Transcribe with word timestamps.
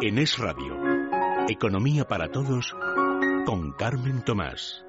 En 0.00 0.16
Es 0.18 0.38
Radio, 0.38 0.76
Economía 1.48 2.06
para 2.06 2.30
Todos, 2.30 2.72
con 3.44 3.72
Carmen 3.72 4.22
Tomás. 4.24 4.84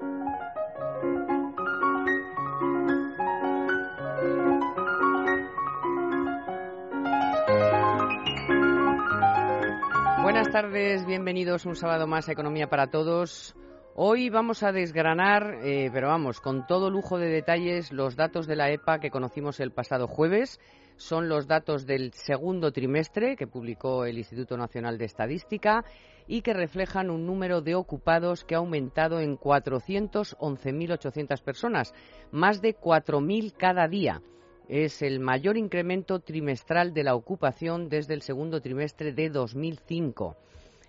Buenas 10.22 10.48
tardes, 10.52 11.04
bienvenidos 11.04 11.66
un 11.66 11.74
sábado 11.74 12.06
más 12.06 12.28
a 12.28 12.32
Economía 12.32 12.68
para 12.68 12.86
Todos. 12.86 13.56
Hoy 13.96 14.30
vamos 14.30 14.62
a 14.62 14.70
desgranar, 14.70 15.56
eh, 15.64 15.90
pero 15.92 16.06
vamos, 16.06 16.40
con 16.40 16.68
todo 16.68 16.88
lujo 16.88 17.18
de 17.18 17.26
detalles, 17.26 17.90
los 17.90 18.14
datos 18.14 18.46
de 18.46 18.54
la 18.54 18.70
EPA 18.70 19.00
que 19.00 19.10
conocimos 19.10 19.58
el 19.58 19.72
pasado 19.72 20.06
jueves 20.06 20.60
son 21.00 21.28
los 21.30 21.46
datos 21.46 21.86
del 21.86 22.12
segundo 22.12 22.72
trimestre 22.72 23.34
que 23.34 23.46
publicó 23.46 24.04
el 24.04 24.18
Instituto 24.18 24.58
Nacional 24.58 24.98
de 24.98 25.06
Estadística 25.06 25.82
y 26.26 26.42
que 26.42 26.52
reflejan 26.52 27.08
un 27.08 27.24
número 27.26 27.62
de 27.62 27.74
ocupados 27.74 28.44
que 28.44 28.54
ha 28.54 28.58
aumentado 28.58 29.20
en 29.20 29.38
411.800 29.38 31.42
personas, 31.42 31.94
más 32.30 32.60
de 32.60 32.76
4.000 32.76 33.54
cada 33.56 33.88
día. 33.88 34.20
Es 34.68 35.00
el 35.00 35.20
mayor 35.20 35.56
incremento 35.56 36.20
trimestral 36.20 36.92
de 36.92 37.04
la 37.04 37.14
ocupación 37.14 37.88
desde 37.88 38.12
el 38.12 38.20
segundo 38.20 38.60
trimestre 38.60 39.14
de 39.14 39.30
2005. 39.30 40.36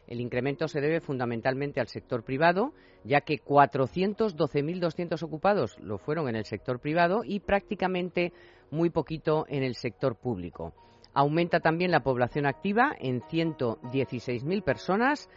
El 0.08 0.20
incremento 0.20 0.68
se 0.68 0.82
debe 0.82 1.00
fundamentalmente 1.00 1.80
al 1.80 1.88
sector 1.88 2.26
privado, 2.26 2.74
ya 3.06 3.22
que 3.22 3.42
412.200 3.42 5.24
ocupados 5.24 5.80
lo 5.80 5.98
fueron 5.98 6.28
en 6.28 6.36
el 6.36 6.44
sector 6.44 6.80
privado 6.80 7.22
y 7.24 7.40
prácticamente 7.40 8.34
muy 8.72 8.90
poquito 8.90 9.46
en 9.48 9.64
el 9.64 9.76
sector 9.76 10.16
público. 10.16 10.74
Aumenta 11.14 11.60
también 11.60 11.92
la 11.92 12.04
población 12.04 12.46
activa 12.46 12.96
en 12.98 13.22
116.000 13.22 14.64
personas 14.64 15.30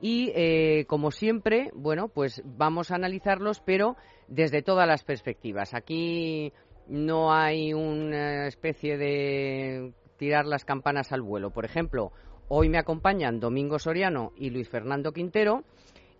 y, 0.00 0.32
eh, 0.34 0.84
como 0.86 1.10
siempre, 1.10 1.70
bueno, 1.74 2.08
pues 2.08 2.42
vamos 2.44 2.90
a 2.90 2.96
analizarlos, 2.96 3.60
pero 3.60 3.96
desde 4.28 4.62
todas 4.62 4.86
las 4.86 5.02
perspectivas. 5.02 5.72
Aquí 5.72 6.52
no 6.86 7.32
hay 7.32 7.72
una 7.72 8.46
especie 8.46 8.98
de 8.98 9.92
tirar 10.18 10.44
las 10.44 10.64
campanas 10.66 11.12
al 11.12 11.22
vuelo. 11.22 11.50
Por 11.50 11.64
ejemplo, 11.64 12.12
hoy 12.48 12.68
me 12.68 12.78
acompañan 12.78 13.40
Domingo 13.40 13.78
Soriano 13.78 14.32
y 14.36 14.50
Luis 14.50 14.68
Fernando 14.68 15.12
Quintero. 15.12 15.64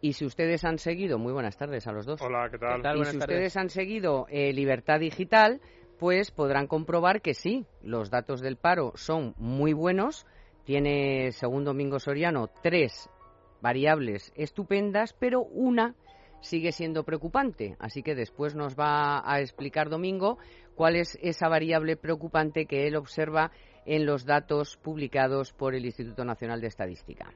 Y 0.00 0.14
si 0.14 0.26
ustedes 0.26 0.64
han 0.64 0.78
seguido, 0.78 1.18
muy 1.18 1.32
buenas 1.32 1.56
tardes 1.56 1.86
a 1.86 1.92
los 1.92 2.04
dos. 2.04 2.20
Hola, 2.20 2.48
¿qué 2.50 2.58
tal? 2.58 2.98
Y 2.98 3.04
si 3.06 3.16
ustedes 3.16 3.56
han 3.56 3.70
seguido 3.70 4.26
eh, 4.28 4.52
Libertad 4.52 5.00
Digital, 5.00 5.60
pues 5.98 6.30
podrán 6.30 6.66
comprobar 6.66 7.22
que 7.22 7.34
sí, 7.34 7.66
los 7.82 8.10
datos 8.10 8.40
del 8.40 8.56
paro 8.56 8.92
son 8.96 9.34
muy 9.36 9.72
buenos. 9.72 10.26
Tiene, 10.64 11.32
según 11.32 11.64
Domingo 11.64 11.98
Soriano, 11.98 12.48
tres 12.62 13.08
variables 13.60 14.32
estupendas, 14.34 15.14
pero 15.18 15.42
una 15.42 15.94
sigue 16.40 16.72
siendo 16.72 17.04
preocupante. 17.04 17.76
Así 17.78 18.02
que 18.02 18.14
después 18.14 18.54
nos 18.54 18.76
va 18.76 19.22
a 19.24 19.40
explicar 19.40 19.88
Domingo 19.88 20.38
cuál 20.74 20.96
es 20.96 21.18
esa 21.22 21.48
variable 21.48 21.96
preocupante 21.96 22.66
que 22.66 22.86
él 22.86 22.96
observa 22.96 23.50
en 23.86 24.06
los 24.06 24.24
datos 24.24 24.76
publicados 24.76 25.52
por 25.52 25.74
el 25.74 25.84
Instituto 25.84 26.24
Nacional 26.24 26.60
de 26.60 26.68
Estadística. 26.68 27.32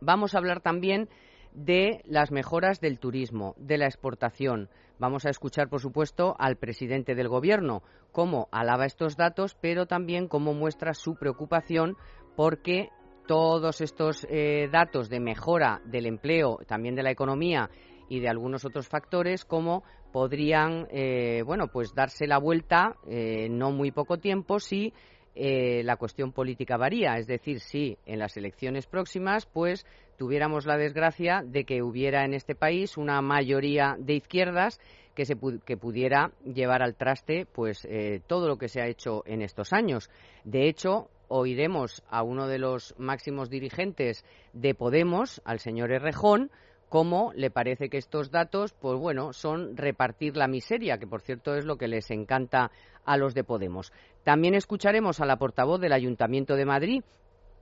Vamos 0.00 0.34
a 0.34 0.38
hablar 0.38 0.60
también 0.60 1.08
de 1.54 2.02
las 2.06 2.30
mejoras 2.30 2.80
del 2.80 2.98
turismo, 2.98 3.54
de 3.58 3.78
la 3.78 3.86
exportación. 3.86 4.68
Vamos 4.98 5.26
a 5.26 5.30
escuchar, 5.30 5.68
por 5.68 5.80
supuesto, 5.80 6.36
al 6.38 6.56
presidente 6.56 7.14
del 7.14 7.28
Gobierno, 7.28 7.82
cómo 8.12 8.48
alaba 8.52 8.86
estos 8.86 9.16
datos, 9.16 9.56
pero 9.60 9.86
también 9.86 10.28
cómo 10.28 10.54
muestra 10.54 10.94
su 10.94 11.16
preocupación 11.16 11.96
porque 12.36 12.90
todos 13.26 13.80
estos 13.80 14.26
eh, 14.28 14.68
datos 14.70 15.08
de 15.08 15.20
mejora 15.20 15.80
del 15.84 16.06
empleo, 16.06 16.58
también 16.66 16.94
de 16.94 17.02
la 17.02 17.10
economía 17.10 17.70
y 18.08 18.20
de 18.20 18.28
algunos 18.28 18.64
otros 18.64 18.88
factores, 18.88 19.44
como 19.44 19.84
podrían, 20.12 20.86
eh, 20.90 21.42
bueno, 21.46 21.68
pues 21.68 21.94
darse 21.94 22.26
la 22.26 22.38
vuelta 22.38 22.96
en 23.06 23.12
eh, 23.12 23.48
no 23.48 23.70
muy 23.70 23.90
poco 23.90 24.18
tiempo 24.18 24.60
si 24.60 24.92
la 25.34 25.96
cuestión 25.96 26.32
política 26.32 26.76
varía, 26.76 27.16
es 27.16 27.26
decir, 27.26 27.60
si 27.60 27.96
en 28.06 28.18
las 28.18 28.36
elecciones 28.36 28.86
próximas, 28.86 29.46
pues 29.46 29.86
tuviéramos 30.16 30.66
la 30.66 30.76
desgracia 30.76 31.42
de 31.44 31.64
que 31.64 31.82
hubiera 31.82 32.24
en 32.24 32.34
este 32.34 32.54
país 32.54 32.96
una 32.96 33.20
mayoría 33.22 33.96
de 33.98 34.14
izquierdas 34.14 34.78
que, 35.14 35.24
se 35.24 35.36
que 35.64 35.76
pudiera 35.76 36.32
llevar 36.44 36.82
al 36.82 36.94
traste 36.94 37.46
pues 37.46 37.84
eh, 37.84 38.20
todo 38.26 38.48
lo 38.48 38.56
que 38.56 38.68
se 38.68 38.80
ha 38.80 38.86
hecho 38.86 39.22
en 39.26 39.42
estos 39.42 39.72
años. 39.72 40.10
De 40.44 40.68
hecho, 40.68 41.08
oiremos 41.28 42.02
a 42.08 42.22
uno 42.22 42.46
de 42.46 42.58
los 42.58 42.94
máximos 42.98 43.50
dirigentes 43.50 44.24
de 44.52 44.74
Podemos, 44.74 45.40
al 45.44 45.60
señor 45.60 45.92
Errejón, 45.92 46.50
cómo 46.88 47.32
le 47.34 47.50
parece 47.50 47.88
que 47.88 47.96
estos 47.96 48.30
datos, 48.30 48.74
pues 48.74 48.98
bueno, 48.98 49.32
son 49.32 49.76
repartir 49.78 50.36
la 50.36 50.46
miseria, 50.46 50.98
que 50.98 51.06
por 51.06 51.22
cierto 51.22 51.54
es 51.54 51.64
lo 51.64 51.78
que 51.78 51.88
les 51.88 52.10
encanta 52.10 52.70
a 53.04 53.16
los 53.16 53.34
de 53.34 53.44
Podemos. 53.44 53.92
También 54.24 54.54
escucharemos 54.54 55.20
a 55.20 55.26
la 55.26 55.36
portavoz 55.36 55.80
del 55.80 55.92
Ayuntamiento 55.92 56.54
de 56.54 56.64
Madrid, 56.64 57.02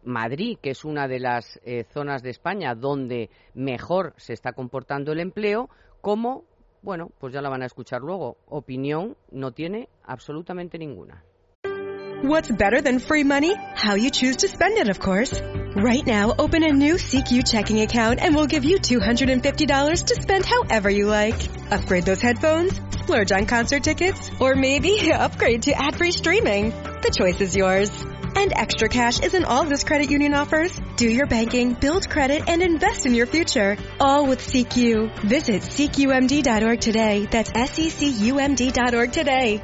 Madrid, 0.02 0.58
que 0.60 0.70
es 0.70 0.84
una 0.84 1.08
de 1.08 1.20
las 1.20 1.60
eh, 1.64 1.84
zonas 1.92 2.22
de 2.22 2.30
España 2.30 2.74
donde 2.74 3.30
mejor 3.54 4.14
se 4.16 4.32
está 4.32 4.52
comportando 4.52 5.12
el 5.12 5.20
empleo, 5.20 5.68
como, 6.00 6.44
bueno, 6.82 7.10
pues 7.18 7.32
ya 7.32 7.42
la 7.42 7.50
van 7.50 7.62
a 7.62 7.66
escuchar 7.66 8.00
luego, 8.00 8.38
opinión 8.46 9.16
no 9.30 9.52
tiene 9.52 9.88
absolutamente 10.04 10.78
ninguna. 10.78 11.24
What's 12.22 12.50
better 12.50 12.82
than 12.82 13.00
free 13.00 13.24
money? 13.24 13.54
How 13.74 13.94
you 13.94 14.10
choose 14.10 14.36
to 14.38 14.48
spend 14.48 14.76
it, 14.76 14.90
of 14.90 15.00
course. 15.00 15.40
Right 15.74 16.06
now, 16.06 16.34
open 16.36 16.62
a 16.64 16.70
new 16.70 16.96
CQ 16.96 17.48
checking 17.50 17.80
account 17.80 18.20
and 18.20 18.34
we'll 18.34 18.46
give 18.46 18.64
you 18.64 18.76
$250 18.78 20.04
to 20.04 20.14
spend 20.20 20.44
however 20.44 20.90
you 20.90 21.06
like. 21.06 21.48
Upgrade 21.70 22.04
those 22.04 22.20
headphones, 22.20 22.78
splurge 23.02 23.32
on 23.32 23.46
concert 23.46 23.82
tickets, 23.82 24.30
or 24.38 24.54
maybe 24.54 25.12
upgrade 25.12 25.62
to 25.62 25.72
ad-free 25.72 26.12
streaming. 26.12 26.70
The 26.70 27.14
choice 27.16 27.40
is 27.40 27.56
yours. 27.56 27.90
And 28.36 28.52
extra 28.54 28.88
cash 28.88 29.20
isn't 29.20 29.44
all 29.44 29.64
this 29.64 29.84
credit 29.84 30.10
union 30.10 30.34
offers. 30.34 30.78
Do 30.96 31.08
your 31.08 31.26
banking, 31.26 31.74
build 31.74 32.08
credit, 32.08 32.48
and 32.48 32.62
invest 32.62 33.04
in 33.04 33.14
your 33.14 33.26
future. 33.26 33.76
All 33.98 34.26
with 34.26 34.40
CQ. 34.40 35.24
Visit 35.24 35.62
CQMD.org 35.62 36.80
today. 36.80 37.26
That's 37.30 37.50
SECUMD.org 37.50 39.12
today. 39.12 39.62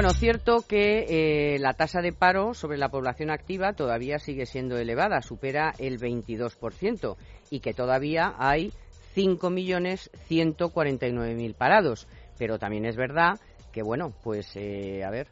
Bueno, 0.00 0.14
cierto 0.14 0.62
que 0.66 1.54
eh, 1.54 1.58
la 1.58 1.74
tasa 1.74 2.00
de 2.00 2.14
paro 2.14 2.54
sobre 2.54 2.78
la 2.78 2.88
población 2.88 3.28
activa 3.28 3.74
todavía 3.74 4.18
sigue 4.18 4.46
siendo 4.46 4.78
elevada, 4.78 5.20
supera 5.20 5.74
el 5.76 6.00
22%, 6.00 7.16
y 7.50 7.60
que 7.60 7.74
todavía 7.74 8.34
hay 8.38 8.72
5.149.000 9.14 11.54
parados. 11.54 12.08
Pero 12.38 12.58
también 12.58 12.86
es 12.86 12.96
verdad 12.96 13.38
que, 13.72 13.82
bueno, 13.82 14.14
pues, 14.24 14.56
eh, 14.56 15.04
a 15.04 15.10
ver, 15.10 15.26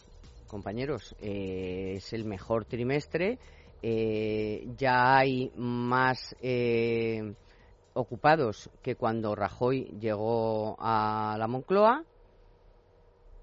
compañeros, 0.49 1.17
eh, 1.23 1.95
es 1.97 2.13
el 2.13 2.27
mejor 2.27 2.67
trimestre, 2.67 3.39
ya 3.81 5.17
hay 5.17 5.51
más 5.57 6.37
ocupados 7.95 8.69
que 8.83 8.97
cuando 8.97 9.35
Rajoy 9.35 9.85
llegó 9.99 10.77
a 10.79 11.37
la 11.39 11.49
Moncloa, 11.49 12.05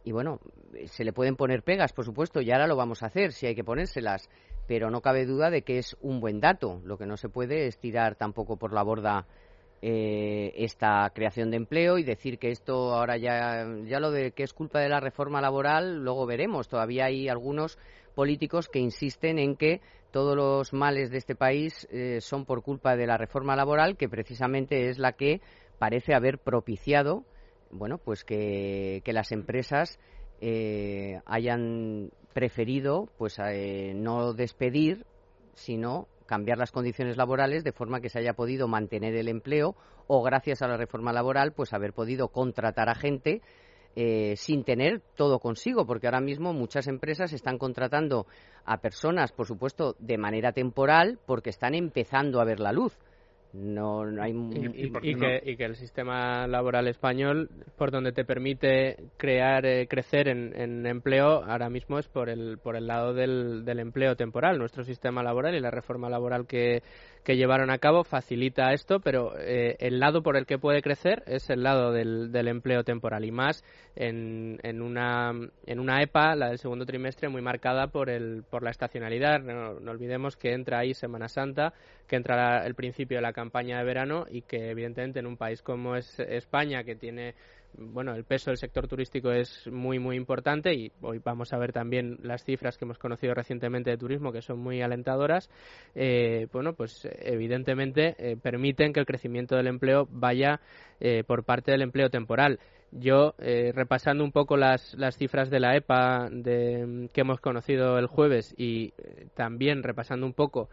y 0.06 0.12
bueno, 0.12 0.40
se 0.86 1.04
le 1.04 1.12
pueden 1.12 1.36
poner 1.36 1.64
pegas, 1.64 1.92
por 1.92 2.06
supuesto, 2.06 2.40
y 2.40 2.52
ahora 2.52 2.68
lo 2.68 2.76
vamos 2.76 3.02
a 3.02 3.08
hacer 3.08 3.34
si 3.34 3.48
hay 3.48 3.56
que 3.56 3.64
ponérselas, 3.64 4.30
pero 4.68 4.92
no 4.92 5.02
cabe 5.02 5.26
duda 5.26 5.50
de 5.50 5.64
que 5.64 5.80
es 5.80 5.98
un 6.00 6.20
buen 6.20 6.40
dato. 6.40 6.80
Lo 6.86 6.98
que 6.98 7.08
no 7.08 7.18
se 7.18 7.28
puede 7.28 7.66
es 7.66 7.80
tirar 7.80 8.16
tampoco 8.16 8.56
por 8.56 8.72
la 8.72 8.84
borda 8.84 9.26
eh, 9.82 10.54
esta 10.58 11.12
creación 11.14 11.50
de 11.50 11.58
empleo 11.58 11.98
y 11.98 12.04
decir 12.04 12.38
que 12.38 12.52
esto 12.52 12.94
ahora 12.94 13.18
ya, 13.18 13.68
ya 13.86 14.00
lo 14.00 14.12
de 14.12 14.32
que 14.32 14.44
es 14.44 14.54
culpa 14.54 14.80
de 14.80 14.90
la 14.90 15.00
reforma 15.00 15.42
laboral, 15.42 16.04
luego 16.04 16.28
veremos. 16.28 16.68
Todavía 16.68 17.06
hay 17.06 17.28
algunos 17.28 17.80
políticos 18.14 18.70
que 18.70 18.80
insisten 18.80 19.40
en 19.40 19.56
que 19.56 19.82
todos 20.12 20.36
los 20.36 20.72
males 20.72 21.10
de 21.10 21.18
este 21.18 21.36
país 21.36 21.88
eh, 21.92 22.20
son 22.22 22.46
por 22.46 22.62
culpa 22.62 22.96
de 22.96 23.08
la 23.08 23.18
reforma 23.18 23.56
laboral, 23.56 23.98
que 23.98 24.08
precisamente 24.08 24.88
es 24.90 25.00
la 25.00 25.14
que 25.14 25.42
parece 25.80 26.14
haber 26.14 26.38
propiciado, 26.38 27.26
bueno, 27.72 27.98
pues 27.98 28.24
que, 28.24 29.02
las 29.06 29.32
empresas 29.32 30.00
eh, 30.42 31.22
hayan 31.26 32.12
preferido, 32.34 33.10
pues, 33.18 33.38
eh, 33.40 33.94
no 33.96 34.34
despedir, 34.34 35.06
sino 35.54 36.08
cambiar 36.26 36.58
las 36.58 36.72
condiciones 36.72 37.18
laborales 37.18 37.64
de 37.64 37.72
forma 37.72 38.02
que 38.02 38.10
se 38.10 38.20
haya 38.20 38.34
podido 38.34 38.68
mantener 38.68 39.16
el 39.16 39.28
empleo 39.28 39.76
o 40.08 40.24
gracias 40.24 40.62
a 40.62 40.68
la 40.68 40.78
reforma 40.78 41.14
laboral, 41.14 41.54
pues 41.54 41.74
haber 41.74 41.94
podido 41.94 42.30
contratar 42.30 42.90
a 42.90 42.96
gente 42.96 43.42
eh, 43.96 44.36
sin 44.36 44.66
tener 44.66 45.02
todo 45.16 45.40
consigo, 45.40 45.86
porque 45.86 46.08
ahora 46.08 46.20
mismo 46.20 46.52
muchas 46.52 46.88
empresas 46.88 47.32
están 47.32 47.58
contratando 47.58 48.28
a 48.66 48.82
personas, 48.82 49.32
por 49.32 49.48
supuesto, 49.48 49.96
de 50.00 50.18
manera 50.18 50.52
temporal, 50.52 51.18
porque 51.26 51.50
están 51.50 51.76
empezando 51.76 52.42
a 52.42 52.46
ver 52.46 52.60
la 52.60 52.74
luz. 52.74 52.98
No, 53.58 54.04
hay 54.22 54.34
y, 54.34 55.56
que, 55.56 55.66
el 55.66 55.76
sistema 55.78 56.46
laboral 56.46 56.90
español, 56.90 57.50
por 57.78 57.90
donde 57.90 58.12
te 58.12 58.26
permite 58.26 58.98
crear, 59.16 59.66
eh, 59.66 59.88
crecer 59.88 60.28
en, 60.28 60.86
empleo, 60.86 61.42
ahora 61.42 61.70
mismo 61.70 61.98
es 61.98 62.08
por 62.10 62.28
el, 62.28 62.58
por 62.58 62.76
el 62.76 62.86
lado 62.86 63.14
del, 63.14 63.64
del 63.64 63.80
empleo 63.80 64.18
temporal. 64.18 64.58
Nuestro 64.58 64.84
sistema 64.84 65.24
laboral 65.24 65.56
y 65.56 65.62
la 65.62 65.72
reforma 65.72 66.10
laboral 66.10 66.48
que, 66.48 66.84
que 67.26 67.36
llevaron 67.36 67.72
a 67.72 67.80
cabo 67.80 68.04
facilita 68.04 68.72
esto, 68.72 69.00
pero 69.00 69.34
eh, 69.40 69.76
el 69.80 70.00
lado 70.00 70.22
por 70.22 70.38
el 70.38 70.46
que 70.46 70.60
puede 70.60 70.84
crecer 70.84 71.24
es 71.26 71.50
el 71.50 71.64
lado 71.64 71.92
del, 71.92 72.30
empleo 72.48 72.84
temporal 72.84 73.26
y 73.26 73.32
más 73.32 73.64
en, 73.96 74.60
en, 74.62 74.84
una, 74.84 75.32
en 75.66 75.80
una 75.80 76.04
EPA, 76.04 76.36
la 76.36 76.50
del 76.50 76.60
segundo 76.60 76.86
trimestre, 76.86 77.28
muy 77.28 77.42
marcada 77.42 77.88
por, 77.88 78.12
el, 78.12 78.44
por 78.48 78.62
la 78.62 78.70
estacionalidad. 78.70 79.42
No, 79.42 79.80
no 79.80 79.92
olvidemos 79.92 80.38
que 80.38 80.54
entra 80.54 80.78
ahí 80.78 80.94
Semana 80.94 81.28
Santa, 81.28 81.74
que 82.08 82.16
entra 82.16 82.64
el 82.64 82.76
principio 82.76 83.18
de 83.18 83.24
la 83.24 83.34
campaña 83.34 83.80
de 83.80 83.86
verano 83.86 84.26
y 84.30 84.44
que 84.44 84.70
evidentemente 84.70 85.20
en 85.20 85.26
un 85.26 85.36
país 85.36 85.64
como 85.64 85.96
es 85.96 86.20
España, 86.20 86.84
que 86.84 86.96
tiene 86.96 87.34
bueno, 87.78 88.16
el 88.16 88.24
peso 88.24 88.50
del 88.52 88.58
sector 88.58 88.88
turístico 88.88 89.32
es 89.32 89.68
muy, 89.68 90.00
muy 90.00 90.16
importante 90.16 90.74
y 90.74 90.92
hoy 91.02 91.20
vamos 91.24 91.54
a 91.54 91.58
ver 91.58 91.74
también 91.74 92.18
las 92.22 92.44
cifras 92.44 92.78
que 92.78 92.86
hemos 92.86 92.98
conocido 92.98 93.34
recientemente 93.34 93.90
de 93.90 93.98
turismo 93.98 94.32
que 94.32 94.42
son 94.42 94.60
muy 94.60 94.82
alentadoras. 94.82 95.50
Eh, 95.94 96.48
bueno, 96.52 96.74
pues 96.74 97.08
evidentemente 97.20 98.16
eh, 98.18 98.38
permiten 98.38 98.94
que 98.94 99.00
el 99.00 99.06
crecimiento 99.06 99.56
del 99.56 99.68
empleo 99.68 100.08
vaya 100.10 100.60
eh, 101.00 101.24
por 101.26 101.44
parte 101.44 101.72
del 101.72 101.82
empleo 101.82 102.10
temporal. 102.10 102.60
Yo, 102.92 103.34
repasando 103.38 104.24
un 104.24 104.32
poco 104.32 104.56
las, 104.56 104.94
las 104.94 105.18
cifras 105.18 105.50
de 105.50 105.60
la 105.60 105.76
EPA 105.76 106.30
de, 106.32 107.10
que 107.12 107.22
hemos 107.22 107.42
conocido 107.42 107.98
el 107.98 108.08
jueves 108.08 108.54
y 108.58 108.94
también 109.34 109.84
repasando 109.84 110.26
un 110.26 110.32
poco 110.32 110.70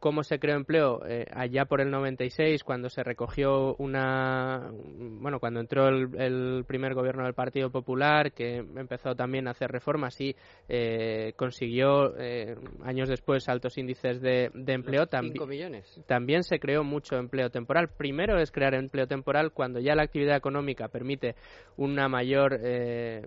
cómo 0.00 0.22
se 0.22 0.38
creó 0.38 0.56
empleo 0.56 1.02
eh, 1.06 1.26
allá 1.32 1.64
por 1.64 1.80
el 1.80 1.90
96 1.90 2.62
cuando 2.62 2.88
se 2.88 3.02
recogió 3.02 3.74
una 3.76 4.70
bueno 4.72 5.40
cuando 5.40 5.60
entró 5.60 5.88
el, 5.88 6.64
primer 6.66 6.94
gobierno 6.94 7.24
del 7.24 7.34
Partido 7.34 7.70
Popular 7.70 8.32
que 8.32 8.56
empezó 8.56 9.14
también 9.14 9.48
a 9.48 9.52
hacer 9.52 9.70
reformas 9.70 10.20
y 10.20 10.36
eh, 10.68 11.32
consiguió 11.36 12.14
eh, 12.18 12.56
años 12.84 13.08
después 13.08 13.48
altos 13.48 13.76
índices 13.78 14.20
de, 14.20 14.50
empleo 14.68 15.06
también 15.06 15.48
millones. 15.48 16.00
también 16.06 16.42
se 16.44 16.58
creó 16.60 16.84
mucho 16.84 17.16
empleo 17.16 17.50
temporal. 17.50 17.88
Primero 17.88 18.38
es 18.38 18.52
crear 18.52 18.74
empleo 18.74 19.06
temporal 19.06 19.52
cuando 19.52 19.80
ya 19.80 19.94
la 19.94 20.02
actividad 20.02 20.36
económica 20.36 20.88
permite 20.88 21.34
una 21.76 22.08
mayor 22.08 22.60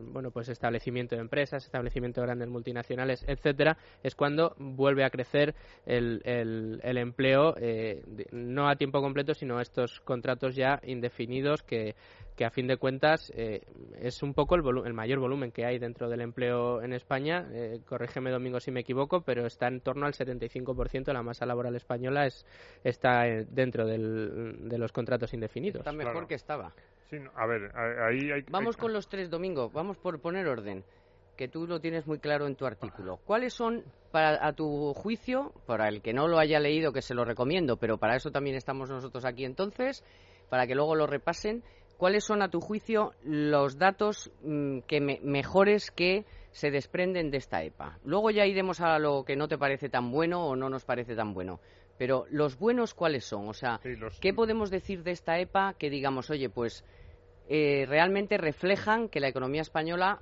bueno 0.02 0.32
pues 0.32 0.50
establecimiento 0.50 1.16
de 1.16 1.22
empresas 1.22 1.66
establecimiento 1.66 2.22
de 2.22 2.28
grandes 2.28 2.50
multinacionales 2.50 3.24
etcétera 3.28 3.78
es 4.04 4.16
cuando 4.16 4.56
vuelve 4.58 5.04
a 5.04 5.10
crecer 5.10 5.56
el 5.86 6.22
el, 6.24 6.61
empleo 6.84 7.56
eh, 7.58 8.04
no 8.32 8.70
a 8.70 8.76
tiempo 8.76 9.02
completo, 9.02 9.34
sino 9.34 9.60
estos 9.60 10.00
contratos 10.02 10.56
ya 10.56 10.80
indefinidos 10.84 11.64
que, 11.64 11.96
que 12.36 12.46
a 12.46 12.50
fin 12.50 12.68
de 12.68 12.78
cuentas 12.78 13.32
eh, 13.36 13.62
es 14.00 14.24
un 14.24 14.34
poco 14.34 14.56
el, 14.56 14.64
el, 14.86 14.94
mayor 14.94 15.20
volumen 15.20 15.52
que 15.52 15.66
hay 15.66 15.80
dentro 15.80 16.10
del 16.10 16.22
empleo 16.22 16.82
en 16.82 16.94
España. 16.94 17.48
Eh, 17.52 17.82
corrígeme, 17.86 18.32
Domingo, 18.32 18.60
si 18.60 18.72
me 18.72 18.80
equivoco, 18.80 19.22
pero 19.22 19.46
está 19.46 19.68
en 19.68 19.82
torno 19.82 20.06
al 20.06 20.14
75% 20.14 21.06
de 21.06 21.14
la 21.14 21.24
masa 21.24 21.46
laboral 21.46 21.76
española 21.76 22.26
es, 22.26 22.46
está 22.84 23.28
eh, 23.28 23.46
dentro 23.50 23.86
del, 23.86 24.70
de 24.70 24.78
los 24.78 24.92
contratos 24.92 25.34
indefinidos. 25.34 25.82
Está 25.82 25.92
mejor 25.92 26.28
que 26.28 26.36
estaba. 26.36 26.74
a 27.36 27.46
ver, 27.46 27.72
ahí 27.76 28.32
hay, 28.32 28.42
Vamos 28.50 28.78
con 28.78 28.94
los 28.94 29.08
tres, 29.08 29.30
Domingo. 29.30 29.70
Vamos 29.70 29.98
por 29.98 30.20
poner 30.20 30.48
orden 30.48 30.84
que 31.42 31.48
tú 31.48 31.66
lo 31.66 31.82
tienes 31.82 32.06
muy 32.06 32.20
claro 32.20 32.46
en 32.46 32.56
tu 32.56 32.68
artículo. 32.68 33.18
¿Cuáles 33.26 33.56
son, 33.56 33.84
para, 34.12 34.46
a 34.46 34.54
tu 34.54 34.94
juicio, 34.94 35.52
para 35.66 35.88
el 35.88 36.04
que 36.04 36.14
no 36.14 36.28
lo 36.28 36.38
haya 36.38 36.60
leído, 36.60 36.94
que 36.94 37.02
se 37.02 37.16
lo 37.16 37.26
recomiendo, 37.26 37.78
pero 37.78 37.98
para 37.98 38.16
eso 38.16 38.30
también 38.30 38.56
estamos 38.56 38.92
nosotros 38.92 39.26
aquí 39.26 39.44
entonces, 39.44 40.04
para 40.52 40.68
que 40.68 40.76
luego 40.76 40.94
lo 40.94 41.08
repasen, 41.08 41.64
cuáles 41.98 42.26
son 42.26 42.44
a 42.44 42.50
tu 42.50 42.62
juicio 42.62 43.14
los 43.24 43.80
datos 43.80 44.30
mm, 44.44 44.82
que 44.82 45.02
mejores 45.02 45.90
que 45.90 46.26
se 46.52 46.70
desprenden 46.70 47.32
de 47.32 47.38
esta 47.38 47.64
EPA? 47.64 47.98
Luego 48.04 48.30
ya 48.30 48.46
iremos 48.46 48.80
a 48.80 49.00
lo 49.00 49.24
que 49.26 49.36
no 49.36 49.48
te 49.48 49.58
parece 49.58 49.90
tan 49.90 50.12
bueno 50.12 50.46
o 50.46 50.56
no 50.56 50.70
nos 50.70 50.86
parece 50.86 51.16
tan 51.16 51.34
bueno. 51.34 51.60
Pero 51.98 52.28
los 52.30 52.60
buenos, 52.60 52.94
¿cuáles 52.94 53.26
son? 53.26 53.50
O 53.50 53.54
sea, 53.54 53.82
¿qué 54.20 54.32
podemos 54.32 54.70
decir 54.70 55.02
de 55.02 55.10
esta 55.10 55.40
EPA 55.40 55.74
que 55.74 55.90
digamos, 55.90 56.30
oye, 56.30 56.50
pues 56.50 56.86
eh, 57.50 57.88
realmente 57.90 58.38
reflejan 58.38 59.10
que 59.10 59.20
la 59.20 59.28
economía 59.28 59.64
española 59.64 60.22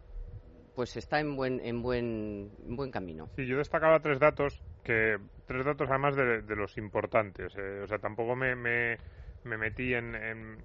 pues 0.75 0.95
está 0.97 1.19
en 1.19 1.35
buen, 1.35 1.59
en 1.59 1.81
buen, 1.81 2.51
buen 2.67 2.91
camino. 2.91 3.29
Sí, 3.35 3.45
yo 3.45 3.57
destacaba 3.57 3.99
tres 3.99 4.19
datos, 4.19 4.61
que 4.83 5.17
tres 5.45 5.65
datos 5.65 5.89
además 5.89 6.15
de, 6.15 6.55
los 6.55 6.77
importantes. 6.77 7.55
Eh, 7.57 7.81
o 7.83 7.87
sea, 7.87 7.99
tampoco 7.99 8.35
me, 8.35 8.55
me, 8.55 8.97
metí 9.43 9.93
en... 9.93 10.57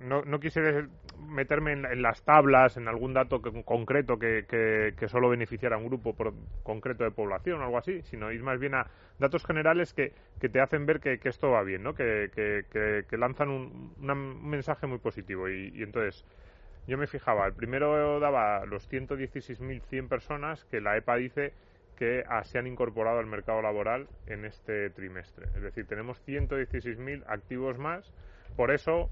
no, 0.00 0.22
no, 0.22 0.40
quise 0.40 0.86
meterme 1.18 1.72
en, 1.72 2.02
las 2.02 2.22
tablas, 2.22 2.76
en 2.76 2.88
algún 2.88 3.12
dato 3.14 3.40
concreto 3.64 4.18
que, 4.18 4.46
que, 4.46 5.08
solo 5.08 5.28
beneficiara 5.28 5.76
a 5.76 5.78
un 5.78 5.86
grupo 5.86 6.14
concreto 6.62 7.04
de 7.04 7.10
población 7.10 7.60
o 7.60 7.64
algo 7.64 7.78
así, 7.78 8.02
sino 8.02 8.32
ir 8.32 8.42
más 8.42 8.58
bien 8.58 8.74
a 8.74 8.86
datos 9.18 9.44
generales 9.44 9.92
que, 9.92 10.12
que 10.40 10.48
te 10.48 10.60
hacen 10.60 10.86
ver 10.86 11.00
que, 11.00 11.18
esto 11.24 11.50
va 11.50 11.62
bien, 11.62 11.82
¿no? 11.82 11.94
que, 11.94 12.30
que, 12.34 13.16
lanzan 13.16 13.50
un, 13.50 13.94
un 14.00 14.48
mensaje 14.48 14.86
muy 14.86 14.98
positivo. 14.98 15.48
y, 15.48 15.72
y 15.74 15.82
entonces 15.82 16.24
yo 16.86 16.98
me 16.98 17.06
fijaba, 17.06 17.46
el 17.46 17.54
primero 17.54 18.20
daba 18.20 18.66
los 18.66 18.90
116.100 18.90 20.08
personas 20.08 20.64
que 20.66 20.80
la 20.80 20.96
EPA 20.96 21.16
dice 21.16 21.52
que 21.96 22.24
se 22.44 22.58
han 22.58 22.66
incorporado 22.66 23.18
al 23.18 23.26
mercado 23.26 23.62
laboral 23.62 24.08
en 24.26 24.44
este 24.44 24.90
trimestre. 24.90 25.46
Es 25.54 25.62
decir, 25.62 25.86
tenemos 25.86 26.20
116.000 26.26 27.24
activos 27.28 27.78
más. 27.78 28.12
Por 28.56 28.72
eso 28.72 29.10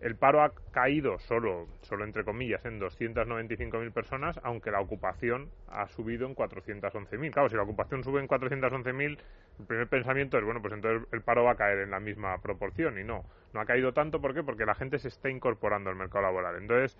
el 0.00 0.16
paro 0.16 0.42
ha 0.42 0.52
caído 0.72 1.18
solo, 1.18 1.66
solo 1.82 2.04
entre 2.04 2.24
comillas, 2.24 2.64
en 2.66 2.78
295.000 2.80 3.92
personas, 3.92 4.38
aunque 4.42 4.70
la 4.70 4.80
ocupación 4.80 5.50
ha 5.68 5.86
subido 5.88 6.26
en 6.26 6.34
411.000. 6.34 7.32
Claro, 7.32 7.48
si 7.48 7.56
la 7.56 7.62
ocupación 7.62 8.02
sube 8.04 8.20
en 8.20 8.28
411.000, 8.28 9.18
el 9.60 9.66
primer 9.66 9.88
pensamiento 9.88 10.36
es, 10.36 10.44
bueno, 10.44 10.60
pues 10.60 10.74
entonces 10.74 11.08
el 11.12 11.22
paro 11.22 11.44
va 11.44 11.52
a 11.52 11.56
caer 11.56 11.78
en 11.78 11.90
la 11.90 12.00
misma 12.00 12.36
proporción. 12.42 12.98
Y 12.98 13.04
no, 13.04 13.24
no 13.52 13.60
ha 13.60 13.64
caído 13.64 13.92
tanto. 13.92 14.20
¿Por 14.20 14.34
qué? 14.34 14.42
Porque 14.42 14.66
la 14.66 14.74
gente 14.74 14.98
se 14.98 15.08
está 15.08 15.30
incorporando 15.30 15.88
al 15.88 15.96
mercado 15.96 16.24
laboral. 16.24 16.56
Entonces, 16.56 16.98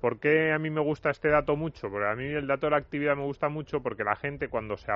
¿por 0.00 0.18
qué 0.20 0.52
a 0.52 0.58
mí 0.58 0.70
me 0.70 0.80
gusta 0.80 1.10
este 1.10 1.28
dato 1.28 1.56
mucho? 1.56 1.90
Porque 1.90 2.06
a 2.06 2.14
mí 2.14 2.24
el 2.24 2.46
dato 2.46 2.66
de 2.66 2.72
la 2.72 2.78
actividad 2.78 3.16
me 3.16 3.24
gusta 3.24 3.48
mucho 3.48 3.80
porque 3.82 4.04
la 4.04 4.16
gente 4.16 4.48
cuando 4.48 4.76
se... 4.76 4.92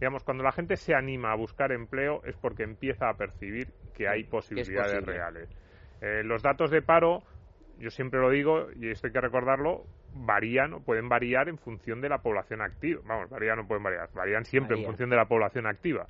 Digamos, 0.00 0.24
cuando 0.24 0.42
la 0.42 0.52
gente 0.52 0.76
se 0.76 0.94
anima 0.94 1.32
a 1.32 1.36
buscar 1.36 1.70
empleo 1.72 2.20
es 2.24 2.36
porque 2.36 2.64
empieza 2.64 3.08
a 3.08 3.14
percibir 3.14 3.68
que 3.94 4.08
hay 4.08 4.24
posibilidades 4.24 5.04
reales. 5.04 5.48
Eh, 6.00 6.22
los 6.24 6.42
datos 6.42 6.70
de 6.70 6.82
paro, 6.82 7.22
yo 7.78 7.90
siempre 7.90 8.20
lo 8.20 8.28
digo, 8.28 8.66
y 8.74 8.90
esto 8.90 9.06
hay 9.06 9.12
que 9.12 9.20
recordarlo, 9.20 9.84
varían 10.12 10.74
o 10.74 10.80
pueden 10.80 11.08
variar 11.08 11.48
en 11.48 11.58
función 11.58 12.00
de 12.00 12.08
la 12.08 12.18
población 12.18 12.60
activa. 12.60 13.00
Vamos, 13.04 13.30
varían 13.30 13.60
o 13.60 13.68
pueden 13.68 13.84
variar, 13.84 14.10
varían 14.14 14.44
siempre 14.44 14.76
en 14.76 14.84
función 14.84 15.10
de 15.10 15.16
la 15.16 15.26
población 15.26 15.66
activa. 15.66 16.08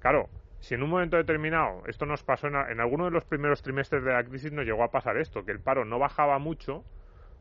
Claro, 0.00 0.28
si 0.60 0.74
en 0.74 0.82
un 0.82 0.90
momento 0.90 1.18
determinado, 1.18 1.82
esto 1.86 2.06
nos 2.06 2.24
pasó 2.24 2.46
en, 2.48 2.56
en 2.56 2.80
alguno 2.80 3.04
de 3.04 3.10
los 3.10 3.24
primeros 3.24 3.62
trimestres 3.62 4.02
de 4.02 4.12
la 4.12 4.24
crisis, 4.24 4.52
nos 4.52 4.64
llegó 4.64 4.82
a 4.82 4.90
pasar 4.90 5.18
esto, 5.18 5.44
que 5.44 5.52
el 5.52 5.60
paro 5.60 5.84
no 5.84 5.98
bajaba 5.98 6.38
mucho, 6.38 6.82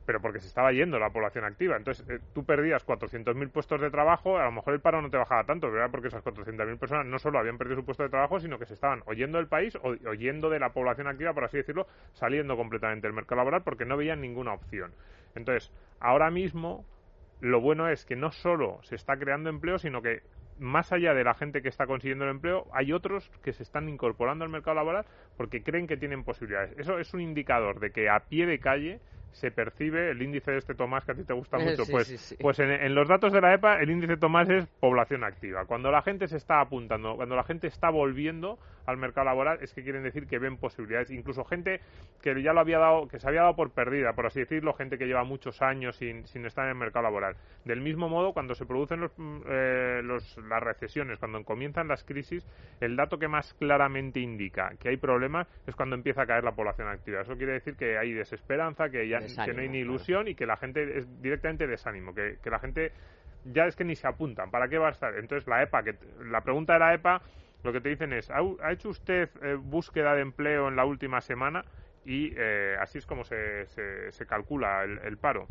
pero 0.09 0.23
porque 0.23 0.39
se 0.39 0.47
estaba 0.47 0.71
yendo 0.71 0.97
la 0.97 1.11
población 1.11 1.45
activa. 1.45 1.77
Entonces, 1.77 2.03
eh, 2.09 2.19
tú 2.33 2.43
perdías 2.43 2.83
400.000 2.83 3.51
puestos 3.51 3.79
de 3.79 3.91
trabajo, 3.91 4.39
a 4.39 4.45
lo 4.45 4.51
mejor 4.51 4.73
el 4.73 4.79
paro 4.79 5.03
no 5.03 5.11
te 5.11 5.17
bajaba 5.17 5.43
tanto, 5.43 5.69
¿verdad? 5.69 5.91
Porque 5.91 6.07
esas 6.07 6.23
400.000 6.23 6.79
personas 6.79 7.05
no 7.05 7.19
solo 7.19 7.37
habían 7.37 7.59
perdido 7.59 7.81
su 7.81 7.85
puesto 7.85 8.01
de 8.01 8.09
trabajo, 8.09 8.39
sino 8.39 8.57
que 8.57 8.65
se 8.65 8.73
estaban 8.73 9.03
oyendo 9.05 9.37
del 9.37 9.45
país 9.45 9.75
o 9.75 9.89
oyendo 10.09 10.49
de 10.49 10.57
la 10.57 10.71
población 10.71 11.05
activa, 11.05 11.31
por 11.35 11.43
así 11.43 11.57
decirlo, 11.57 11.85
saliendo 12.13 12.57
completamente 12.57 13.05
del 13.05 13.13
mercado 13.13 13.37
laboral 13.37 13.61
porque 13.61 13.85
no 13.85 13.97
veían 13.97 14.19
ninguna 14.19 14.53
opción. 14.53 14.93
Entonces, 15.35 15.71
ahora 15.99 16.31
mismo, 16.31 16.85
lo 17.39 17.61
bueno 17.61 17.87
es 17.87 18.03
que 18.03 18.15
no 18.15 18.31
solo 18.31 18.79
se 18.81 18.95
está 18.95 19.15
creando 19.15 19.51
empleo, 19.51 19.77
sino 19.77 20.01
que 20.01 20.23
más 20.57 20.91
allá 20.91 21.13
de 21.13 21.23
la 21.23 21.35
gente 21.35 21.61
que 21.61 21.69
está 21.69 21.85
consiguiendo 21.85 22.25
el 22.25 22.31
empleo, 22.31 22.65
hay 22.73 22.93
otros 22.93 23.29
que 23.43 23.53
se 23.53 23.61
están 23.61 23.87
incorporando 23.89 24.43
al 24.43 24.49
mercado 24.49 24.73
laboral 24.73 25.05
porque 25.37 25.61
creen 25.61 25.85
que 25.85 25.97
tienen 25.97 26.23
posibilidades. 26.23 26.73
Eso 26.79 26.97
es 26.97 27.13
un 27.13 27.21
indicador 27.21 27.79
de 27.79 27.91
que 27.91 28.09
a 28.09 28.21
pie 28.21 28.47
de 28.47 28.59
calle 28.59 28.99
se 29.31 29.51
percibe 29.51 30.11
el 30.11 30.21
índice 30.21 30.51
de 30.51 30.57
este 30.57 30.75
Tomás 30.75 31.05
que 31.05 31.11
a 31.11 31.15
ti 31.15 31.23
te 31.23 31.33
gusta 31.33 31.57
mucho. 31.57 31.83
pues 31.89 32.35
pues 32.39 32.59
en, 32.59 32.95
los 32.95 33.07
datos 33.07 33.31
de 33.31 33.41
la 33.41 33.53
EPA 33.53 33.79
el 33.79 33.89
índice 33.89 34.17
Tomás 34.17 34.49
es 34.49 34.65
población 34.79 35.23
activa. 35.23 35.65
Cuando 35.65 35.91
la 35.91 36.01
gente 36.01 36.27
se 36.27 36.37
está 36.37 36.61
apuntando, 36.61 37.15
cuando 37.15 37.35
la 37.35 37.43
gente 37.43 37.67
está 37.67 37.89
volviendo 37.89 38.59
al 38.89 38.97
mercado 38.97 39.25
laboral 39.25 39.59
es 39.61 39.73
que 39.73 39.83
quieren 39.83 40.03
decir 40.03 40.27
que 40.27 40.39
ven 40.39 40.57
posibilidades. 40.57 41.11
Incluso 41.11 41.43
gente 41.43 41.81
que 42.21 42.41
ya 42.41 42.53
lo 42.53 42.59
había 42.59 42.79
dado, 42.79 43.07
que 43.07 43.19
se 43.19 43.27
había 43.27 43.41
dado 43.41 43.55
por 43.55 43.71
perdida, 43.71 44.13
por 44.13 44.25
así 44.25 44.39
decirlo, 44.39 44.73
gente 44.73 44.97
que 44.97 45.05
lleva 45.05 45.23
muchos 45.23 45.61
años 45.61 45.95
sin, 45.95 46.25
sin 46.27 46.45
estar 46.45 46.65
en 46.65 46.71
el 46.71 46.77
mercado 46.77 47.03
laboral. 47.03 47.35
Del 47.65 47.81
mismo 47.81 48.09
modo, 48.09 48.33
cuando 48.33 48.55
se 48.55 48.65
producen 48.65 49.01
los, 49.01 49.11
mm, 49.17 49.41
eh, 49.47 50.01
los, 50.03 50.37
las 50.37 50.61
recesiones, 50.61 51.19
cuando 51.19 51.43
comienzan 51.43 51.87
las 51.87 52.03
crisis, 52.03 52.45
el 52.81 52.95
dato 52.95 53.17
que 53.17 53.27
más 53.27 53.53
claramente 53.55 54.19
indica 54.19 54.71
que 54.79 54.89
hay 54.89 54.97
problemas 54.97 55.47
es 55.67 55.75
cuando 55.75 55.95
empieza 55.95 56.23
a 56.23 56.25
caer 56.25 56.43
la 56.43 56.51
población 56.51 56.87
activa. 56.87 57.21
Eso 57.21 57.35
quiere 57.37 57.53
decir 57.53 57.75
que 57.75 57.97
hay 57.97 58.13
desesperanza, 58.13 58.89
que 58.89 59.07
ya 59.07 59.19
que 59.19 59.53
no 59.53 59.61
hay 59.61 59.69
ni 59.69 59.79
ilusión 59.79 60.27
y 60.27 60.35
que 60.35 60.45
la 60.45 60.57
gente 60.57 60.97
es 60.97 61.21
directamente 61.21 61.67
desánimo, 61.67 62.13
que, 62.13 62.37
que 62.43 62.49
la 62.49 62.59
gente 62.59 62.91
ya 63.45 63.65
es 63.65 63.75
que 63.75 63.83
ni 63.83 63.95
se 63.95 64.07
apuntan. 64.07 64.51
¿Para 64.51 64.67
qué 64.67 64.77
va 64.77 64.87
a 64.87 64.91
estar? 64.91 65.15
Entonces 65.17 65.47
la 65.47 65.63
EPA, 65.63 65.83
que 65.83 65.95
la 66.25 66.41
pregunta 66.41 66.73
de 66.73 66.79
la 66.79 66.93
EPA, 66.93 67.21
lo 67.63 67.73
que 67.73 67.81
te 67.81 67.89
dicen 67.89 68.13
es, 68.13 68.29
¿ha, 68.31 68.71
hecho 68.71 68.89
usted 68.89 69.29
eh, 69.41 69.55
búsqueda 69.55 70.15
de 70.15 70.21
empleo 70.21 70.67
en 70.69 70.75
la 70.75 70.85
última 70.85 71.21
semana? 71.21 71.65
Y 72.05 72.33
eh, 72.37 72.77
así 72.79 72.97
es 72.97 73.05
como 73.05 73.23
se, 73.23 73.65
se, 73.67 74.25
calcula 74.25 74.83
el, 74.83 75.17
paro. 75.17 75.47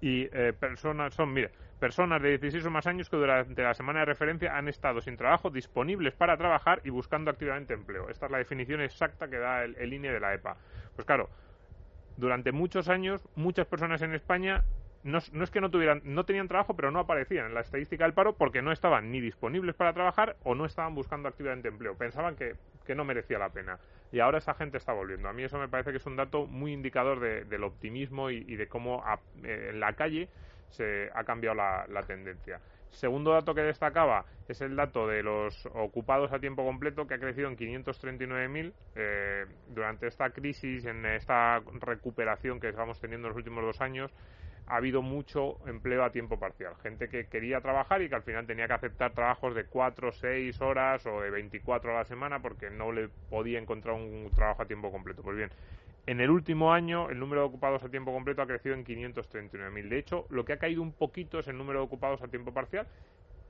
Y 0.00 0.28
eh, 0.32 0.54
personas 0.58 1.14
son, 1.14 1.32
mire, 1.32 1.50
personas 1.78 2.22
de 2.22 2.30
16 2.30 2.64
o 2.64 2.70
más 2.70 2.86
años 2.86 3.10
que 3.10 3.16
durante 3.16 3.62
la 3.62 3.74
semana 3.74 4.00
de 4.00 4.06
referencia 4.06 4.56
han 4.56 4.68
estado 4.68 5.02
sin 5.02 5.16
trabajo, 5.16 5.50
disponibles 5.50 6.14
para 6.14 6.36
trabajar 6.38 6.80
y 6.84 6.90
buscando 6.90 7.30
activamente 7.30 7.74
empleo. 7.74 8.08
Esta 8.08 8.26
es 8.26 8.32
la 8.32 8.38
definición 8.38 8.80
exacta 8.80 9.28
que 9.28 9.38
da 9.38 9.64
el, 9.64 9.76
el 9.76 9.92
INE 9.92 10.10
de 10.10 10.20
la 10.20 10.32
EPA. 10.32 10.56
Pues 10.96 11.06
claro, 11.06 11.28
durante 12.16 12.52
muchos 12.52 12.88
años 12.88 13.28
muchas 13.36 13.66
personas 13.66 14.00
en 14.00 14.14
España 14.14 14.64
no, 15.02 15.18
es 15.18 15.50
que 15.50 15.60
no 15.60 15.70
tuvieran, 15.70 16.02
no 16.04 16.24
tenían 16.24 16.48
trabajo, 16.48 16.74
pero 16.74 16.90
no 16.90 16.98
aparecían 16.98 17.46
en 17.46 17.54
la 17.54 17.60
estadística 17.60 18.04
del 18.04 18.12
paro 18.12 18.34
porque 18.34 18.60
no 18.60 18.70
estaban 18.70 19.10
ni 19.10 19.20
disponibles 19.20 19.74
para 19.74 19.94
trabajar 19.94 20.36
o 20.44 20.54
no 20.54 20.66
estaban 20.66 20.94
buscando 20.94 21.28
activamente 21.28 21.68
empleo. 21.68 21.96
Pensaban 21.96 22.36
que, 22.36 22.56
no 22.90 23.04
merecía 23.04 23.38
la 23.38 23.50
pena. 23.50 23.78
Y 24.10 24.18
ahora 24.18 24.38
esa 24.38 24.54
gente 24.54 24.76
está 24.76 24.92
volviendo. 24.92 25.28
A 25.28 25.32
mí 25.32 25.44
eso 25.44 25.56
me 25.58 25.68
parece 25.68 25.92
que 25.92 25.98
es 25.98 26.06
un 26.06 26.16
dato 26.16 26.48
muy 26.48 26.72
indicador 26.72 27.20
del 27.20 27.62
optimismo 27.62 28.30
y, 28.30 28.56
de 28.56 28.66
cómo 28.66 29.04
eh, 29.44 29.68
en 29.70 29.78
la 29.78 29.92
calle 29.92 30.28
se 30.70 31.08
ha 31.14 31.22
cambiado 31.22 31.54
la, 31.54 32.02
tendencia. 32.08 32.60
Segundo 32.90 33.30
dato 33.30 33.54
que 33.54 33.62
destacaba 33.62 34.24
es 34.48 34.60
el 34.60 34.74
dato 34.74 35.06
de 35.06 35.22
los 35.22 35.66
ocupados 35.66 36.32
a 36.32 36.40
tiempo 36.40 36.64
completo, 36.64 37.06
que 37.06 37.14
ha 37.14 37.20
crecido 37.20 37.48
en 37.48 37.56
539.000 37.56 38.72
eh, 38.96 39.46
durante 39.68 40.08
esta 40.08 40.30
crisis, 40.30 40.84
en 40.84 41.06
esta 41.06 41.62
recuperación 41.74 42.58
que 42.58 42.70
estamos 42.70 43.00
teniendo 43.00 43.28
en 43.28 43.34
los 43.34 43.36
últimos 43.36 43.62
dos 43.62 43.80
años 43.80 44.12
ha 44.70 44.76
habido 44.76 45.02
mucho 45.02 45.58
empleo 45.66 46.04
a 46.04 46.12
tiempo 46.12 46.38
parcial. 46.38 46.74
Gente 46.82 47.08
que 47.08 47.26
quería 47.26 47.60
trabajar 47.60 48.02
y 48.02 48.08
que 48.08 48.14
al 48.14 48.22
final 48.22 48.46
tenía 48.46 48.68
que 48.68 48.74
aceptar 48.74 49.12
trabajos 49.12 49.54
de 49.54 49.64
4, 49.64 50.12
6 50.12 50.60
horas 50.60 51.04
o 51.06 51.20
de 51.20 51.30
24 51.30 51.90
a 51.90 51.94
la 51.98 52.04
semana 52.04 52.40
porque 52.40 52.70
no 52.70 52.92
le 52.92 53.08
podía 53.28 53.58
encontrar 53.58 53.96
un 53.96 54.30
trabajo 54.32 54.62
a 54.62 54.66
tiempo 54.66 54.92
completo. 54.92 55.22
Pues 55.22 55.36
bien, 55.36 55.50
en 56.06 56.20
el 56.20 56.30
último 56.30 56.72
año 56.72 57.10
el 57.10 57.18
número 57.18 57.42
de 57.42 57.48
ocupados 57.48 57.82
a 57.82 57.88
tiempo 57.88 58.12
completo 58.12 58.42
ha 58.42 58.46
crecido 58.46 58.76
en 58.76 58.84
539.000. 58.84 59.88
De 59.88 59.98
hecho, 59.98 60.26
lo 60.30 60.44
que 60.44 60.52
ha 60.52 60.58
caído 60.58 60.82
un 60.82 60.92
poquito 60.92 61.40
es 61.40 61.48
el 61.48 61.58
número 61.58 61.80
de 61.80 61.86
ocupados 61.86 62.22
a 62.22 62.28
tiempo 62.28 62.54
parcial 62.54 62.86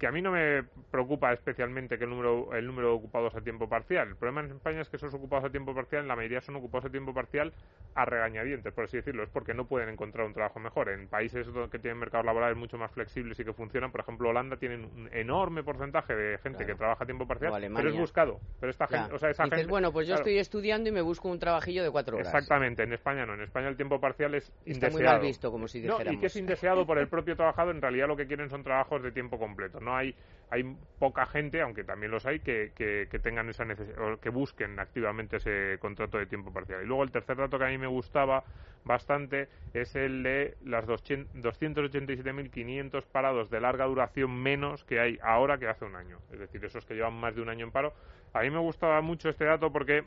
que 0.01 0.07
a 0.07 0.11
mí 0.11 0.23
no 0.23 0.33
me 0.33 0.63
preocupa 0.91 1.31
especialmente 1.31 1.99
que 1.99 2.05
el 2.05 2.11
número, 2.11 2.55
el 2.55 2.67
número 2.67 2.89
de 2.89 2.95
ocupados 2.95 3.37
a 3.37 3.43
tiempo 3.43 3.69
parcial. 3.69 4.09
El 4.09 4.17
problema 4.17 4.41
en 4.41 4.57
España 4.57 4.81
es 4.81 4.89
que 4.89 4.97
esos 4.97 5.13
ocupados 5.13 5.45
a 5.45 5.51
tiempo 5.51 5.75
parcial, 5.75 6.01
en 6.01 6.09
la 6.09 6.17
mayoría 6.17 6.41
son 6.41 6.57
ocupados 6.57 6.87
a 6.87 6.91
tiempo 6.91 7.13
parcial 7.13 7.53
a 7.95 8.07
regañadientes, 8.07 8.73
por 8.73 8.85
así 8.85 8.97
decirlo. 8.97 9.23
Es 9.23 9.29
porque 9.29 9.53
no 9.53 9.67
pueden 9.67 9.91
encontrar 9.91 10.27
un 10.27 10.33
trabajo 10.33 10.59
mejor. 10.59 10.89
En 10.89 11.07
países 11.07 11.47
que 11.71 11.79
tienen 11.79 11.99
mercados 11.99 12.25
laborales 12.25 12.57
mucho 12.57 12.79
más 12.79 12.91
flexibles 12.93 13.39
y 13.41 13.45
que 13.45 13.53
funcionan, 13.53 13.93
por 13.93 14.01
ejemplo, 14.01 14.31
Holanda 14.31 14.57
tiene 14.57 14.77
un 14.77 15.11
enorme 15.13 15.63
porcentaje 15.63 16.15
de 16.15 16.39
gente 16.39 16.65
que 16.65 16.75
trabaja 16.75 17.05
a 17.05 17.07
tiempo 17.07 17.27
parcial, 17.27 17.53
pero 17.77 17.91
es 17.91 17.99
buscado. 17.99 18.41
Pero 18.59 18.71
esta 18.71 18.87
gente, 18.87 19.15
o 19.15 19.19
sea, 19.19 19.29
esa 19.29 19.45
Dices, 19.45 19.69
bueno, 19.69 19.93
pues 19.93 20.09
yo 20.09 20.15
estoy 20.15 20.39
estudiando 20.39 20.89
y 20.89 20.93
me 20.93 21.03
busco 21.03 21.29
un 21.29 21.39
trabajillo 21.39 21.83
de 21.83 21.91
cuatro 21.91 22.17
horas. 22.17 22.29
Exactamente, 22.29 22.85
en 22.85 22.95
España 22.95 23.27
no. 23.27 23.35
En 23.35 23.43
España 23.43 23.69
el 23.69 23.77
tiempo 23.77 24.01
parcial 24.01 24.35
es 24.35 24.45
Está 24.65 24.71
indeseado. 24.71 24.93
muy 24.93 25.05
mal 25.05 25.21
visto, 25.21 25.51
como 25.51 25.69
si 25.69 25.81
dijéramos. 25.81 26.07
No, 26.07 26.13
y 26.13 26.19
que 26.19 26.27
es 26.27 26.37
indeseado 26.37 26.87
por 26.87 26.99
el 26.99 27.09
propio 27.09 27.37
trabajador, 27.37 27.75
en 27.75 27.83
realidad 27.83 28.09
lo 28.09 28.17
que 28.17 28.27
quieren 28.27 28.49
son 28.49 28.63
trabajos 28.63 29.03
de 29.03 29.13
tiempo 29.13 29.39
completo. 29.39 29.79
No 29.81 29.90
hay 29.95 30.15
hay 30.51 30.77
poca 30.99 31.25
gente, 31.27 31.63
aunque 31.63 31.85
también 31.85 32.11
los 32.11 32.27
hay, 32.27 32.41
que, 32.41 32.73
que, 32.75 33.07
tengan 33.21 33.49
esa 33.49 33.65
o 33.99 34.19
que 34.19 34.31
busquen 34.31 34.81
activamente 34.81 35.37
ese 35.37 35.79
contrato 35.79 36.19
de 36.19 36.27
tiempo 36.27 36.53
parcial. 36.53 36.83
Y 36.83 36.87
luego 36.87 37.05
el 37.05 37.13
tercer 37.13 37.37
dato 37.37 37.57
que 37.59 37.67
a 37.67 37.69
mí 37.69 37.79
me 37.79 37.87
gustaba 37.87 38.43
bastante 38.85 39.49
es 39.75 39.95
el 39.95 40.25
de 40.25 40.57
las 40.65 40.87
287.500 40.87 43.07
parados 43.07 43.49
de 43.49 43.61
larga 43.61 43.85
duración 43.87 44.43
menos 44.43 44.83
que 44.85 44.99
hay 44.99 45.21
ahora 45.23 45.57
que 45.59 45.69
hace 45.69 45.85
un 45.85 45.95
año. 45.95 46.19
Es 46.33 46.41
decir, 46.41 46.65
esos 46.65 46.85
que 46.85 46.95
llevan 46.95 47.15
más 47.15 47.37
de 47.37 47.43
un 47.43 47.49
año 47.49 47.65
en 47.65 47.71
paro. 47.71 47.95
A 48.33 48.41
mí 48.41 48.51
me 48.51 48.59
gustaba 48.59 49.01
mucho 49.03 49.29
este 49.29 49.45
dato 49.45 49.73
porque 49.73 50.03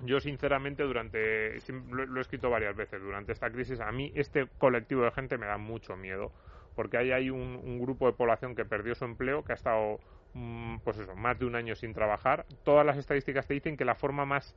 yo 0.00 0.18
sinceramente 0.20 0.84
durante 0.84 1.58
lo, 1.92 2.18
he 2.18 2.20
escrito 2.20 2.48
varias 2.50 2.76
veces 2.76 3.02
durante 3.02 3.32
esta 3.32 3.50
crisis 3.50 3.80
a 3.80 3.90
mí 3.90 4.12
este 4.14 4.46
colectivo 4.58 5.02
de 5.02 5.10
gente 5.10 5.38
me 5.38 5.46
da 5.46 5.58
mucho 5.58 5.96
miedo 5.96 6.30
porque 6.78 6.96
ahí 6.96 7.10
hay 7.10 7.28
un, 7.28 7.80
grupo 7.80 8.06
de 8.06 8.12
población 8.12 8.54
que 8.54 8.64
perdió 8.64 8.94
su 8.94 9.04
empleo, 9.04 9.42
que 9.42 9.50
ha 9.50 9.56
estado 9.56 9.98
mm, 10.34 10.76
pues 10.84 10.96
eso, 10.96 11.16
más 11.16 11.36
de 11.36 11.44
un 11.44 11.56
año 11.56 11.74
sin 11.74 11.92
trabajar. 11.92 12.46
Todas 12.62 12.86
las 12.86 12.96
estadísticas 12.96 13.48
te 13.48 13.54
dicen 13.54 13.76
que 13.76 13.84
la 13.84 13.96
forma 13.96 14.24
más 14.24 14.54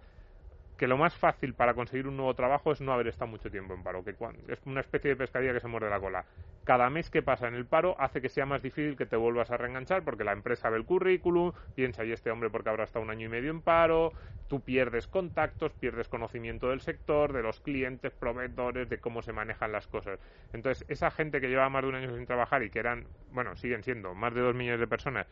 que 0.82 0.88
lo 0.88 0.98
más 0.98 1.14
fácil 1.14 1.54
para 1.54 1.76
conseguir 1.76 2.08
un 2.08 2.18
nuevo 2.18 2.34
trabajo 2.34 2.72
es 2.72 2.82
no 2.82 2.92
haber 2.92 3.08
estado 3.08 3.30
mucho 3.30 3.52
tiempo 3.52 3.76
en 3.76 3.84
paro, 3.84 4.04
que 4.04 4.16
es 4.48 4.66
una 4.66 4.82
especie 4.82 5.12
de 5.12 5.16
pescadilla 5.16 5.54
que 5.54 5.60
se 5.60 5.68
muerde 5.68 5.92
la 5.92 6.00
cola. 6.00 6.26
Cada 6.64 6.90
mes 6.90 7.12
que 7.12 7.22
pasa 7.22 7.48
en 7.48 7.54
el 7.54 7.68
paro 7.68 7.96
hace 8.00 8.20
que 8.20 8.30
sea 8.30 8.48
más 8.48 8.64
difícil 8.64 8.98
que 8.98 9.06
te 9.06 9.16
vuelvas 9.16 9.52
a 9.52 9.58
reenganchar 9.58 10.04
porque 10.04 10.24
la 10.24 10.32
empresa 10.32 10.72
ve 10.72 10.78
el 10.78 10.86
currículum, 10.86 11.52
piensa, 11.76 12.04
y 12.04 12.12
este 12.12 12.32
hombre 12.32 12.50
porque 12.50 12.70
habrá 12.70 12.86
estado 12.86 13.06
un 13.06 13.12
año 13.12 13.28
y 13.28 13.30
medio 13.30 13.52
en 13.52 13.62
paro, 13.62 14.14
tú 14.48 14.62
pierdes 14.62 15.06
contactos, 15.06 15.72
pierdes 15.74 16.08
conocimiento 16.08 16.70
del 16.70 16.82
sector, 16.82 17.32
de 17.32 17.44
los 17.44 17.60
clientes, 17.60 18.12
proveedores, 18.14 18.90
de 18.90 18.98
cómo 18.98 19.22
se 19.22 19.34
manejan 19.34 19.72
las 19.72 19.86
cosas. 19.86 20.20
Entonces, 20.52 20.84
esa 20.90 21.12
gente 21.12 21.42
que 21.42 21.48
lleva 21.48 21.70
más 21.70 21.84
de 21.84 21.90
un 21.90 21.96
año 21.96 22.16
sin 22.16 22.26
trabajar 22.26 22.64
y 22.64 22.72
que 22.72 22.80
eran, 22.80 23.06
bueno, 23.32 23.56
siguen 23.56 23.84
siendo 23.84 24.16
más 24.16 24.34
de 24.34 24.42
dos 24.42 24.56
millones 24.56 24.80
de 24.80 24.88
personas 24.88 25.28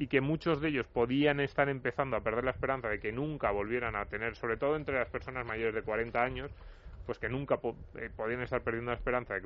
y 0.00 0.06
que 0.06 0.22
muchos 0.22 0.62
de 0.62 0.70
ellos 0.70 0.86
podían 0.86 1.40
estar 1.40 1.68
empezando 1.68 2.16
a 2.16 2.22
perder 2.22 2.42
la 2.44 2.52
esperanza 2.52 2.88
de 2.88 3.00
que 3.00 3.12
nunca 3.12 3.50
volvieran 3.50 3.96
a 3.96 4.06
tener, 4.06 4.34
sobre 4.34 4.56
todo 4.56 4.76
entre 4.76 4.98
las 4.98 5.10
personas 5.10 5.44
mayores 5.44 5.74
de 5.74 5.82
40 5.82 6.24
años, 6.24 6.50
pues 7.06 7.18
que 7.18 7.28
nunca 7.28 7.60
eh, 7.96 8.10
podían 8.14 8.42
estar 8.42 8.62
perdiendo 8.62 8.90
la 8.90 8.96
esperanza 8.96 9.34
de 9.34 9.42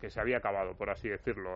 que, 0.00 0.10
se 0.10 0.20
había 0.20 0.38
acabado, 0.38 0.74
por 0.74 0.90
así 0.90 1.08
decirlo, 1.08 1.50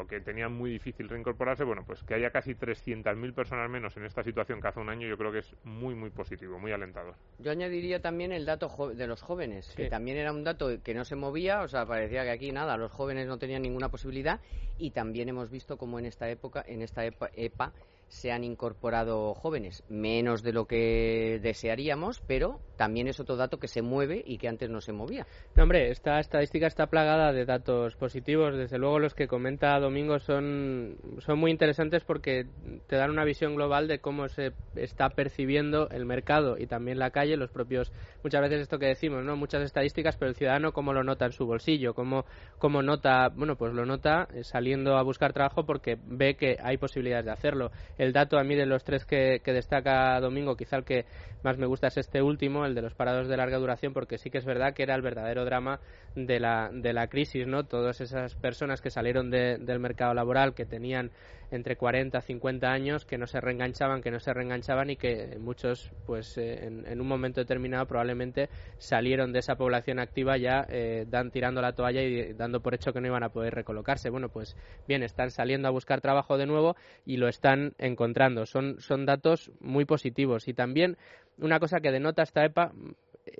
o 0.00 0.06
que 0.06 0.20
tenían 0.20 0.52
muy 0.52 0.70
difícil 0.70 1.08
reincorporarse, 1.08 1.64
bueno, 1.64 1.84
pues 1.84 2.02
que 2.02 2.14
haya 2.14 2.30
casi 2.30 2.54
300.000 2.54 3.34
personas 3.34 3.68
menos 3.70 3.96
en 3.96 4.04
esta 4.04 4.22
situación 4.22 4.60
que 4.60 4.68
hace 4.68 4.80
un 4.80 4.88
año, 4.88 5.06
yo 5.08 5.16
creo 5.16 5.32
que 5.32 5.38
es 5.38 5.54
muy, 5.64 5.94
muy 5.94 6.10
positivo, 6.10 6.58
muy 6.58 6.72
alentador. 6.72 7.14
Yo 7.38 7.50
añadiría 7.50 8.00
también 8.00 8.32
el 8.32 8.46
dato 8.46 8.92
de 8.94 9.06
los 9.06 9.22
jóvenes, 9.22 9.72
que 9.76 9.88
también 9.88 10.16
era 10.16 10.32
un 10.32 10.44
dato 10.44 10.82
que 10.82 10.94
no 10.94 11.04
se 11.04 11.16
movía, 11.16 11.62
o 11.62 11.68
sea, 11.68 11.86
parecía 11.86 12.22
que 12.24 12.30
aquí 12.30 12.52
nada, 12.52 12.76
los 12.76 12.92
jóvenes 12.92 13.26
no 13.26 13.38
tenían 13.38 13.62
ninguna 13.62 13.88
posibilidad, 13.88 14.40
y 14.78 14.90
también 14.90 15.28
hemos 15.28 15.50
visto 15.50 15.76
como 15.76 15.98
en 15.98 16.06
esta 16.06 16.28
época, 16.28 16.64
en 16.66 16.82
esta 16.82 17.04
EPA 17.04 17.72
se 18.08 18.32
han 18.32 18.44
incorporado 18.44 19.34
jóvenes, 19.34 19.84
menos 19.88 20.42
de 20.42 20.52
lo 20.52 20.66
que 20.66 21.38
desearíamos, 21.42 22.20
pero 22.26 22.60
también 22.76 23.08
es 23.08 23.20
otro 23.20 23.36
dato 23.36 23.58
que 23.58 23.68
se 23.68 23.82
mueve 23.82 24.22
y 24.24 24.38
que 24.38 24.48
antes 24.48 24.70
no 24.70 24.80
se 24.80 24.92
movía. 24.92 25.26
No, 25.56 25.64
hombre, 25.64 25.90
esta 25.90 26.20
estadística 26.20 26.66
está 26.66 26.86
plagada 26.86 27.32
de 27.32 27.44
datos 27.44 27.96
positivos. 27.96 28.56
Desde 28.56 28.78
luego 28.78 28.98
los 29.00 29.14
que 29.14 29.26
comenta 29.26 29.78
Domingo 29.80 30.18
son, 30.20 30.96
son 31.18 31.38
muy 31.38 31.50
interesantes 31.50 32.04
porque 32.04 32.46
te 32.86 32.96
dan 32.96 33.10
una 33.10 33.24
visión 33.24 33.56
global 33.56 33.88
de 33.88 33.98
cómo 33.98 34.28
se 34.28 34.52
está 34.76 35.10
percibiendo 35.10 35.88
el 35.90 36.06
mercado 36.06 36.56
y 36.56 36.66
también 36.66 36.98
la 36.98 37.10
calle, 37.10 37.36
los 37.36 37.50
propios, 37.50 37.92
muchas 38.22 38.42
veces 38.42 38.60
esto 38.62 38.78
que 38.78 38.86
decimos, 38.86 39.24
¿no? 39.24 39.36
Muchas 39.36 39.62
estadísticas, 39.62 40.16
pero 40.16 40.30
el 40.30 40.36
ciudadano 40.36 40.72
cómo 40.72 40.92
lo 40.92 41.02
nota 41.02 41.26
en 41.26 41.32
su 41.32 41.46
bolsillo, 41.46 41.94
cómo, 41.94 42.24
cómo 42.58 42.82
nota, 42.82 43.28
bueno, 43.34 43.56
pues 43.56 43.74
lo 43.74 43.84
nota 43.84 44.28
saliendo 44.42 44.96
a 44.96 45.02
buscar 45.02 45.32
trabajo 45.32 45.66
porque 45.66 45.98
ve 46.06 46.36
que 46.36 46.56
hay 46.62 46.76
posibilidades 46.76 47.26
de 47.26 47.32
hacerlo 47.32 47.70
el 47.98 48.12
dato 48.12 48.38
a 48.38 48.44
mí 48.44 48.54
de 48.54 48.66
los 48.66 48.84
tres 48.84 49.04
que, 49.04 49.40
que 49.44 49.52
destaca 49.52 50.18
Domingo, 50.20 50.56
quizá 50.56 50.76
el 50.76 50.84
que 50.84 51.04
más 51.42 51.58
me 51.58 51.66
gusta 51.66 51.88
es 51.88 51.96
este 51.98 52.22
último, 52.22 52.64
el 52.64 52.74
de 52.74 52.82
los 52.82 52.94
parados 52.94 53.28
de 53.28 53.36
larga 53.36 53.58
duración, 53.58 53.92
porque 53.92 54.18
sí 54.18 54.30
que 54.30 54.38
es 54.38 54.44
verdad 54.44 54.74
que 54.74 54.82
era 54.82 54.94
el 54.94 55.02
verdadero 55.02 55.44
drama 55.44 55.80
de 56.14 56.40
la, 56.40 56.70
de 56.72 56.92
la 56.92 57.08
crisis, 57.08 57.46
¿no? 57.46 57.64
Todas 57.64 58.00
esas 58.00 58.34
personas 58.34 58.80
que 58.80 58.90
salieron 58.90 59.30
del 59.30 59.78
mercado 59.78 60.14
laboral, 60.14 60.54
que 60.54 60.64
tenían 60.64 61.10
entre 61.50 61.76
40 61.76 62.18
y 62.18 62.22
50 62.22 62.70
años, 62.70 63.04
que 63.04 63.16
no 63.16 63.26
se 63.26 63.40
reenganchaban, 63.40 64.02
que 64.02 64.10
no 64.10 64.20
se 64.20 64.34
reenganchaban 64.34 64.90
y 64.90 64.96
que 64.96 65.38
muchos, 65.38 65.90
pues 66.06 66.36
eh, 66.36 66.66
en, 66.66 67.00
un 67.00 67.08
momento 67.08 67.40
determinado 67.40 67.86
probablemente 67.86 68.50
salieron 68.76 69.32
de 69.32 69.38
esa 69.38 69.56
población 69.56 69.98
activa 69.98 70.36
ya 70.36 70.66
eh, 70.68 71.06
dan 71.08 71.30
tirando 71.30 71.62
la 71.62 71.72
toalla 71.72 72.02
y 72.02 72.34
dando 72.34 72.60
por 72.60 72.74
hecho 72.74 72.92
que 72.92 73.00
no 73.00 73.06
iban 73.06 73.22
a 73.22 73.30
poder 73.30 73.54
recolocarse. 73.54 74.10
Bueno, 74.10 74.28
pues 74.28 74.56
bien, 74.86 75.02
están 75.02 75.30
saliendo 75.30 75.68
a 75.68 75.70
buscar 75.70 76.00
trabajo 76.00 76.36
de 76.36 76.46
nuevo 76.46 76.76
y 77.06 77.16
lo 77.16 77.28
están 77.28 77.72
encontrando. 77.88 78.46
Son, 78.46 78.80
son 78.80 79.04
datos 79.04 79.50
muy 79.60 79.84
positivos 79.84 80.46
y 80.46 80.54
también 80.54 80.96
una 81.38 81.58
cosa 81.58 81.80
que 81.80 81.90
denota 81.90 82.22
esta 82.22 82.44
EPA 82.44 82.72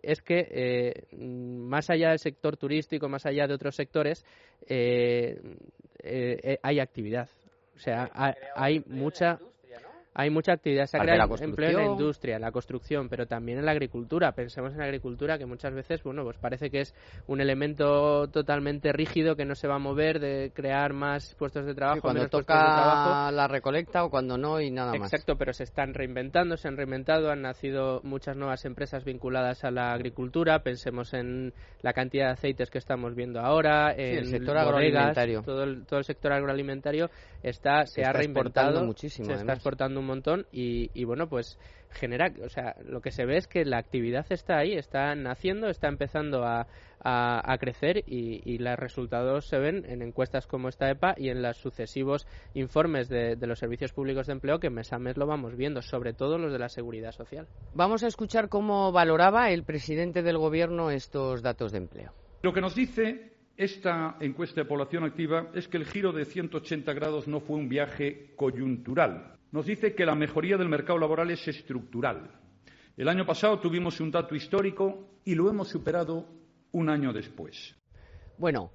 es 0.02 0.23
que 0.23 0.47
eh, 0.50 1.17
más 1.17 1.90
allá 1.90 2.11
del 2.11 2.19
sector 2.19 2.57
turístico, 2.57 3.09
más 3.09 3.26
allá 3.26 3.47
de 3.47 3.55
otros 3.55 3.75
sectores, 3.75 4.25
eh, 4.67 5.40
eh, 6.02 6.59
hay 6.62 6.81
actividad. 6.81 7.28
O 7.76 7.78
sea, 7.78 8.11
hay 8.57 8.83
mucha 8.87 9.38
hay 10.19 10.31
mucha 10.31 10.53
actividad. 10.53 10.87
Se 10.87 10.99
crea 10.99 11.29
empleo 11.41 11.71
en 11.71 11.77
la 11.77 11.93
industria, 11.93 12.35
en 12.37 12.43
la 12.43 12.51
construcción, 12.51 13.09
pero 13.09 13.27
también 13.27 13.61
en 13.61 13.65
la 13.65 13.71
agricultura. 13.71 14.33
Pensemos 14.33 14.73
en 14.73 14.79
la 14.79 14.85
agricultura, 14.87 15.39
que 15.39 15.47
muchas 15.47 15.73
veces, 15.73 16.03
bueno, 16.03 16.25
pues 16.25 16.37
parece 16.39 16.71
que 16.71 16.81
es 16.81 16.95
un 17.29 17.41
elemento 17.41 18.27
totalmente 18.27 18.93
rígido 18.93 19.37
que 19.37 19.45
no 19.45 19.55
se 19.55 19.69
va 19.69 19.77
a 19.77 19.79
mover 19.79 20.19
de 20.19 20.51
crear 20.53 20.93
más 20.93 21.37
puestos 21.37 21.67
de 21.67 21.75
trabajo. 21.75 22.01
cuando 22.01 22.29
toca 22.29 23.31
la 23.31 23.47
recolecta 23.47 24.03
o 24.03 24.11
cuando 24.11 24.37
no 24.37 24.61
y 24.61 24.73
nada 24.73 24.93
más. 24.93 25.13
Exacto, 25.13 25.37
pero 25.39 25.53
se 25.53 25.63
están 25.63 25.95
reinventando, 25.95 26.57
se 26.57 26.67
han 26.67 26.77
reinventado, 26.77 27.31
han 27.31 27.43
nacido 27.43 28.01
muchas 28.03 28.37
nuevas 28.37 28.65
empresas 28.65 29.05
vinculadas 29.05 29.63
a 29.63 29.71
la 29.71 29.93
agricultura. 29.93 30.65
Pensemos 30.65 31.15
en 31.15 31.55
la 31.81 31.93
cantidad 31.93 32.27
de 32.27 32.33
aceites 32.33 32.71
que 32.71 32.79
estamos 32.79 33.15
viendo 33.15 33.39
ahora, 33.39 33.93
en 33.93 34.19
el 34.19 34.27
sector 34.27 34.59
agroalimentario. 34.59 35.43
Todo 35.43 35.63
el, 35.63 35.87
todo 35.87 36.01
el 36.01 36.05
sector 36.05 36.33
agroalimentario 36.33 37.09
está, 37.41 37.87
se, 37.87 38.05
ha 38.05 38.13
reinventado, 38.13 38.85
muchísimo, 38.85 39.29
se 39.29 39.35
está 39.35 39.53
exportando 39.53 40.01
un 40.01 40.08
montón 40.09 40.47
y, 40.50 41.05
bueno, 41.05 41.29
pues 41.29 41.59
genera, 41.91 42.33
o 42.45 42.49
sea, 42.49 42.77
lo 42.85 43.00
que 43.00 43.12
se 43.12 43.25
ve 43.25 43.37
es 43.37 43.47
que 43.47 43.65
la 43.65 43.79
actividad 43.79 44.27
está 44.31 44.59
ahí, 44.59 44.73
está 44.73 45.15
naciendo, 45.15 45.69
está 45.69 45.88
empezando 45.88 46.45
a, 46.45 46.67
a, 47.00 47.57
crecer 47.59 48.03
y, 48.07 48.59
los 48.59 48.77
resultados 48.77 49.47
se 49.47 49.59
ven 49.59 49.85
en 49.87 50.03
encuestas 50.03 50.47
como 50.47 50.69
esta 50.69 50.91
EPA 50.91 51.15
y 51.17 51.29
en 51.29 51.43
los 51.43 51.57
sucesivos 51.57 52.27
informes 52.55 53.09
de, 53.09 53.37
de, 53.37 53.47
los 53.47 53.59
servicios 53.59 53.93
públicos 53.93 54.27
de 54.27 54.33
empleo 54.33 54.59
que 54.59 54.69
mes 54.69 54.93
a 54.93 54.99
mes 54.99 55.17
lo 55.17 55.27
vamos 55.27 55.57
viendo, 55.57 55.81
sobre 55.81 56.12
todo 56.12 56.38
los 56.38 56.53
de 56.53 56.59
la 56.59 56.69
seguridad 56.69 57.12
social. 57.12 57.47
Vamos 57.75 58.03
a 58.03 58.09
escuchar 58.09 58.49
cómo 58.49 58.91
valoraba 58.93 59.50
el 59.50 59.62
presidente 59.62 60.23
del 60.23 60.38
gobierno 60.38 60.91
estos 60.91 61.43
datos 61.43 61.73
de 61.73 61.79
empleo. 61.79 62.12
Lo 62.43 62.53
que 62.53 62.61
nos 62.61 62.75
dice 62.75 63.38
esta 63.59 64.17
encuesta 64.21 64.61
de 64.61 64.69
población 64.69 65.03
activa 65.03 65.50
es 65.53 65.67
que 65.67 65.79
el 65.79 65.85
giro 65.85 66.12
de 66.12 66.25
180 66.25 66.93
grados 66.93 67.27
no 67.27 67.41
fue 67.41 67.57
un 67.57 67.69
viaje 67.69 68.33
coyuntural. 68.37 69.38
Nos 69.50 69.67
dice 69.67 69.95
que 69.95 70.05
la 70.05 70.14
mejoría 70.14 70.57
del 70.57 70.69
mercado 70.69 70.99
laboral 70.99 71.31
es 71.31 71.47
estructural. 71.49 72.31
El 72.97 73.09
año 73.09 73.25
pasado 73.25 73.61
tuvimos 73.61 74.00
un 74.00 74.11
dato 74.11 74.35
histórico 74.35 75.21
y 75.25 75.35
lo 75.35 75.49
hemos 75.49 75.69
superado 75.69 76.26
un 76.73 76.90
año 76.90 77.12
después. 77.12 77.76
Bueno, 78.37 78.71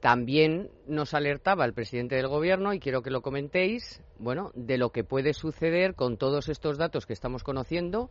también 0.00 0.70
nos 0.88 1.14
alertaba 1.14 1.64
el 1.64 1.74
presidente 1.74 2.16
del 2.16 2.26
Gobierno, 2.26 2.74
y 2.74 2.80
quiero 2.80 3.02
que 3.02 3.10
lo 3.10 3.22
comentéis, 3.22 4.02
bueno, 4.18 4.50
de 4.54 4.76
lo 4.76 4.90
que 4.90 5.04
puede 5.04 5.32
suceder 5.32 5.94
con 5.94 6.16
todos 6.16 6.48
estos 6.48 6.76
datos 6.76 7.06
que 7.06 7.12
estamos 7.12 7.44
conociendo, 7.44 8.10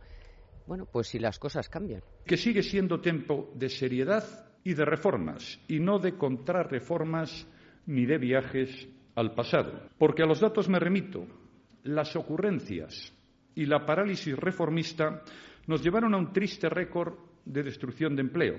bueno, 0.66 0.86
pues 0.90 1.08
si 1.08 1.18
las 1.18 1.38
cosas 1.38 1.68
cambian. 1.68 2.02
Que 2.24 2.38
sigue 2.38 2.62
siendo 2.62 3.00
tiempo 3.00 3.50
de 3.54 3.68
seriedad 3.68 4.24
y 4.64 4.72
de 4.72 4.86
reformas, 4.86 5.60
y 5.68 5.80
no 5.80 5.98
de 5.98 6.16
contrarreformas 6.16 7.46
ni 7.84 8.06
de 8.06 8.16
viajes 8.16 8.88
al 9.14 9.34
pasado. 9.34 9.90
Porque 9.98 10.22
a 10.22 10.26
los 10.26 10.40
datos 10.40 10.68
me 10.70 10.78
remito. 10.78 11.26
Las 11.84 12.14
ocurrencias 12.14 13.12
y 13.54 13.66
la 13.66 13.84
parálisis 13.84 14.36
reformista 14.36 15.22
nos 15.66 15.82
llevaron 15.82 16.14
a 16.14 16.18
un 16.18 16.32
triste 16.32 16.68
récord 16.68 17.14
de 17.44 17.62
destrucción 17.62 18.14
de 18.14 18.22
empleo. 18.22 18.56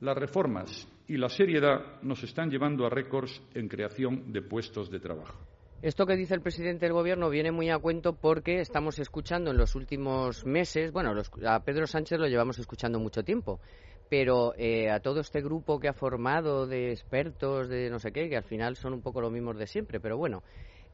Las 0.00 0.16
reformas 0.16 0.88
y 1.06 1.16
la 1.16 1.28
seriedad 1.28 2.00
nos 2.02 2.22
están 2.24 2.50
llevando 2.50 2.86
a 2.86 2.90
récords 2.90 3.40
en 3.54 3.68
creación 3.68 4.32
de 4.32 4.42
puestos 4.42 4.90
de 4.90 4.98
trabajo. 4.98 5.38
Esto 5.82 6.06
que 6.06 6.16
dice 6.16 6.34
el 6.34 6.42
presidente 6.42 6.86
del 6.86 6.92
Gobierno 6.92 7.30
viene 7.30 7.52
muy 7.52 7.70
a 7.70 7.78
cuento 7.78 8.14
porque 8.14 8.60
estamos 8.60 8.98
escuchando 8.98 9.50
en 9.50 9.56
los 9.56 9.74
últimos 9.74 10.44
meses, 10.44 10.92
bueno, 10.92 11.14
a 11.46 11.64
Pedro 11.64 11.86
Sánchez 11.86 12.18
lo 12.18 12.26
llevamos 12.26 12.58
escuchando 12.58 12.98
mucho 12.98 13.22
tiempo, 13.22 13.60
pero 14.10 14.54
eh, 14.58 14.90
a 14.90 15.00
todo 15.00 15.20
este 15.20 15.40
grupo 15.40 15.80
que 15.80 15.88
ha 15.88 15.94
formado 15.94 16.66
de 16.66 16.90
expertos, 16.90 17.68
de 17.68 17.88
no 17.88 17.98
sé 17.98 18.12
qué, 18.12 18.28
que 18.28 18.36
al 18.36 18.44
final 18.44 18.76
son 18.76 18.92
un 18.92 19.00
poco 19.00 19.20
los 19.20 19.32
mismos 19.32 19.56
de 19.56 19.66
siempre, 19.66 20.00
pero 20.00 20.18
bueno, 20.18 20.42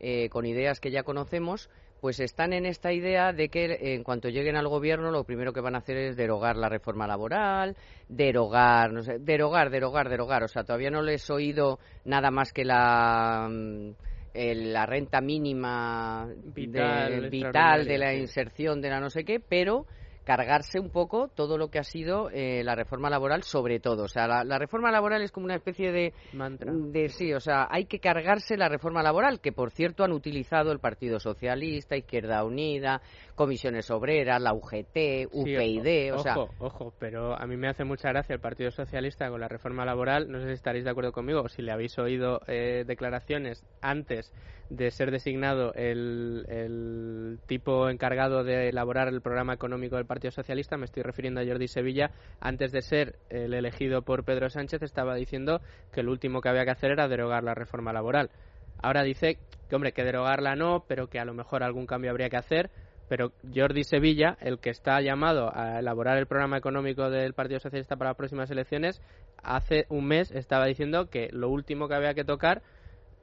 eh, 0.00 0.28
con 0.28 0.46
ideas 0.46 0.80
que 0.80 0.90
ya 0.90 1.02
conocemos, 1.02 1.70
pues 2.00 2.20
están 2.20 2.52
en 2.52 2.66
esta 2.66 2.92
idea 2.92 3.32
de 3.32 3.48
que 3.48 3.94
en 3.94 4.04
cuanto 4.04 4.28
lleguen 4.28 4.56
al 4.56 4.68
gobierno 4.68 5.10
lo 5.10 5.24
primero 5.24 5.52
que 5.52 5.60
van 5.60 5.74
a 5.74 5.78
hacer 5.78 5.96
es 5.96 6.16
derogar 6.16 6.56
la 6.56 6.68
reforma 6.68 7.06
laboral, 7.06 7.76
derogar, 8.08 8.92
no 8.92 9.02
sé, 9.02 9.18
derogar, 9.18 9.70
derogar, 9.70 10.08
derogar. 10.08 10.44
O 10.44 10.48
sea, 10.48 10.64
todavía 10.64 10.90
no 10.90 11.02
les 11.02 11.28
he 11.28 11.32
oído 11.32 11.78
nada 12.04 12.30
más 12.30 12.52
que 12.52 12.64
la 12.64 13.48
mm, 13.50 13.90
la 14.36 14.84
renta 14.84 15.20
mínima 15.20 16.28
vital, 16.54 17.30
vital 17.30 17.86
de 17.86 17.98
la 17.98 18.14
inserción 18.14 18.82
de 18.82 18.90
la 18.90 19.00
no 19.00 19.08
sé 19.08 19.24
qué, 19.24 19.40
pero 19.40 19.86
cargarse 20.26 20.80
un 20.80 20.90
poco 20.90 21.28
todo 21.28 21.56
lo 21.56 21.68
que 21.68 21.78
ha 21.78 21.84
sido 21.84 22.30
eh, 22.30 22.64
la 22.64 22.74
reforma 22.74 23.08
laboral, 23.08 23.44
sobre 23.44 23.78
todo. 23.78 24.02
O 24.02 24.08
sea, 24.08 24.26
la, 24.26 24.58
reforma 24.58 24.90
laboral 24.90 25.22
es 25.22 25.30
como 25.30 25.44
una 25.44 25.54
especie 25.54 25.92
de 25.92 26.12
mantra. 26.32 26.72
De, 26.74 27.08
sí, 27.10 27.32
o 27.32 27.38
sea, 27.38 27.68
hay 27.70 27.84
que 27.84 28.00
cargarse 28.00 28.56
la 28.56 28.68
reforma 28.68 29.04
laboral, 29.04 29.40
que 29.40 29.52
por 29.52 29.70
cierto 29.70 30.02
han 30.02 30.10
utilizado 30.10 30.72
el 30.72 30.80
Partido 30.80 31.20
Socialista, 31.20 31.96
Izquierda 31.96 32.42
Unida, 32.44 33.00
Comisiones 33.36 33.88
Obreras, 33.92 34.42
la 34.42 34.52
UGT, 34.52 35.28
UPyD. 35.32 36.12
o 36.14 36.18
sea... 36.18 36.36
ojo, 36.58 36.92
pero 36.98 37.40
a 37.40 37.46
mí 37.46 37.56
me 37.56 37.68
hace 37.68 37.84
mucha 37.84 38.08
gracia 38.08 38.34
el 38.34 38.40
Partido 38.40 38.72
Socialista 38.72 39.30
con 39.30 39.40
la 39.40 39.46
reforma 39.46 39.84
laboral. 39.84 40.28
No 40.28 40.40
sé 40.40 40.48
si 40.48 40.52
estaréis 40.54 40.84
de 40.84 40.90
acuerdo 40.90 41.12
conmigo 41.12 41.42
o 41.42 41.48
si 41.48 41.62
le 41.62 41.70
habéis 41.70 41.96
oído 42.00 42.40
eh, 42.48 42.82
declaraciones 42.84 43.64
antes 43.80 44.32
de 44.70 44.90
ser 44.90 45.12
designado 45.12 45.72
el, 45.74 46.44
el, 46.48 47.38
tipo 47.46 47.88
encargado 47.88 48.42
de 48.42 48.70
elaborar 48.70 49.06
el 49.06 49.20
programa 49.20 49.54
económico 49.54 49.94
del 49.94 50.06
Partido 50.06 50.15
Socialista, 50.30 50.76
me 50.76 50.84
estoy 50.86 51.02
refiriendo 51.02 51.40
a 51.40 51.44
Jordi 51.44 51.68
Sevilla, 51.68 52.10
antes 52.40 52.72
de 52.72 52.82
ser 52.82 53.16
el 53.30 53.54
elegido 53.54 54.02
por 54.02 54.24
Pedro 54.24 54.50
Sánchez 54.50 54.82
estaba 54.82 55.14
diciendo 55.14 55.60
que 55.92 56.02
lo 56.02 56.12
último 56.12 56.40
que 56.40 56.48
había 56.48 56.64
que 56.64 56.72
hacer 56.72 56.90
era 56.90 57.08
derogar 57.08 57.44
la 57.44 57.54
reforma 57.54 57.92
laboral. 57.92 58.30
Ahora 58.82 59.02
dice 59.02 59.38
que, 59.68 59.76
hombre, 59.76 59.92
que 59.92 60.04
derogarla 60.04 60.54
no, 60.54 60.84
pero 60.86 61.08
que 61.08 61.18
a 61.18 61.24
lo 61.24 61.34
mejor 61.34 61.62
algún 61.62 61.86
cambio 61.86 62.10
habría 62.10 62.28
que 62.28 62.36
hacer. 62.36 62.70
Pero 63.08 63.32
Jordi 63.54 63.84
Sevilla, 63.84 64.36
el 64.40 64.58
que 64.58 64.70
está 64.70 65.00
llamado 65.00 65.52
a 65.54 65.78
elaborar 65.78 66.18
el 66.18 66.26
programa 66.26 66.58
económico 66.58 67.08
del 67.08 67.34
Partido 67.34 67.60
Socialista 67.60 67.96
para 67.96 68.10
las 68.10 68.16
próximas 68.16 68.50
elecciones, 68.50 69.00
hace 69.42 69.86
un 69.88 70.06
mes 70.06 70.32
estaba 70.32 70.66
diciendo 70.66 71.08
que 71.08 71.28
lo 71.30 71.48
último 71.48 71.88
que 71.88 71.94
había 71.94 72.14
que 72.14 72.24
tocar 72.24 72.62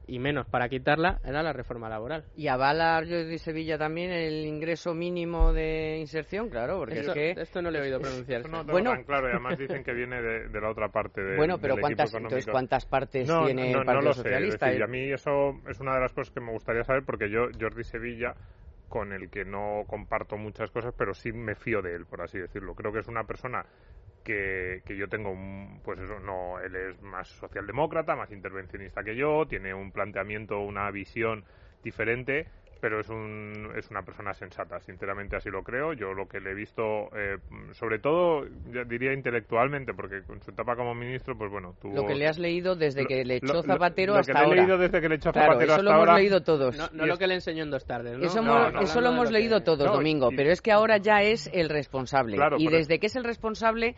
y 0.07 0.19
menos 0.19 0.47
para 0.47 0.69
quitarla 0.69 1.19
era 1.23 1.43
la 1.43 1.53
reforma 1.53 1.89
laboral. 1.89 2.25
¿Y 2.35 2.47
avala 2.47 3.01
Jordi 3.07 3.37
Sevilla 3.37 3.77
también 3.77 4.11
el 4.11 4.45
ingreso 4.45 4.93
mínimo 4.93 5.53
de 5.53 5.97
inserción? 5.99 6.49
Claro, 6.49 6.79
porque 6.79 6.99
esto, 6.99 7.13
es 7.13 7.35
que... 7.35 7.41
Esto 7.41 7.61
no 7.61 7.71
le 7.71 7.79
he 7.79 7.81
oído 7.83 7.99
pronunciar. 7.99 8.49
No 8.49 8.63
bueno, 8.63 8.93
claro, 9.05 9.27
y 9.27 9.31
además 9.31 9.57
dicen 9.57 9.83
que 9.83 9.93
viene 9.93 10.21
de, 10.21 10.61
la 10.61 10.69
otra 10.69 10.89
parte 10.89 11.21
de, 11.21 11.37
Bueno, 11.37 11.57
pero 11.59 11.77
¿cuántas, 11.77 12.13
entonces, 12.13 12.47
¿cuántas 12.47 12.85
partes 12.85 13.29
tiene 13.45 13.71
el 13.71 13.83
Partido 13.83 14.01
lo 14.01 14.13
Socialista? 14.13 14.69
Sé, 14.69 14.77
y 14.77 14.81
a 14.81 14.87
mí 14.87 15.11
eso 15.11 15.59
es 15.69 15.79
una 15.79 15.95
de 15.95 16.01
las 16.01 16.13
cosas 16.13 16.33
que 16.33 16.41
me 16.41 16.51
gustaría 16.51 16.83
saber 16.83 17.03
porque 17.05 17.29
yo, 17.29 17.47
Jordi 17.59 17.83
Sevilla 17.83 18.35
con 18.89 19.13
el 19.13 19.29
que 19.29 19.45
no 19.45 19.83
comparto 19.87 20.37
muchas 20.37 20.71
cosas, 20.71 20.93
pero 20.97 21.13
sí 21.13 21.31
me 21.31 21.55
fío 21.55 21.81
de 21.81 21.95
él, 21.95 22.05
por 22.05 22.21
así 22.21 22.37
decirlo. 22.37 22.75
Creo 22.75 22.91
que 22.91 22.99
es 22.99 23.07
una 23.07 23.23
persona 23.25 23.65
que, 24.23 24.81
que 24.85 24.95
yo 24.95 25.07
tengo, 25.09 25.35
pues 25.83 25.99
eso, 25.99 26.19
no, 26.19 26.59
él 26.59 26.75
es 26.75 27.01
más 27.01 27.27
socialdemócrata, 27.27 28.15
más 28.15 28.31
intervencionista 28.31 29.03
que 29.03 29.15
yo, 29.15 29.45
tiene 29.47 29.73
un 29.73 29.91
planteamiento, 29.91 30.59
una 30.59 30.89
visión 30.91 31.43
diferente 31.83 32.47
pero 32.83 32.99
es, 32.99 33.07
un, 33.07 33.71
es 33.77 33.89
una 33.91 34.01
persona 34.01 34.33
sensata, 34.33 34.77
sinceramente 34.81 35.37
así 35.37 35.49
lo 35.49 35.63
creo. 35.63 35.93
Yo 35.93 36.11
lo 36.11 36.27
que 36.27 36.41
le 36.41 36.51
he 36.51 36.53
visto, 36.53 37.07
eh, 37.15 37.37
sobre 37.71 37.97
todo, 37.97 38.43
diría 38.89 39.13
intelectualmente, 39.13 39.93
porque 39.93 40.21
con 40.23 40.41
su 40.41 40.51
etapa 40.51 40.75
como 40.75 40.93
ministro, 40.93 41.37
pues 41.37 41.49
bueno, 41.49 41.75
tuvo... 41.81 41.95
Lo 41.95 42.05
que 42.05 42.13
le 42.13 42.27
has 42.27 42.37
leído 42.37 42.75
desde 42.75 43.05
que 43.05 43.23
le 43.23 43.37
echó 43.37 43.63
Zapatero 43.63 44.15
hasta 44.15 44.33
ahora. 44.37 44.43
Lo 44.43 44.49
que 44.49 44.55
le 44.55 44.61
he 44.61 44.65
leído 44.65 44.77
desde 44.77 44.99
que 44.99 45.07
le 45.07 45.15
echó 45.15 45.31
Zapatero 45.31 45.63
eso 45.63 45.73
hasta 45.75 45.83
lo 45.83 45.91
hemos 45.91 46.15
leído 46.17 46.43
todos. 46.43 46.91
No, 46.91 47.05
lo 47.05 47.17
que 47.17 47.27
le 47.27 47.35
enseñó 47.35 47.63
en 47.63 47.71
dos 47.71 47.85
tardes, 47.85 48.21
Eso, 48.21 48.41
eso 48.81 48.99
lo 48.99 49.09
hemos 49.11 49.31
leído 49.31 49.61
todos, 49.61 49.89
Domingo, 49.89 50.27
pero 50.35 50.51
es 50.51 50.61
que 50.61 50.73
ahora 50.73 50.97
ya 50.97 51.21
es 51.21 51.49
el 51.53 51.69
responsable. 51.69 52.37
y 52.57 52.67
desde 52.67 52.99
que 52.99 53.05
es 53.05 53.15
el 53.15 53.23
responsable 53.23 53.95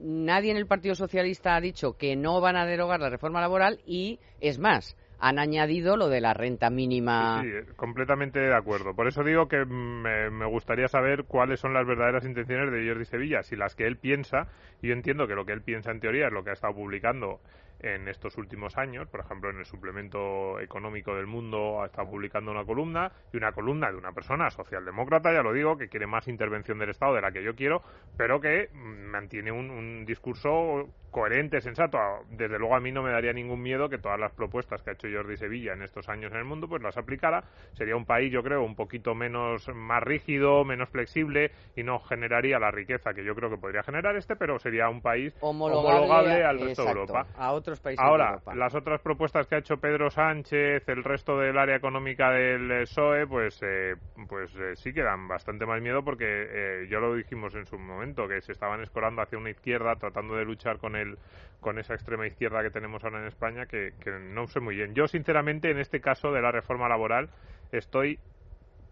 nadie 0.00 0.52
en 0.52 0.58
el 0.58 0.68
Partido 0.68 0.94
Socialista 0.94 1.56
ha 1.56 1.60
dicho 1.60 1.94
que 1.94 2.14
no 2.14 2.40
van 2.40 2.54
a 2.54 2.66
derogar 2.66 3.00
la 3.00 3.10
reforma 3.10 3.40
laboral 3.40 3.80
y, 3.84 4.20
es 4.40 4.60
más, 4.60 4.96
han 5.20 5.38
añadido 5.38 5.96
lo 5.96 6.08
de 6.08 6.20
la 6.20 6.34
renta 6.34 6.70
mínima. 6.70 7.42
Sí, 7.42 7.50
sí, 7.50 7.72
completamente 7.76 8.38
de 8.38 8.54
acuerdo. 8.54 8.94
Por 8.94 9.08
eso 9.08 9.24
digo 9.24 9.48
que 9.48 9.64
me, 9.64 10.30
me, 10.30 10.46
gustaría 10.46 10.88
saber 10.88 11.24
cuáles 11.24 11.60
son 11.60 11.74
las 11.74 11.86
verdaderas 11.86 12.24
intenciones 12.24 12.70
de 12.70 12.88
Jordi 12.88 13.04
Sevilla, 13.04 13.42
si 13.42 13.56
las 13.56 13.74
que 13.74 13.86
él 13.86 13.96
piensa, 13.96 14.48
y 14.80 14.88
yo 14.88 14.92
entiendo 14.92 15.26
que 15.26 15.34
lo 15.34 15.44
que 15.44 15.52
él 15.52 15.62
piensa 15.62 15.90
en 15.90 16.00
teoría 16.00 16.26
es 16.26 16.32
lo 16.32 16.44
que 16.44 16.50
ha 16.50 16.54
estado 16.54 16.74
publicando 16.74 17.40
en 17.80 18.08
estos 18.08 18.36
últimos 18.36 18.76
años. 18.76 19.08
Por 19.08 19.20
ejemplo, 19.20 19.50
en 19.50 19.58
el 19.58 19.66
suplemento 19.66 20.60
económico 20.60 21.14
del 21.14 21.26
mundo 21.26 21.82
ha 21.82 21.86
estado 21.86 22.10
publicando 22.10 22.50
una 22.50 22.64
columna 22.64 23.12
y 23.32 23.36
una 23.36 23.52
columna 23.52 23.90
de 23.90 23.96
una 23.96 24.12
persona 24.12 24.50
socialdemócrata, 24.50 25.32
ya 25.32 25.42
lo 25.42 25.52
digo, 25.52 25.76
que 25.76 25.88
quiere 25.88 26.06
más 26.06 26.28
intervención 26.28 26.78
del 26.78 26.90
Estado 26.90 27.14
de 27.14 27.22
la 27.22 27.32
que 27.32 27.42
yo 27.42 27.54
quiero, 27.54 27.82
pero 28.16 28.40
que 28.40 28.70
mantiene 28.72 29.52
un, 29.52 29.70
un 29.70 30.04
discurso 30.04 30.88
coherente, 31.10 31.60
sensato. 31.60 31.98
Desde 32.30 32.58
luego 32.58 32.76
a 32.76 32.80
mí 32.80 32.92
no 32.92 33.02
me 33.02 33.10
daría 33.10 33.32
ningún 33.32 33.62
miedo 33.62 33.88
que 33.88 33.98
todas 33.98 34.18
las 34.18 34.32
propuestas 34.32 34.82
que 34.82 34.90
ha 34.90 34.92
hecho 34.92 35.08
Jordi 35.12 35.36
Sevilla 35.36 35.72
en 35.72 35.82
estos 35.82 36.08
años 36.08 36.32
en 36.32 36.38
el 36.38 36.44
mundo, 36.44 36.68
pues 36.68 36.82
las 36.82 36.96
aplicara. 36.96 37.44
Sería 37.72 37.96
un 37.96 38.04
país, 38.04 38.32
yo 38.32 38.42
creo, 38.42 38.62
un 38.62 38.74
poquito 38.74 39.14
menos 39.14 39.68
más 39.74 40.02
rígido, 40.02 40.64
menos 40.64 40.88
flexible 40.90 41.50
y 41.76 41.82
no 41.82 41.98
generaría 42.00 42.58
la 42.58 42.70
riqueza 42.70 43.14
que 43.14 43.24
yo 43.24 43.34
creo 43.34 43.50
que 43.50 43.56
podría 43.56 43.82
generar 43.82 44.16
este, 44.16 44.36
pero 44.36 44.58
sería 44.58 44.88
un 44.88 45.00
país 45.00 45.34
homologable, 45.40 46.44
al 46.44 46.60
resto 46.60 46.84
de 46.84 46.90
Europa. 46.90 47.26
A 47.36 47.52
otros 47.68 47.80
países 47.80 48.04
Ahora, 48.04 48.40
las 48.54 48.74
otras 48.74 49.00
propuestas 49.00 49.46
que 49.46 49.54
ha 49.54 49.58
hecho 49.58 49.76
Pedro 49.76 50.10
Sánchez, 50.10 50.88
el 50.88 51.04
resto 51.04 51.38
del 51.38 51.58
área 51.58 51.76
económica 51.76 52.30
del 52.30 52.82
PSOE, 52.82 53.26
pues, 53.26 53.60
eh, 53.62 53.94
pues 54.28 54.54
eh, 54.56 54.74
sí 54.76 54.92
que 54.92 55.02
dan 55.02 55.28
bastante 55.28 55.66
más 55.66 55.80
miedo 55.80 56.02
porque 56.02 56.24
eh, 56.26 56.88
ya 56.90 56.98
lo 56.98 57.14
dijimos 57.14 57.54
en 57.54 57.66
su 57.66 57.78
momento, 57.78 58.26
que 58.26 58.40
se 58.40 58.52
estaban 58.52 58.82
escorando 58.82 59.22
hacia 59.22 59.38
una 59.38 59.50
izquierda 59.50 59.96
tratando 59.96 60.34
de 60.36 60.44
luchar 60.44 60.78
con 60.78 60.96
el 60.96 61.18
con 61.60 61.78
esa 61.78 61.94
extrema 61.94 62.26
izquierda 62.26 62.62
que 62.62 62.70
tenemos 62.70 63.02
ahora 63.02 63.20
en 63.20 63.26
España 63.26 63.66
que, 63.66 63.92
que 64.00 64.12
no 64.12 64.46
sé 64.46 64.60
muy 64.60 64.76
bien. 64.76 64.94
Yo, 64.94 65.08
sinceramente, 65.08 65.70
en 65.70 65.78
este 65.78 66.00
caso 66.00 66.30
de 66.30 66.40
la 66.40 66.52
reforma 66.52 66.88
laboral, 66.88 67.30
estoy 67.72 68.20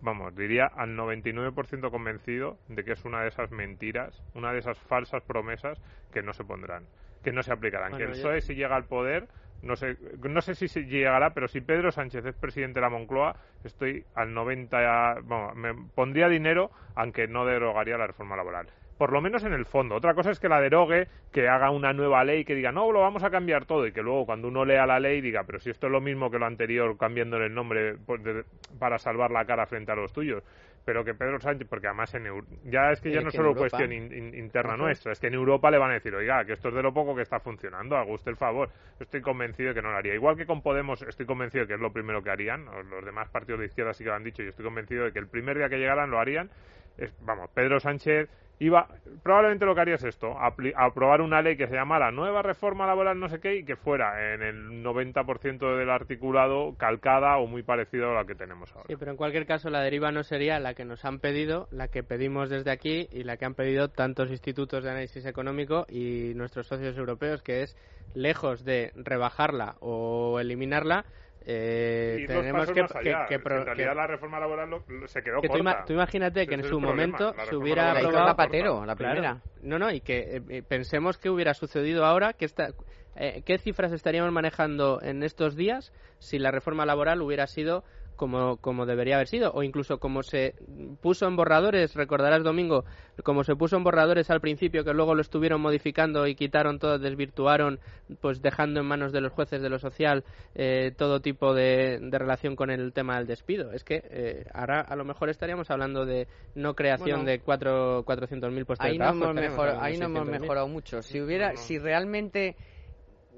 vamos, 0.01 0.35
diría 0.35 0.67
al 0.67 0.97
99% 0.97 1.91
convencido 1.91 2.59
de 2.69 2.85
que 2.85 2.93
es 2.93 3.05
una 3.05 3.23
de 3.23 3.29
esas 3.29 3.51
mentiras, 3.51 4.23
una 4.35 4.53
de 4.53 4.59
esas 4.59 4.79
falsas 4.79 5.23
promesas 5.23 5.81
que 6.13 6.23
no 6.23 6.33
se 6.33 6.45
pondrán, 6.45 6.85
que 7.27 7.33
no 7.33 7.43
se 7.43 7.53
aplicarán. 7.53 7.97
que 7.97 8.05
el 8.05 8.11
PSOE, 8.11 8.41
si 8.41 8.55
llega 8.55 8.77
al 8.77 8.85
poder, 8.85 9.27
no 9.61 9.75
sé, 9.75 9.97
no 10.23 10.41
sé 10.41 10.55
si 10.55 10.69
llegará, 10.85 11.35
pero 11.35 11.49
si 11.49 11.61
Pedro 11.61 11.91
Sánchez 11.91 12.25
es 12.25 12.37
presidente 12.37 12.79
de 12.79 12.83
la 12.83 12.89
Moncloa, 12.89 13.35
estoy 13.65 14.05
al 14.15 14.33
90, 14.33 15.23
vamos, 15.25 15.57
me 15.57 15.75
pondría 15.75 16.29
dinero 16.29 16.71
aunque 16.95 17.27
no 17.27 17.45
derogaría 17.45 17.99
la 17.99 18.07
reforma 18.07 18.37
laboral 18.37 18.69
por 18.99 19.13
lo 19.13 19.21
menos 19.21 19.45
en 19.45 19.53
el 19.53 19.67
fondo. 19.67 19.95
Otra 19.95 20.15
cosa 20.15 20.31
es 20.31 20.41
que 20.41 20.49
la 20.49 20.61
derogue, 20.61 21.09
que 21.33 21.49
haga 21.49 21.71
una 21.71 21.93
nueva 21.93 22.25
ley, 22.25 22.45
que 22.45 22.55
diga, 22.55 22.73
no, 22.73 22.91
lo 22.93 23.01
vamos 23.01 23.23
a 23.25 23.31
cambiar 23.31 23.67
todo, 23.67 23.87
y 23.87 23.93
que 23.93 24.03
luego 24.03 24.27
cuando 24.27 24.49
uno 24.49 24.65
lea 24.65 24.87
la 24.87 25.01
ley 25.01 25.21
diga, 25.21 25.45
pero 25.45 25.59
si 25.59 25.71
esto 25.71 25.87
es 25.87 25.93
lo 25.93 26.01
mismo 26.01 26.31
que 26.31 26.39
lo 26.39 26.47
anterior, 26.47 26.97
cambiándole 26.97 27.47
el 27.47 27.55
nombre 27.55 27.97
pues, 28.07 28.23
de, 28.23 28.45
para 28.79 28.99
salvar 28.99 29.31
la 29.31 29.45
cara 29.45 29.67
frente 29.67 29.93
a 29.93 29.97
los 29.97 30.13
tuyos. 30.13 30.43
Pero 30.85 31.05
que 31.05 31.15
Pedro 31.15 31.41
Sánchez, 31.41 31.67
porque 31.69 31.89
además 31.89 32.15
en 32.15 32.27
ya 32.63 32.93
es 32.93 33.01
que 33.01 33.11
ya 33.11 33.21
no 33.21 33.29
es 33.29 33.35
solo 33.35 33.49
Europa, 33.49 33.71
cuestión 33.71 33.93
in, 33.93 34.13
in, 34.13 34.35
interna 34.35 34.77
nuestra, 34.77 35.11
es 35.11 35.19
que 35.19 35.27
en 35.27 35.35
Europa 35.35 35.69
le 35.69 35.79
van 35.79 35.91
a 35.91 35.95
decir, 35.95 36.15
oiga, 36.15 36.45
que 36.45 36.53
esto 36.53 36.69
es 36.69 36.77
de 36.77 36.83
lo 36.83 36.95
poco 36.95 37.17
que 37.17 37.23
está 37.23 37.41
funcionando, 37.41 37.97
haga 37.97 38.13
usted 38.13 38.31
el 38.31 38.37
favor. 38.37 38.71
Estoy 39.01 39.21
convencido 39.21 39.71
de 39.71 39.75
que 39.75 39.83
no 39.83 39.91
lo 39.91 39.97
haría. 39.97 40.15
Igual 40.15 40.37
que 40.37 40.47
con 40.47 40.63
Podemos, 40.63 41.03
estoy 41.03 41.27
convencido 41.27 41.65
de 41.65 41.69
que 41.69 41.75
es 41.75 41.81
lo 41.81 41.93
primero 41.93 42.23
que 42.23 42.31
harían, 42.31 42.67
los 42.89 43.05
demás 43.05 43.29
partidos 43.31 43.59
de 43.59 43.67
izquierda 43.67 43.95
sí 43.95 44.05
que 44.05 44.11
lo 44.11 44.17
han 44.17 44.23
dicho, 44.23 44.45
y 44.45 44.47
estoy 44.47 44.65
convencido 44.65 45.07
de 45.07 45.13
que 45.13 45.19
el 45.19 45.27
primer 45.27 45.59
día 45.59 45.69
que 45.69 45.77
llegaran 45.77 46.09
lo 46.09 46.21
harían. 46.21 46.51
Es, 46.99 47.13
vamos, 47.21 47.51
Pedro 47.53 47.81
Sánchez 47.81 48.31
iba 48.59 48.89
probablemente 49.23 49.67
lo 49.67 49.75
que 49.75 49.81
haría 49.83 49.95
es 49.97 50.05
esto 50.05 50.37
aprobar 50.77 51.21
una 51.21 51.43
ley 51.43 51.57
que 51.57 51.67
se 51.67 51.75
llamara 51.75 52.11
nueva 52.11 52.43
reforma 52.43 52.87
laboral 52.87 53.19
no 53.19 53.29
sé 53.29 53.39
qué 53.39 53.57
y 53.57 53.65
que 53.65 53.77
fuera 53.77 54.35
en 54.35 54.43
el 54.43 54.83
90% 54.83 55.77
del 55.77 55.91
articulado 55.91 56.75
calcada 56.79 57.37
o 57.37 57.47
muy 57.47 57.63
parecido 57.63 58.11
a 58.11 58.15
la 58.15 58.25
que 58.25 58.35
tenemos 58.35 58.73
ahora. 58.73 58.87
Sí, 58.89 58.97
pero 58.97 59.11
en 59.11 59.17
cualquier 59.17 59.47
caso 59.47 59.69
la 59.69 59.81
deriva 59.81 60.11
no 60.11 60.23
sería 60.23 60.59
la 60.59 60.75
que 60.75 60.85
nos 60.85 61.05
han 61.05 61.19
pedido, 61.19 61.69
la 61.71 61.89
que 61.89 62.03
pedimos 62.03 62.49
desde 62.49 62.71
aquí 62.71 63.09
y 63.13 63.25
la 63.25 63.37
que 63.37 63.45
han 63.45 63.55
pedido 63.55 63.89
tantos 63.89 64.31
institutos 64.31 64.85
de 64.85 64.91
análisis 64.91 65.27
económico 65.27 65.87
y 65.89 66.33
nuestros 66.35 66.67
socios 66.67 66.97
europeos, 66.97 67.43
que 67.43 67.63
es 67.63 67.77
lejos 68.15 68.65
de 68.65 68.93
rebajarla 68.95 69.77
o 69.81 70.41
eliminarla, 70.41 71.05
eh, 71.49 72.19
y 72.23 72.27
tenemos 72.27 72.67
que, 72.73 72.83
que, 72.83 73.15
que, 73.29 73.35
en 73.37 73.65
realidad 73.65 73.95
la 73.95 74.09
reforma 74.09 74.41
laboral 74.41 74.69
lo, 74.69 75.07
se 75.07 75.23
quedó 75.23 75.41
que 75.41 75.47
corta. 75.47 75.79
Tú, 75.83 75.87
tú 75.87 75.93
imagínate 75.93 76.45
que 76.45 76.55
en 76.55 76.65
su 76.65 76.81
momento 76.81 77.33
la 77.37 77.47
se 77.47 77.55
hubiera 77.55 77.95
la 77.95 78.01
aprobado 78.01 78.27
Zapatero, 78.27 78.85
la 78.85 78.97
primera. 78.97 79.21
Claro. 79.21 79.41
No, 79.63 79.79
no, 79.79 79.93
y 79.93 80.01
que 80.01 80.43
eh, 80.49 80.63
pensemos 80.67 81.19
que 81.19 81.31
hubiera 81.31 81.55
sucedido 81.55 82.05
ahora, 82.05 82.33
que 82.33 82.47
esta, 82.47 82.71
eh, 83.15 83.43
qué 83.47 83.59
cifras 83.59 83.93
estaríamos 83.93 84.33
manejando 84.33 85.01
en 85.01 85.23
estos 85.23 85.55
días 85.55 85.93
si 86.19 86.41
la 86.41 86.51
reforma 86.51 86.85
laboral 86.85 87.23
hubiera 87.23 87.47
sido 87.47 87.85
como, 88.17 88.57
como 88.59 88.87
debería 88.87 89.17
haber 89.17 89.29
sido, 89.29 89.53
o 89.53 89.63
incluso 89.63 89.99
como 89.99 90.23
se 90.23 90.55
puso 91.01 91.27
en 91.27 91.37
borradores, 91.37 91.95
recordarás 91.95 92.43
Domingo, 92.43 92.85
como 93.23 93.45
se 93.45 93.55
puso 93.55 93.77
en 93.77 93.85
borradores 93.85 94.31
al 94.31 94.41
principio, 94.41 94.85
que 94.85 94.93
luego 94.93 95.15
lo 95.15 95.21
estuvieron 95.21 95.61
modificando 95.61 96.27
y 96.27 96.35
quitaron 96.35 96.79
todo, 96.79 96.99
desvirtuaron, 96.99 97.79
pues 98.21 98.43
dejando 98.43 98.81
en 98.81 98.87
manos 98.87 99.13
de 99.13 99.21
los 99.21 99.33
jueces 99.33 99.63
de 99.63 99.69
lo 99.69 99.79
social 99.79 100.25
eh, 100.55 100.93
todo 100.97 101.21
tipo 101.21 101.55
de, 101.55 101.99
de, 102.01 102.19
relación 102.19 102.57
con 102.57 102.71
el 102.71 102.93
tema 102.93 103.17
del 103.19 103.27
despido. 103.27 103.73
Es 103.73 103.85
que 103.85 104.03
eh, 104.11 104.45
ahora 104.53 104.81
a 104.81 104.97
lo 104.97 105.05
mejor 105.05 105.29
estaríamos 105.29 105.71
hablando 105.71 106.05
de 106.05 106.27
no 106.55 106.75
creación 106.75 107.21
Bueno. 107.21 107.31
de 107.31 107.41
cuatro, 107.41 108.05
400.000 108.05 108.65
puestos 108.67 108.87
Ahí 108.87 108.93
de 108.93 108.99
no 108.99 109.19
trabajo. 109.19 109.39
hemos, 109.39 109.83
ahí 109.83 109.99
no 109.99 110.07
hemos 110.07 110.29
600.000. 110.29 110.41
mejorado 110.41 110.69
mucho. 110.69 111.03
Si 111.03 111.21
hubiera, 111.21 111.49
No, 111.49 111.53
no. 111.55 111.59
si 111.59 111.79
realmente 111.79 112.57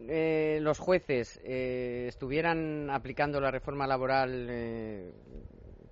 eh, 0.09 0.59
los 0.63 0.79
jueces 0.79 1.41
eh, 1.45 2.07
estuvieran 2.09 2.91
aplicando 2.91 3.41
la 3.41 3.51
reforma 3.51 3.87
laboral, 3.87 4.47
eh, 4.51 5.11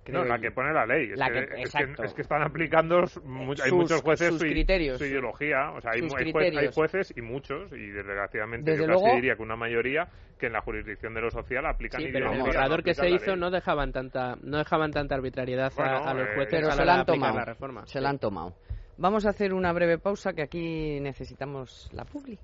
creo 0.03 0.21
No, 0.21 0.25
la 0.25 0.39
que 0.39 0.51
pone 0.51 0.71
la 0.73 0.85
ley. 0.85 1.11
Es, 1.11 1.19
que, 1.19 1.31
que- 1.31 1.39
es, 1.39 1.49
que, 1.49 1.61
exacto. 1.61 2.03
es 2.03 2.13
que 2.13 2.21
están 2.21 2.41
aplicando, 2.41 3.03
mu- 3.25 3.53
hay 3.61 3.71
muchos 3.71 4.01
jueces 4.01 4.29
sus 4.29 4.39
su, 4.39 4.45
criterios, 4.47 4.97
su 4.97 5.05
ideología. 5.05 5.71
O 5.71 5.81
sea, 5.81 5.91
hay, 5.91 6.01
hay, 6.01 6.07
jue- 6.07 6.17
criterios. 6.19 6.61
hay 6.63 6.69
jueces 6.73 7.13
y 7.17 7.21
muchos, 7.21 7.71
y 7.73 7.87
desgraciadamente 7.89 8.71
Desde 8.71 8.83
yo 8.85 8.87
casi 8.93 9.01
luego- 9.03 9.15
diría 9.17 9.35
que 9.35 9.41
una 9.43 9.55
mayoría, 9.57 10.07
que 10.39 10.45
en 10.47 10.53
la 10.53 10.61
jurisdicción 10.61 11.13
de 11.13 11.21
lo 11.21 11.29
social 11.31 11.65
aplican 11.65 11.99
Sí, 12.01 12.09
pero 12.13 12.31
el 12.31 12.39
borrador 12.39 12.79
no 12.79 12.83
que 12.83 12.93
se 12.93 13.09
hizo 13.09 13.35
no 13.35 13.49
dejaban 13.51 13.91
tanta 13.91 14.37
no 14.41 14.57
dejaban 14.59 14.91
tanta 14.91 15.15
arbitrariedad 15.15 15.71
a- 15.73 15.75
Bueno, 15.75 15.97
a, 16.07 16.13
los 16.13 16.27
eh, 16.27 16.31
jueces 16.35 16.53
pero 16.53 16.67
a 16.69 16.71
se 16.71 16.85
la 16.85 16.99
han 16.99 17.05
tomado. 17.05 17.35
la 17.37 17.45
reforma. 17.45 17.85
Se 17.87 17.99
la 17.99 18.09
han 18.09 18.19
tomado. 18.19 18.55
Vamos 18.97 19.25
a 19.25 19.29
hacer 19.29 19.53
una 19.53 19.73
breve 19.73 19.97
pausa 19.99 20.33
que 20.33 20.41
aquí 20.43 20.99
necesitamos 21.01 21.89
la 21.91 22.05
publi. 22.05 22.39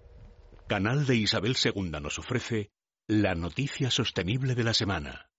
Canal 0.67 1.05
de 1.05 1.15
Isabel 1.15 1.55
II 1.61 1.91
nos 2.01 2.19
ofrece 2.19 2.71
la 3.07 3.35
noticia 3.35 3.91
sostenible 3.91 4.55
de 4.55 4.63
la 4.63 4.73
semana. 4.73 5.29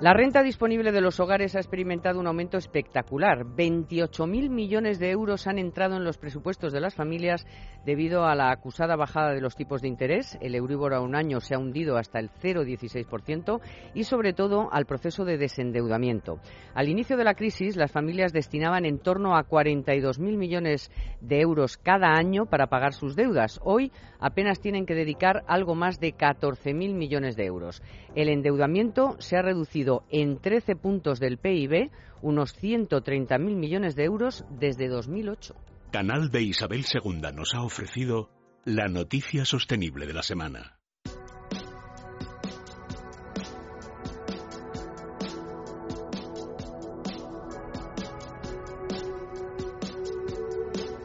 La 0.00 0.12
renta 0.12 0.44
disponible 0.44 0.92
de 0.92 1.00
los 1.00 1.18
hogares 1.18 1.56
ha 1.56 1.58
experimentado 1.58 2.20
un 2.20 2.28
aumento 2.28 2.56
espectacular. 2.56 3.44
28.000 3.44 4.48
millones 4.48 5.00
de 5.00 5.10
euros 5.10 5.48
han 5.48 5.58
entrado 5.58 5.96
en 5.96 6.04
los 6.04 6.18
presupuestos 6.18 6.72
de 6.72 6.78
las 6.78 6.94
familias 6.94 7.44
debido 7.84 8.24
a 8.24 8.36
la 8.36 8.52
acusada 8.52 8.94
bajada 8.94 9.32
de 9.32 9.40
los 9.40 9.56
tipos 9.56 9.82
de 9.82 9.88
interés. 9.88 10.38
El 10.40 10.54
Euribor 10.54 10.94
a 10.94 11.00
un 11.00 11.16
año 11.16 11.40
se 11.40 11.56
ha 11.56 11.58
hundido 11.58 11.96
hasta 11.96 12.20
el 12.20 12.30
0,16% 12.30 13.60
y 13.92 14.04
sobre 14.04 14.34
todo 14.34 14.68
al 14.70 14.86
proceso 14.86 15.24
de 15.24 15.36
desendeudamiento. 15.36 16.38
Al 16.74 16.88
inicio 16.88 17.16
de 17.16 17.24
la 17.24 17.34
crisis, 17.34 17.74
las 17.74 17.90
familias 17.90 18.32
destinaban 18.32 18.84
en 18.84 19.00
torno 19.00 19.36
a 19.36 19.48
42.000 19.48 20.36
millones 20.36 20.92
de 21.20 21.40
euros 21.40 21.76
cada 21.76 22.12
año 22.12 22.46
para 22.46 22.68
pagar 22.68 22.92
sus 22.92 23.16
deudas. 23.16 23.58
Hoy 23.64 23.90
apenas 24.20 24.60
tienen 24.60 24.86
que 24.86 24.94
dedicar 24.94 25.42
algo 25.48 25.74
más 25.74 25.98
de 25.98 26.14
14.000 26.14 26.94
millones 26.94 27.34
de 27.34 27.46
euros. 27.46 27.82
El 28.14 28.28
endeudamiento 28.28 29.16
se 29.18 29.36
ha 29.36 29.42
reducido 29.42 29.87
en 30.10 30.38
13 30.38 30.76
puntos 30.76 31.20
del 31.20 31.38
PIB, 31.38 31.90
unos 32.22 32.60
130.000 32.60 33.38
millones 33.38 33.96
de 33.96 34.04
euros 34.04 34.44
desde 34.50 34.88
2008. 34.88 35.54
Canal 35.90 36.30
de 36.30 36.42
Isabel 36.42 36.84
II 36.92 37.20
nos 37.34 37.54
ha 37.54 37.62
ofrecido 37.62 38.30
la 38.64 38.88
noticia 38.88 39.44
sostenible 39.44 40.06
de 40.06 40.12
la 40.12 40.22
semana. 40.22 40.78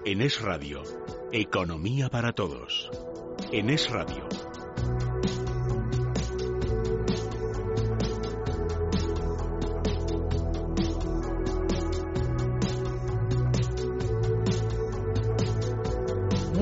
En 0.05 0.21
Es 0.21 0.41
Radio, 0.41 0.83
Economía 1.31 2.09
para 2.09 2.33
Todos. 2.33 2.91
En 3.53 3.69
Es 3.69 3.89
Radio. 3.89 4.27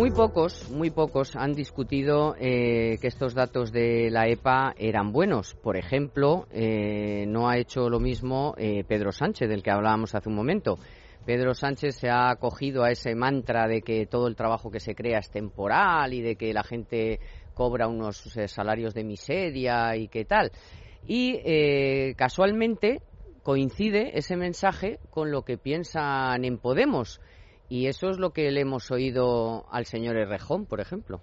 Muy 0.02 0.10
pocos, 0.10 0.68
muy 0.72 0.90
pocos 0.90 1.36
han 1.36 1.54
discutido 1.54 2.34
eh, 2.40 2.98
que 3.00 3.06
estos 3.06 3.36
datos 3.36 3.72
de 3.72 4.10
la 4.10 4.28
EPA 4.28 4.74
eran 4.76 5.12
buenos. 5.12 5.54
Por 5.54 5.78
ejemplo, 5.78 6.48
eh, 6.50 7.26
no 7.28 7.48
ha 7.48 7.60
hecho 7.60 7.88
lo 7.88 8.00
mismo 8.00 8.56
eh, 8.58 8.84
Pedro 8.84 9.12
Sánchez, 9.12 9.48
del 9.48 9.62
que 9.62 9.70
hablábamos 9.70 10.16
hace 10.16 10.28
un 10.28 10.34
momento. 10.34 10.80
Pedro 11.24 11.54
Sánchez 11.54 11.98
se 11.98 12.10
ha 12.10 12.32
acogido 12.32 12.84
a 12.84 12.90
ese 12.90 13.14
mantra 13.14 13.68
de 13.68 13.84
que 13.84 14.08
todo 14.08 14.28
el 14.28 14.36
trabajo 14.36 14.72
que 14.72 14.80
se 14.80 14.96
crea 14.96 15.20
es 15.20 15.30
temporal 15.30 16.12
y 16.16 16.22
de 16.22 16.36
que 16.36 16.52
la 16.52 16.64
gente 16.64 17.20
cobra 17.54 17.88
unos 17.88 18.36
eh, 18.38 18.48
salarios 18.48 18.96
de 18.96 19.04
miseria 19.04 19.96
y 19.96 20.08
qué 20.08 20.26
tal. 20.26 20.52
Y 21.06 21.40
eh, 21.46 22.16
casualmente 22.18 23.04
coincide 23.44 24.18
ese 24.18 24.36
mensaje 24.36 24.98
con 25.12 25.30
lo 25.30 25.44
que 25.44 25.60
piensan 25.60 26.44
en 26.44 26.58
Podemos. 26.58 27.22
Y 27.72 27.88
eso 27.88 28.10
es 28.10 28.20
lo 28.20 28.32
que 28.32 28.52
le 28.52 28.60
hemos 28.60 28.92
oído 28.92 29.66
al 29.72 29.86
señor 29.86 30.18
Errejón, 30.18 30.66
por 30.66 30.82
ejemplo 30.82 31.22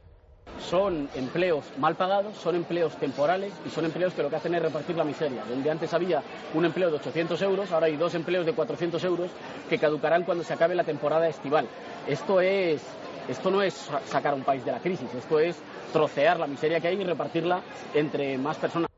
son 0.58 1.08
empleos 1.14 1.64
mal 1.78 1.94
pagados, 1.94 2.36
son 2.36 2.56
empleos 2.56 2.96
temporales 2.96 3.52
y 3.64 3.70
son 3.70 3.84
empleos 3.84 4.12
que 4.12 4.22
lo 4.22 4.28
que 4.28 4.36
hacen 4.36 4.54
es 4.54 4.62
repartir 4.62 4.96
la 4.96 5.04
miseria. 5.04 5.44
Donde 5.48 5.70
antes 5.70 5.94
había 5.94 6.20
un 6.52 6.64
empleo 6.64 6.90
de 6.90 6.96
800 6.96 7.40
euros, 7.42 7.70
ahora 7.70 7.86
hay 7.86 7.96
dos 7.96 8.14
empleos 8.14 8.44
de 8.44 8.54
400 8.54 9.02
euros 9.04 9.30
que 9.68 9.78
caducarán 9.78 10.24
cuando 10.24 10.42
se 10.42 10.52
acabe 10.52 10.74
la 10.74 10.82
temporada 10.82 11.28
estival. 11.28 11.68
Esto, 12.08 12.40
es, 12.40 12.82
esto 13.28 13.50
no 13.52 13.62
es 13.62 13.88
sacar 14.06 14.32
a 14.32 14.36
un 14.36 14.42
país 14.42 14.64
de 14.64 14.72
la 14.72 14.80
crisis, 14.80 15.14
esto 15.14 15.38
es 15.38 15.56
trocear 15.92 16.40
la 16.40 16.48
miseria 16.48 16.80
que 16.80 16.88
hay 16.88 17.00
y 17.00 17.04
repartirla 17.04 17.62
entre 17.94 18.36
más 18.36 18.56
personas. 18.56 18.88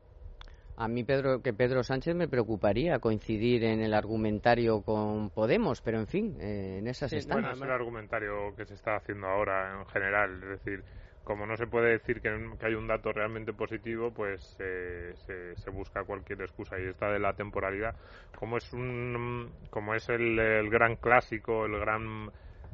A 0.77 0.87
mí 0.87 1.03
Pedro, 1.03 1.41
que 1.41 1.53
Pedro 1.53 1.83
Sánchez 1.83 2.15
me 2.15 2.27
preocuparía 2.27 2.99
coincidir 2.99 3.63
en 3.63 3.81
el 3.81 3.93
argumentario 3.93 4.81
con 4.81 5.29
Podemos, 5.29 5.81
pero 5.81 5.99
en 5.99 6.07
fin, 6.07 6.37
eh, 6.39 6.77
en 6.79 6.87
esas 6.87 7.11
sí, 7.11 7.19
Bueno, 7.29 7.51
es 7.51 7.61
el 7.61 7.71
argumentario 7.71 8.55
que 8.55 8.65
se 8.65 8.73
está 8.73 8.95
haciendo 8.95 9.27
ahora 9.27 9.79
en 9.79 9.85
general, 9.87 10.41
es 10.43 10.49
decir, 10.49 10.83
como 11.23 11.45
no 11.45 11.55
se 11.55 11.67
puede 11.67 11.91
decir 11.91 12.21
que, 12.21 12.29
hay 12.61 12.73
un 12.73 12.87
dato 12.87 13.11
realmente 13.11 13.53
positivo, 13.53 14.11
pues 14.11 14.57
se, 14.57 15.69
busca 15.71 16.03
cualquier 16.03 16.41
excusa 16.41 16.79
y 16.79 16.87
esta 16.87 17.11
de 17.11 17.19
la 17.19 17.33
temporalidad, 17.33 17.95
como 18.37 18.57
es 18.57 18.73
un, 18.73 19.51
como 19.69 19.93
es 19.93 20.09
el, 20.09 20.69
gran 20.69 20.95
clásico, 20.95 21.65
el 21.65 21.79
gran 21.79 22.31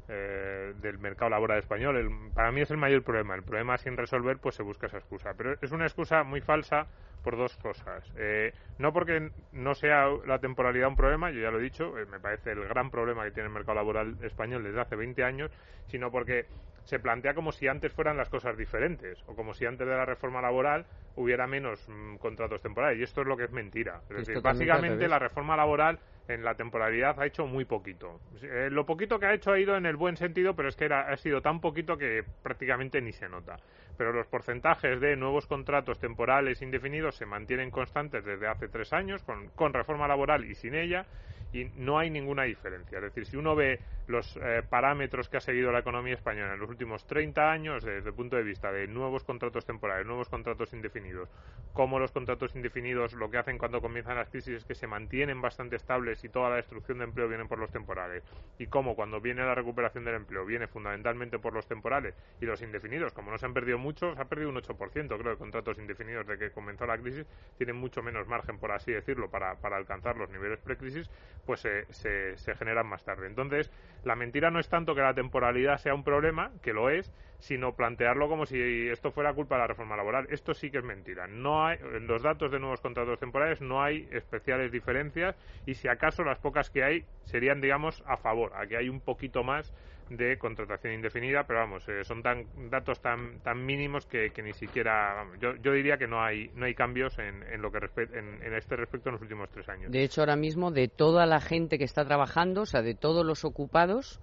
eh, 0.08 0.74
del 0.82 0.98
mercado 0.98 1.30
laboral 1.30 1.60
español, 1.60 2.32
para 2.34 2.52
mí 2.52 2.62
es 2.62 2.72
el 2.72 2.78
mayor 2.78 3.04
problema. 3.04 3.36
El 3.36 3.44
problema 3.44 3.78
sin 3.78 3.98
resolver, 3.98 4.38
pues 4.38 4.56
se 4.56 4.64
busca 4.64 4.88
esa 4.88 4.98
excusa, 4.98 5.34
pero 5.38 5.56
es 5.62 5.72
una 5.72 5.86
excusa 5.86 6.24
muy 6.24 6.42
falsa 6.42 6.88
por 7.28 7.36
dos 7.36 7.58
cosas. 7.58 8.10
Eh, 8.16 8.54
no 8.78 8.94
porque 8.94 9.32
no 9.52 9.76
sea 9.76 10.08
la 10.26 10.40
temporalidad 10.40 10.88
un 10.88 10.96
problema, 10.96 11.30
yo 11.30 11.42
ya 11.42 11.52
lo 11.52 11.60
he 11.60 11.62
dicho, 11.62 11.98
eh, 12.00 12.06
me 12.06 12.22
parece 12.22 12.52
el 12.52 12.66
gran 12.70 12.90
problema 12.90 13.26
que 13.26 13.32
tiene 13.32 13.48
el 13.48 13.54
mercado 13.54 13.76
laboral 13.76 14.16
español 14.22 14.64
desde 14.64 14.80
hace 14.80 14.96
20 14.96 15.26
años, 15.26 15.52
sino 15.88 16.10
porque 16.10 16.46
se 16.86 17.00
plantea 17.00 17.34
como 17.34 17.52
si 17.52 17.68
antes 17.68 17.92
fueran 17.92 18.16
las 18.16 18.30
cosas 18.30 18.56
diferentes 18.56 19.22
o 19.28 19.36
como 19.36 19.54
si 19.54 19.66
antes 19.66 19.86
de 19.86 19.94
la 19.94 20.06
reforma 20.06 20.42
laboral 20.42 20.86
hubiera 21.18 21.48
menos 21.48 21.86
mm, 21.90 22.16
contratos 22.16 22.62
temporales. 22.62 22.98
Y 22.98 23.04
esto 23.04 23.20
es 23.20 23.28
lo 23.28 23.36
que 23.36 23.44
es 23.44 23.52
mentira. 23.52 24.00
Es 24.10 24.26
decir, 24.26 24.42
básicamente 24.42 25.06
la 25.10 25.20
reforma 25.20 25.58
laboral 25.58 26.00
en 26.28 26.44
la 26.44 26.56
temporalidad 26.56 27.20
ha 27.20 27.26
hecho 27.26 27.46
muy 27.46 27.66
poquito. 27.66 28.20
Eh, 28.42 28.70
lo 28.72 28.86
poquito 28.86 29.20
que 29.20 29.26
ha 29.26 29.34
hecho 29.34 29.52
ha 29.52 29.60
ido 29.60 29.76
en 29.78 29.86
el 29.86 29.96
buen 29.96 30.18
sentido, 30.18 30.56
pero 30.56 30.70
es 30.70 30.76
que 30.76 30.86
era, 30.86 31.10
ha 31.10 31.18
sido 31.18 31.42
tan 31.42 31.62
poquito 31.62 31.98
que 31.98 32.24
prácticamente 32.44 33.02
ni 33.02 33.14
se 33.14 33.30
nota. 33.30 33.58
Pero 33.98 34.12
los 34.12 34.28
porcentajes 34.28 35.00
de 35.00 35.16
nuevos 35.16 35.48
contratos 35.48 36.00
temporales 36.00 36.62
indefinidos 36.62 37.16
se 37.16 37.26
mantienen 37.26 37.72
constantes 37.72 38.24
desde 38.24 38.48
hace 38.48 38.68
tres 38.68 38.94
años, 38.94 39.24
con, 39.24 39.50
con 39.50 39.74
reforma 39.74 40.08
laboral 40.08 40.46
y 40.46 40.56
sin 40.56 40.76
ella, 40.76 41.06
y 41.54 41.66
no 41.76 41.98
hay 41.98 42.10
ninguna 42.10 42.44
diferencia. 42.44 42.98
Es 42.98 43.04
decir, 43.04 43.26
si 43.26 43.38
uno 43.38 43.56
ve 43.56 43.80
los 44.08 44.38
eh, 44.38 44.64
parámetros 44.68 45.28
que 45.30 45.38
ha 45.38 45.42
seguido 45.42 45.72
la 45.72 45.80
economía 45.80 46.14
española 46.14 46.54
en 46.54 46.60
los 46.60 46.70
últimos 46.70 47.06
30 47.08 47.52
años, 47.52 47.84
desde 47.84 48.10
el 48.10 48.16
punto 48.16 48.38
de 48.38 48.44
vista 48.44 48.72
de 48.72 48.88
nuevos 48.88 49.24
contratos 49.24 49.66
temporales, 49.66 50.06
nuevos 50.06 50.30
contratos 50.30 50.74
indefinidos, 50.74 51.30
como 51.74 52.00
los 52.00 52.12
contratos 52.12 52.56
indefinidos 52.56 53.14
lo 53.14 53.30
que 53.30 53.38
hacen 53.38 53.58
cuando 53.58 53.82
comienzan 53.82 54.16
las 54.16 54.30
crisis 54.30 54.56
es 54.56 54.66
que 54.66 54.76
se 54.76 54.88
mantienen 54.88 55.42
bastante 55.42 55.76
estables 55.76 56.24
y 56.24 56.30
toda 56.30 56.50
la 56.50 56.56
destrucción 56.56 57.00
de 57.00 57.04
empleo 57.06 57.28
viene 57.28 57.46
por 57.46 57.60
los 57.60 57.70
temporales, 57.70 58.24
y 58.58 58.68
como 58.68 58.96
cuando 58.96 59.20
viene 59.20 59.44
la 59.44 59.56
recuperación 59.56 60.06
del 60.06 60.16
empleo 60.16 60.46
viene 60.46 60.68
fundamentalmente 60.68 61.38
por 61.40 61.54
los 61.54 61.68
temporales 61.68 62.16
y 62.42 62.46
los 62.46 62.62
indefinidos, 62.62 63.14
como 63.14 63.32
no 63.32 63.38
se 63.38 63.46
han 63.46 63.54
perdido 63.54 63.78
mucho, 63.78 64.16
se 64.16 64.22
ha 64.22 64.26
perdido 64.26 64.50
un 64.50 64.56
8%, 64.56 65.18
creo, 65.18 65.32
de 65.32 65.38
contratos 65.38 65.78
indefinidos 65.78 66.26
de 66.28 66.38
que 66.38 66.52
comenzó 66.52 66.86
la 66.86 66.98
crisis, 66.98 67.26
tienen 67.58 67.76
mucho 67.76 68.02
menos 68.02 68.28
margen, 68.28 68.58
por 68.58 68.72
así 68.72 68.92
decirlo, 68.92 69.30
para, 69.30 69.56
para 69.56 69.76
alcanzar 69.76 70.16
los 70.16 70.30
niveles 70.30 70.60
precrisis, 70.60 71.10
pues 71.46 71.62
se, 71.62 72.38
se 72.38 72.56
generan 72.56 72.88
más 72.88 73.04
tarde. 73.04 73.28
Entonces, 73.28 73.72
la 74.04 74.16
mentira 74.16 74.52
no 74.52 74.60
es 74.60 74.70
tanto 74.70 74.96
que 74.96 75.02
la 75.02 75.14
temporalidad 75.14 75.78
sea 75.78 75.94
un 75.94 76.04
problema, 76.04 76.52
que 76.62 76.74
lo 76.74 76.90
es, 76.90 77.12
sino 77.40 77.76
plantearlo 77.76 78.28
como 78.28 78.46
si 78.46 78.90
esto 78.90 79.12
fuera 79.12 79.34
culpa 79.34 79.56
de 79.56 79.62
la 79.62 79.68
reforma 79.68 79.96
laboral. 79.96 80.28
Esto 80.30 80.54
sí 80.54 80.72
que 80.72 80.80
es 80.80 80.84
mentira. 80.84 81.28
No 81.28 81.66
hay, 81.66 81.78
en 81.80 82.08
los 82.08 82.24
datos 82.24 82.52
de 82.52 82.60
nuevos 82.60 82.82
contratos 82.82 83.20
temporales 83.20 83.62
no 83.62 83.82
hay 83.82 84.08
especiales 84.12 84.72
diferencias 84.72 85.36
y 85.66 85.76
si 85.76 85.88
acaso 85.88 86.24
las 86.24 86.40
pocas 86.40 86.70
que 86.70 86.84
hay 86.84 87.06
serían, 87.26 87.62
digamos, 87.62 88.04
a 88.08 88.18
favor, 88.18 88.54
a 88.56 88.66
que 88.66 88.78
hay 88.78 88.90
un 88.90 89.02
poquito 89.02 89.44
más 89.44 89.74
de 90.10 90.38
contratación 90.38 90.94
indefinida, 90.94 91.44
pero 91.46 91.60
vamos, 91.60 91.88
eh, 91.90 92.04
son 92.04 92.22
tan, 92.24 92.46
datos 92.70 93.02
tan, 93.02 93.40
tan 93.40 93.66
mínimos 93.66 94.06
que, 94.06 94.32
ni 94.44 94.54
siquiera, 94.54 95.26
yo, 95.40 95.56
yo, 95.58 95.74
diría 95.74 95.98
que 95.98 96.08
no 96.08 96.24
hay, 96.24 96.50
no 96.56 96.66
hay 96.66 96.74
cambios 96.74 97.18
en, 97.20 97.44
en 97.44 97.62
lo 97.62 97.72
que 97.72 97.80
en, 97.98 98.44
en, 98.44 98.54
este 98.54 98.76
respecto 98.76 99.10
en 99.10 99.14
los 99.14 99.22
últimos 99.22 99.50
tres 99.50 99.68
años. 99.70 99.92
De 99.92 100.04
hecho, 100.04 100.22
ahora 100.22 100.36
mismo, 100.36 100.72
de 100.72 100.88
toda 100.88 101.26
la 101.26 101.42
gente 101.42 101.78
que 101.78 101.84
está 101.84 102.06
trabajando, 102.06 102.62
o 102.62 102.66
sea, 102.66 102.82
de 102.82 102.96
todos 102.96 103.26
los 103.26 103.44
ocupados, 103.46 104.20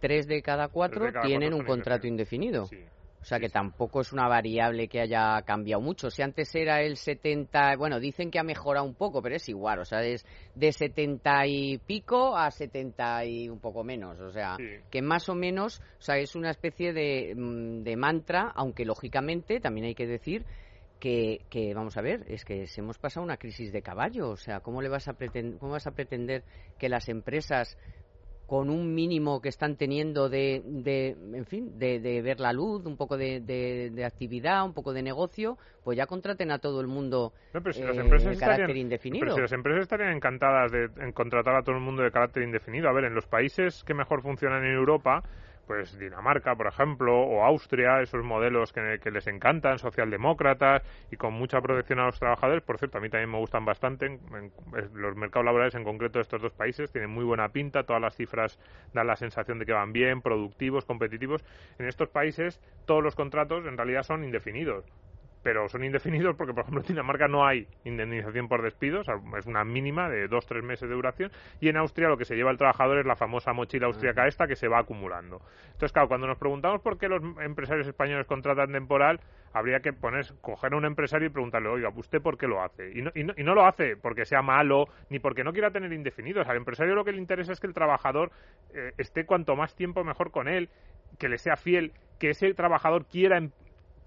tres 0.00 0.26
de 0.26 0.42
cada 0.42 0.68
cuatro 0.68 1.10
tienen 1.22 1.54
un 1.54 1.64
contrato 1.64 2.06
indefinido. 2.06 2.68
O 3.20 3.24
sea 3.24 3.40
que 3.40 3.48
tampoco 3.48 4.00
es 4.00 4.12
una 4.12 4.28
variable 4.28 4.88
que 4.88 5.00
haya 5.00 5.42
cambiado 5.42 5.82
mucho. 5.82 6.10
Si 6.10 6.22
antes 6.22 6.54
era 6.54 6.82
el 6.82 6.96
70, 6.96 7.76
bueno, 7.76 7.98
dicen 7.98 8.30
que 8.30 8.38
ha 8.38 8.44
mejorado 8.44 8.86
un 8.86 8.94
poco, 8.94 9.20
pero 9.20 9.36
es 9.36 9.48
igual. 9.48 9.80
O 9.80 9.84
sea, 9.84 10.02
es 10.02 10.24
de 10.54 10.72
70 10.72 11.46
y 11.46 11.78
pico 11.78 12.36
a 12.36 12.50
70 12.50 13.24
y 13.24 13.48
un 13.48 13.58
poco 13.58 13.82
menos. 13.82 14.20
O 14.20 14.30
sea, 14.30 14.56
que 14.90 15.02
más 15.02 15.28
o 15.28 15.34
menos, 15.34 15.80
o 15.98 16.02
sea, 16.02 16.16
es 16.18 16.36
una 16.36 16.50
especie 16.50 16.92
de, 16.92 17.34
mm, 17.36 17.82
de 17.82 17.96
mantra, 17.96 18.52
aunque 18.54 18.84
lógicamente 18.84 19.60
también 19.60 19.86
hay 19.86 19.94
que 19.94 20.06
decir 20.06 20.44
que, 20.98 21.42
que, 21.48 21.74
vamos 21.74 21.96
a 21.96 22.02
ver, 22.02 22.24
es 22.28 22.44
que 22.44 22.66
se 22.66 22.80
hemos 22.80 22.98
pasado 22.98 23.24
una 23.24 23.36
crisis 23.36 23.72
de 23.72 23.82
caballo. 23.82 24.30
O 24.30 24.36
sea, 24.36 24.60
¿cómo, 24.60 24.82
le 24.82 24.88
vas 24.88 25.08
a 25.08 25.14
cómo 25.58 25.72
vas 25.72 25.86
a 25.86 25.92
pretender 25.92 26.44
que 26.78 26.88
las 26.88 27.08
empresas 27.08 27.76
con 28.48 28.70
un 28.70 28.94
mínimo 28.94 29.42
que 29.42 29.50
están 29.50 29.76
teniendo 29.76 30.30
de, 30.30 30.62
de 30.64 31.10
en 31.34 31.44
fin, 31.44 31.78
de, 31.78 32.00
de, 32.00 32.22
ver 32.22 32.40
la 32.40 32.54
luz, 32.54 32.86
un 32.86 32.96
poco 32.96 33.18
de, 33.18 33.40
de, 33.40 34.04
actividad, 34.06 34.64
un 34.64 34.72
poco 34.72 34.94
de 34.94 35.02
negocio, 35.02 35.58
pues 35.84 35.98
ya 35.98 36.06
contraten 36.06 36.50
a 36.50 36.58
todo 36.58 36.80
el 36.80 36.86
mundo 36.86 37.34
no, 37.52 37.60
pero 37.60 37.74
si 37.74 37.82
las 37.82 37.98
empresas 37.98 38.30
de 38.30 38.38
carácter 38.38 38.74
indefinido. 38.74 39.20
Pero 39.20 39.34
si 39.34 39.42
las 39.42 39.52
empresas 39.52 39.82
estarían 39.82 40.16
encantadas 40.16 40.72
de 40.72 40.88
contratar 41.12 41.56
a 41.56 41.62
todo 41.62 41.74
el 41.76 41.82
mundo 41.82 42.02
de 42.02 42.10
carácter 42.10 42.42
indefinido. 42.42 42.88
A 42.88 42.92
ver, 42.94 43.04
en 43.04 43.14
los 43.14 43.26
países 43.26 43.84
que 43.84 43.92
mejor 43.92 44.22
funcionan 44.22 44.64
en 44.64 44.72
Europa, 44.72 45.22
pues 45.68 45.98
Dinamarca, 45.98 46.56
por 46.56 46.66
ejemplo, 46.66 47.14
o 47.20 47.44
Austria, 47.44 48.00
esos 48.00 48.24
modelos 48.24 48.72
que, 48.72 49.10
les 49.10 49.26
encantan, 49.26 49.78
socialdemócratas 49.78 50.82
y 51.12 51.16
con 51.16 51.34
mucha 51.34 51.60
protección 51.60 51.98
a 51.98 52.06
los 52.06 52.18
trabajadores. 52.18 52.62
Por 52.62 52.78
cierto, 52.78 52.96
a 52.96 53.00
mí 53.02 53.10
también 53.10 53.30
me 53.30 53.38
gustan 53.38 53.66
bastante. 53.66 54.18
los 54.94 55.14
mercados 55.14 55.44
laborales, 55.44 55.74
en 55.74 55.84
concreto 55.84 56.18
de 56.18 56.22
estos 56.22 56.40
dos 56.40 56.52
países, 56.54 56.90
tienen 56.90 57.10
muy 57.10 57.24
buena 57.24 57.50
pinta. 57.50 57.84
Todas 57.84 58.00
las 58.00 58.16
cifras 58.16 58.58
dan 58.94 59.06
la 59.06 59.16
sensación 59.16 59.58
de 59.58 59.66
que 59.66 59.74
van 59.74 59.92
bien, 59.92 60.22
productivos, 60.22 60.86
competitivos. 60.86 61.44
En 61.78 61.86
estos 61.86 62.08
países, 62.08 62.62
todos 62.86 63.04
los 63.04 63.14
contratos 63.14 63.66
en 63.66 63.76
realidad 63.76 64.04
son 64.04 64.24
indefinidos 64.24 64.86
pero 65.42 65.68
son 65.68 65.84
indefinidos 65.84 66.36
porque, 66.36 66.52
por 66.52 66.62
ejemplo, 66.62 66.82
en 66.82 66.86
Dinamarca 66.88 67.28
no 67.28 67.46
hay 67.46 67.66
indemnización 67.84 68.48
por 68.48 68.62
despidos, 68.62 69.06
es 69.38 69.46
una 69.46 69.64
mínima 69.64 70.08
de 70.08 70.28
dos, 70.28 70.46
tres 70.46 70.64
meses 70.64 70.88
de 70.88 70.94
duración, 70.94 71.30
y 71.60 71.68
en 71.68 71.76
Austria 71.76 72.08
lo 72.08 72.16
que 72.16 72.24
se 72.24 72.36
lleva 72.36 72.50
el 72.50 72.58
trabajador 72.58 72.98
es 72.98 73.06
la 73.06 73.16
famosa 73.16 73.52
mochila 73.52 73.86
austríaca 73.86 74.26
esta 74.26 74.46
que 74.46 74.56
se 74.56 74.68
va 74.68 74.80
acumulando. 74.80 75.40
Entonces, 75.66 75.92
claro, 75.92 76.08
cuando 76.08 76.26
nos 76.26 76.38
preguntamos 76.38 76.80
por 76.80 76.98
qué 76.98 77.08
los 77.08 77.22
empresarios 77.40 77.86
españoles 77.86 78.26
contratan 78.26 78.72
temporal, 78.72 79.20
habría 79.52 79.80
que 79.80 79.92
poner, 79.92 80.26
coger 80.40 80.74
a 80.74 80.76
un 80.76 80.84
empresario 80.84 81.28
y 81.28 81.30
preguntarle, 81.30 81.68
oiga, 81.68 81.90
¿usted 81.94 82.20
por 82.20 82.36
qué 82.36 82.46
lo 82.46 82.62
hace? 82.62 82.90
Y 82.94 83.02
no, 83.02 83.10
y 83.14 83.24
no, 83.24 83.54
lo 83.54 83.66
hace 83.66 83.96
porque 83.96 84.24
sea 84.24 84.42
malo, 84.42 84.86
ni 85.10 85.18
porque 85.18 85.44
no 85.44 85.52
quiera 85.52 85.70
tener 85.70 85.92
indefinidos. 85.92 86.48
Al 86.48 86.56
empresario 86.56 86.94
lo 86.94 87.04
que 87.04 87.12
le 87.12 87.18
interesa 87.18 87.52
es 87.52 87.60
que 87.60 87.66
el 87.66 87.74
trabajador 87.74 88.30
eh, 88.74 88.92
esté 88.98 89.24
cuanto 89.24 89.56
más 89.56 89.74
tiempo 89.74 90.04
mejor 90.04 90.30
con 90.30 90.48
él, 90.48 90.68
que 91.18 91.28
le 91.28 91.38
sea 91.38 91.56
fiel, 91.56 91.92
que 92.18 92.30
ese 92.30 92.52
trabajador 92.54 93.06
quiera 93.06 93.38
em, 93.38 93.50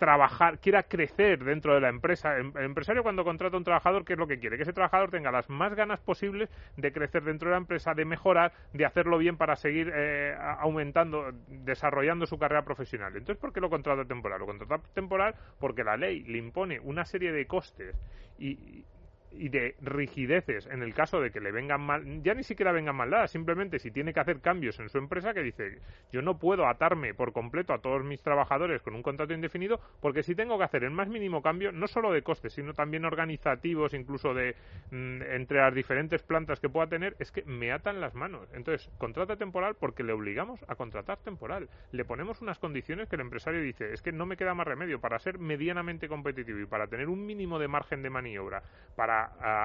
trabajar, 0.02 0.58
quiera 0.58 0.82
crecer 0.82 1.44
dentro 1.44 1.76
de 1.76 1.80
la 1.80 1.90
empresa. 1.90 2.36
El, 2.36 2.52
empresario 2.58 3.04
cuando 3.04 3.24
contrata 3.24 3.56
a 3.56 3.60
un 3.60 3.64
trabajador, 3.64 4.04
¿qué 4.04 4.14
es 4.14 4.20
lo 4.20 4.26
que 4.26 4.40
quiere? 4.40 4.58
Que 4.58 4.64
ese 4.64 4.74
trabajador 4.74 5.12
tenga 5.12 5.32
las 5.32 5.48
más 5.48 5.76
ganas 5.76 6.00
posibles 6.00 6.50
de 6.76 6.92
crecer 6.92 7.24
dentro 7.24 7.50
de 7.50 7.52
la 7.52 7.60
empresa, 7.60 7.94
de 7.94 8.04
mejorar, 8.04 8.52
de 8.74 8.84
hacerlo 8.84 9.20
bien 9.20 9.38
para 9.38 9.56
seguir 9.56 9.92
eh, 9.94 10.36
aumentando, 10.58 11.32
desarrollando 11.50 12.26
su 12.26 12.40
carrera 12.40 12.66
profesional. 12.66 13.16
Entonces, 13.16 13.40
¿por 13.40 13.54
qué 13.54 13.62
lo 13.62 13.70
contrata 13.70 14.04
temporal? 14.04 14.40
Lo 14.40 14.48
contrata 14.48 14.82
temporal 14.96 15.36
porque 15.60 15.84
la 15.84 15.96
ley 15.98 16.24
le 16.24 16.40
impone 16.40 16.80
una 16.80 17.06
serie 17.06 17.32
de 17.32 17.46
costes 17.46 17.96
y, 18.40 18.84
y 19.32 19.50
de 19.50 19.76
rigideces 19.82 20.68
en 20.68 20.84
el 20.84 20.94
caso 20.94 21.22
de 21.22 21.32
que 21.32 21.40
le 21.40 21.52
vengan 21.52 21.82
mal, 21.82 22.22
ya 22.24 22.34
ni 22.34 22.44
siquiera 22.44 22.72
vengan 22.72 22.96
mal 22.96 23.10
dadas, 23.10 23.32
simplemente 23.32 23.80
si 23.80 23.92
tiene 23.92 24.14
que 24.14 24.20
hacer 24.20 24.42
cambios 24.42 24.80
en 24.80 24.90
su 24.90 24.98
empresa 24.98 25.34
que 25.34 25.44
dice, 25.44 25.80
yo 26.12 26.22
no 26.22 26.38
puedo 26.38 26.68
atarme 26.68 27.14
por 27.14 27.34
completo 27.34 27.74
a 27.74 27.80
todos 27.80 28.04
mis 28.04 28.22
trabajadores 28.22 28.82
con 28.82 28.96
un 28.96 29.04
contrato 29.04 29.34
indefinido, 29.34 29.80
porque 30.00 30.24
si 30.24 30.36
tengo 30.36 30.58
que 30.58 30.64
hacer 30.64 30.84
el 30.84 30.92
más 30.92 31.08
mínimo 31.08 31.42
cambio, 31.42 31.72
no 31.72 31.88
solo 31.88 32.12
de 32.12 32.22
costes, 32.22 32.54
sino 32.54 32.74
también 32.74 33.06
organizativos, 33.06 33.94
incluso 33.94 34.34
de 34.34 34.56
mm, 34.92 35.22
entre 35.24 35.60
las 35.60 35.74
diferentes 35.74 36.24
plantas 36.24 36.60
que 36.60 36.70
pueda 36.70 36.88
tener, 36.88 37.16
es 37.20 37.32
que 37.32 37.44
me 37.44 37.72
atan 37.72 38.02
las 38.02 38.16
manos. 38.16 38.48
Entonces, 38.54 38.90
contrata 38.98 39.36
temporal 39.36 39.76
porque 39.80 40.04
le 40.04 40.14
obligamos 40.14 40.64
a 40.68 40.76
contratar 40.76 41.20
temporal. 41.20 41.70
Le 41.92 42.06
ponemos 42.06 42.42
unas 42.42 42.60
condiciones 42.60 43.10
que 43.10 43.16
el 43.16 43.22
empresario 43.22 43.62
dice, 43.62 43.94
es 43.94 44.02
que 44.02 44.12
no 44.12 44.26
me 44.26 44.38
queda 44.38 44.54
más 44.54 44.68
remedio 44.68 45.00
para 45.00 45.20
ser 45.20 45.40
medianamente 45.40 46.08
competitivo 46.08 46.60
y 46.60 46.66
para 46.66 46.88
tener 46.88 47.10
un 47.10 47.26
mínimo 47.26 47.60
de 47.60 47.68
margen 47.68 48.02
de 48.02 48.10
maniobra, 48.10 48.64
para 48.96 49.21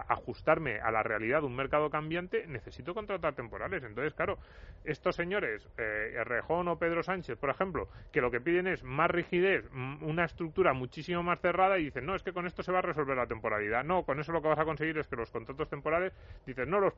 ajustarme 0.09 0.81
a 0.81 0.91
la 0.91 1.03
realidad 1.03 1.41
de 1.41 1.47
un 1.47 1.57
mercado 1.57 1.91
cambiante, 1.91 2.47
necesito 2.47 2.95
contratar 2.95 3.35
temporales. 3.35 3.83
Entonces, 3.85 4.15
claro, 4.15 4.39
estos 4.85 5.17
señores, 5.17 5.69
eh, 5.79 6.23
Rejón 6.25 6.69
o 6.69 6.79
Pedro 6.79 7.03
Sánchez, 7.03 7.39
por 7.39 7.51
ejemplo, 7.51 7.89
que 8.13 8.21
lo 8.21 8.31
que 8.31 8.41
piden 8.41 8.67
es 8.67 8.83
más 8.83 9.11
rigidez, 9.11 9.65
una 10.01 10.25
estructura 10.25 10.73
muchísimo 10.73 11.23
más 11.23 11.41
cerrada 11.41 11.79
y 11.79 11.85
dicen, 11.85 12.07
no, 12.07 12.15
es 12.15 12.23
que 12.23 12.33
con 12.33 12.47
esto 12.47 12.63
se 12.63 12.73
va 12.73 12.79
a 12.79 12.83
resolver 12.83 13.17
la 13.17 13.27
temporalidad. 13.27 13.85
No, 13.85 14.05
con 14.05 14.21
eso 14.21 14.33
lo 14.33 14.43
que 14.43 14.49
vas 14.49 14.59
a 14.59 14.65
conseguir 14.65 14.99
es 14.99 15.07
que 15.09 15.17
los 15.17 15.31
contratos 15.31 15.69
temporales, 15.69 16.13
dicen, 16.47 16.71
no, 16.71 16.81
los 16.81 16.95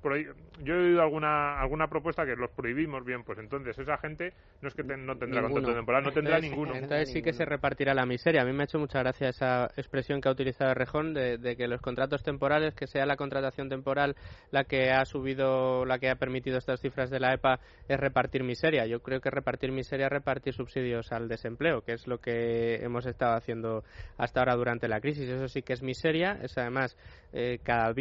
yo 0.63 0.75
he 0.75 0.79
oído 0.79 1.03
alguna, 1.03 1.61
alguna 1.61 1.89
propuesta 1.89 2.25
que 2.25 2.37
los 2.37 2.51
prohibimos, 2.51 3.05
bien, 3.05 3.25
pues 3.25 3.39
entonces 3.39 3.79
esa 3.79 3.99
gente 3.99 4.33
no 4.61 4.69
es 4.69 4.75
que 4.75 4.83
no 4.83 5.17
tendrá 5.17 5.43
contrato 5.43 5.75
temporal, 5.75 6.05
no 6.05 6.13
tendrá 6.13 6.39
ninguno. 6.39 6.75
Entonces 6.75 7.13
sí 7.13 7.23
que 7.23 7.33
se 7.33 7.45
repartirá 7.45 7.95
la 7.95 8.07
miseria. 8.07 8.43
A 8.43 8.45
mí 8.45 8.53
me 8.53 8.63
ha 8.63 8.65
hecho 8.65 8.79
mucha 8.79 9.01
gracia 9.01 9.29
esa 9.29 9.67
expresión 9.77 10.21
que 10.21 10.29
ha 10.29 10.33
utilizado 10.33 10.73
Rejón 10.75 11.15
de, 11.15 11.39
de 11.39 11.57
que 11.57 11.69
los 11.69 11.81
contratos 11.81 12.23
que 12.75 12.87
sea 12.87 13.07
la 13.07 13.17
contratación 13.17 13.69
temporal 13.69 14.17
la 14.51 14.65
que 14.65 14.91
ha 14.91 15.05
subido, 15.05 15.85
la 15.85 15.99
que 15.99 16.11
ha 16.11 16.17
permitido 16.17 16.59
estas 16.59 16.81
cifras 16.81 17.11
de 17.11 17.21
la 17.21 17.35
EPA, 17.35 17.61
es 17.89 17.99
repartir 17.99 18.43
miseria. 18.43 18.87
Yo 18.87 19.01
creo 19.01 19.21
que 19.21 19.31
repartir 19.31 19.73
miseria 19.73 20.07
es 20.07 20.13
repartir 20.13 20.55
subsidios 20.55 21.13
al 21.13 21.29
desempleo, 21.29 21.83
que 21.83 21.93
es 21.93 22.07
lo 22.07 22.19
que 22.19 22.77
hemos 22.77 23.07
estado 23.07 23.37
haciendo 23.37 23.85
hasta 24.17 24.41
ahora 24.41 24.57
durante 24.57 24.89
la 24.89 25.01
crisis. 25.01 25.29
Eso 25.29 25.49
sí 25.49 25.63
que 25.63 25.75
es 25.75 25.83
miseria. 25.83 26.39
Es 26.43 26.57
además, 26.59 26.97
eh, 27.33 27.59
cada, 27.63 27.93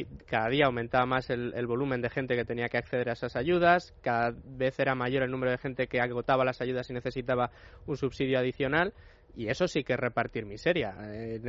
día 0.49 0.65
aumentaba 0.65 1.05
más 1.05 1.29
el 1.29 1.67
volumen 1.67 2.01
de 2.01 2.09
gente 2.09 2.35
que 2.35 2.45
tenía 2.45 2.69
que 2.69 2.77
acceder 2.77 3.09
a 3.09 3.13
esas 3.13 3.35
ayudas. 3.35 3.93
Cada 4.01 4.33
vez 4.45 4.79
era 4.79 4.95
mayor 4.95 5.23
el 5.23 5.31
número 5.31 5.51
de 5.51 5.57
gente 5.57 5.87
que 5.87 5.99
agotaba 5.99 6.45
las 6.45 6.61
ayudas 6.61 6.89
y 6.89 6.93
necesitaba 6.93 7.51
un 7.85 7.97
subsidio 7.97 8.39
adicional. 8.39 8.93
Y 9.37 9.49
eso 9.49 9.67
sí 9.67 9.83
que 9.83 9.93
es 9.93 9.99
repartir 9.99 10.47
miseria. 10.47 10.95
Eh, 10.99 11.39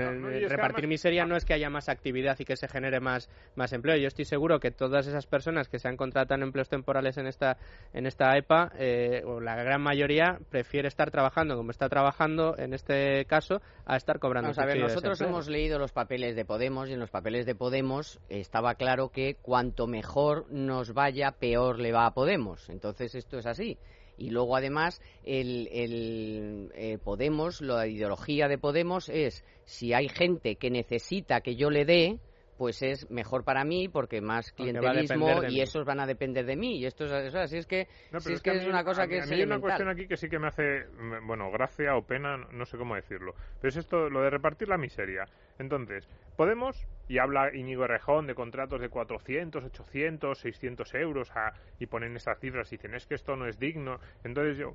repartir 0.46 0.87
miseria 0.87 1.24
no 1.24 1.37
es 1.37 1.46
que 1.46 1.55
haya 1.55 1.70
más 1.70 1.88
actividad 1.88 2.38
y 2.38 2.44
que 2.44 2.55
se 2.55 2.68
genere 2.68 3.01
más, 3.01 3.31
más 3.55 3.72
empleo. 3.72 3.96
Yo 3.96 4.09
estoy 4.09 4.27
seguro 4.27 4.61
que 4.61 4.70
todas 4.70 5.07
esas 5.07 5.27
personas 5.27 5.70
que 5.70 5.79
se 5.79 5.88
han 5.88 5.96
contratado 5.96 6.37
en 6.37 6.42
empleos 6.42 6.68
temporales 6.68 7.16
en 7.16 7.27
esta, 7.27 7.57
en 7.94 8.05
esta 8.05 8.37
EPA, 8.37 8.72
eh, 8.79 9.22
o 9.24 9.40
la 9.40 9.57
gran 9.57 9.81
mayoría, 9.81 10.38
prefiere 10.51 10.87
estar 10.87 11.11
trabajando 11.11 11.57
como 11.57 11.70
está 11.70 11.88
trabajando 11.88 12.59
en 12.59 12.74
este 12.74 13.24
caso 13.24 13.62
a 13.87 13.96
estar 13.96 14.18
cobrando 14.18 14.48
Vamos 14.48 14.59
a 14.59 14.66
ver, 14.66 14.81
nosotros 14.81 15.18
hemos 15.22 15.48
leído 15.48 15.79
los 15.79 15.92
papeles 15.92 16.37
de 16.37 16.44
Podemos 16.44 16.90
y 16.90 16.92
en 16.92 17.01
los 17.01 17.09
papeles 17.09 17.46
de 17.46 17.55
Podemos 17.55 18.20
estaba 18.29 18.74
claro 18.74 19.09
que 19.09 19.37
cuanto 19.40 19.87
mejor 19.87 20.44
nos 20.51 20.92
vaya, 20.92 21.33
peor 21.33 21.79
le 21.79 21.92
va 21.92 22.05
a 22.05 22.12
Podemos. 22.12 22.68
Entonces 22.68 23.14
esto 23.14 23.38
es 23.38 23.46
así. 23.46 23.79
Y 24.18 24.31
luego, 24.31 24.57
además, 24.57 25.00
el, 25.24 25.68
el 25.72 26.72
eh, 26.74 26.98
Podemos, 27.02 27.61
la 27.61 27.87
ideología 27.87 28.48
de 28.48 28.59
Podemos 28.59 29.09
es 29.09 29.44
si 29.64 29.94
hay 29.94 30.09
gente 30.09 30.57
que 30.57 30.70
necesita 30.70 31.40
que 31.40 31.54
yo 31.54 31.70
le 31.70 31.85
dé, 31.85 32.18
pues 32.59 32.83
es 32.83 33.09
mejor 33.09 33.44
para 33.44 33.64
mí 33.64 33.88
porque 33.88 34.20
más 34.20 34.50
clientelismo 34.52 35.44
y 35.48 35.61
esos 35.61 35.85
van 35.85 36.00
a 36.00 36.07
depender 36.07 36.44
de 36.44 36.57
mí. 36.57 36.78
Y 36.78 36.87
esto 36.87 37.04
es 37.04 37.35
así 37.35 37.57
es 37.57 37.66
que 37.66 37.87
es, 38.12 38.42
que, 38.42 38.50
es 38.50 38.66
una 38.66 38.83
cosa 38.83 39.07
que 39.07 39.18
es 39.18 39.31
hay 39.31 39.42
una 39.42 39.61
cuestión 39.61 39.88
aquí 39.88 40.09
que 40.09 40.16
sí 40.16 40.28
que 40.28 40.40
me 40.40 40.48
hace 40.48 40.87
bueno 41.24 41.50
gracia 41.52 41.96
o 41.96 42.02
pena 42.02 42.37
no 42.37 42.66
sé 42.66 42.76
cómo 42.76 42.96
decirlo. 42.96 43.35
Pero 43.61 43.68
es 43.68 43.76
esto 43.76 44.11
lo 44.11 44.22
de 44.22 44.31
repartir 44.31 44.68
la 44.68 44.76
miseria 44.76 45.24
entonces 45.59 46.09
Podemos, 46.38 46.87
y 47.09 47.18
habla 47.18 47.53
Íñigo 47.53 47.88
Rejón 47.88 48.29
de 48.29 48.37
contratos 48.37 48.81
de 48.81 48.88
400, 48.90 49.64
800, 49.64 50.38
600 50.38 50.94
euros 50.94 51.33
y 51.81 51.87
ponen 51.87 52.14
esas 52.14 52.38
cifras 52.38 52.73
y 52.73 52.77
dicen 52.77 52.94
es 52.94 53.07
que 53.07 53.16
esto 53.16 53.35
no 53.35 53.49
es 53.49 53.59
digno. 53.59 53.99
Entonces 54.23 54.57
yo, 54.57 54.75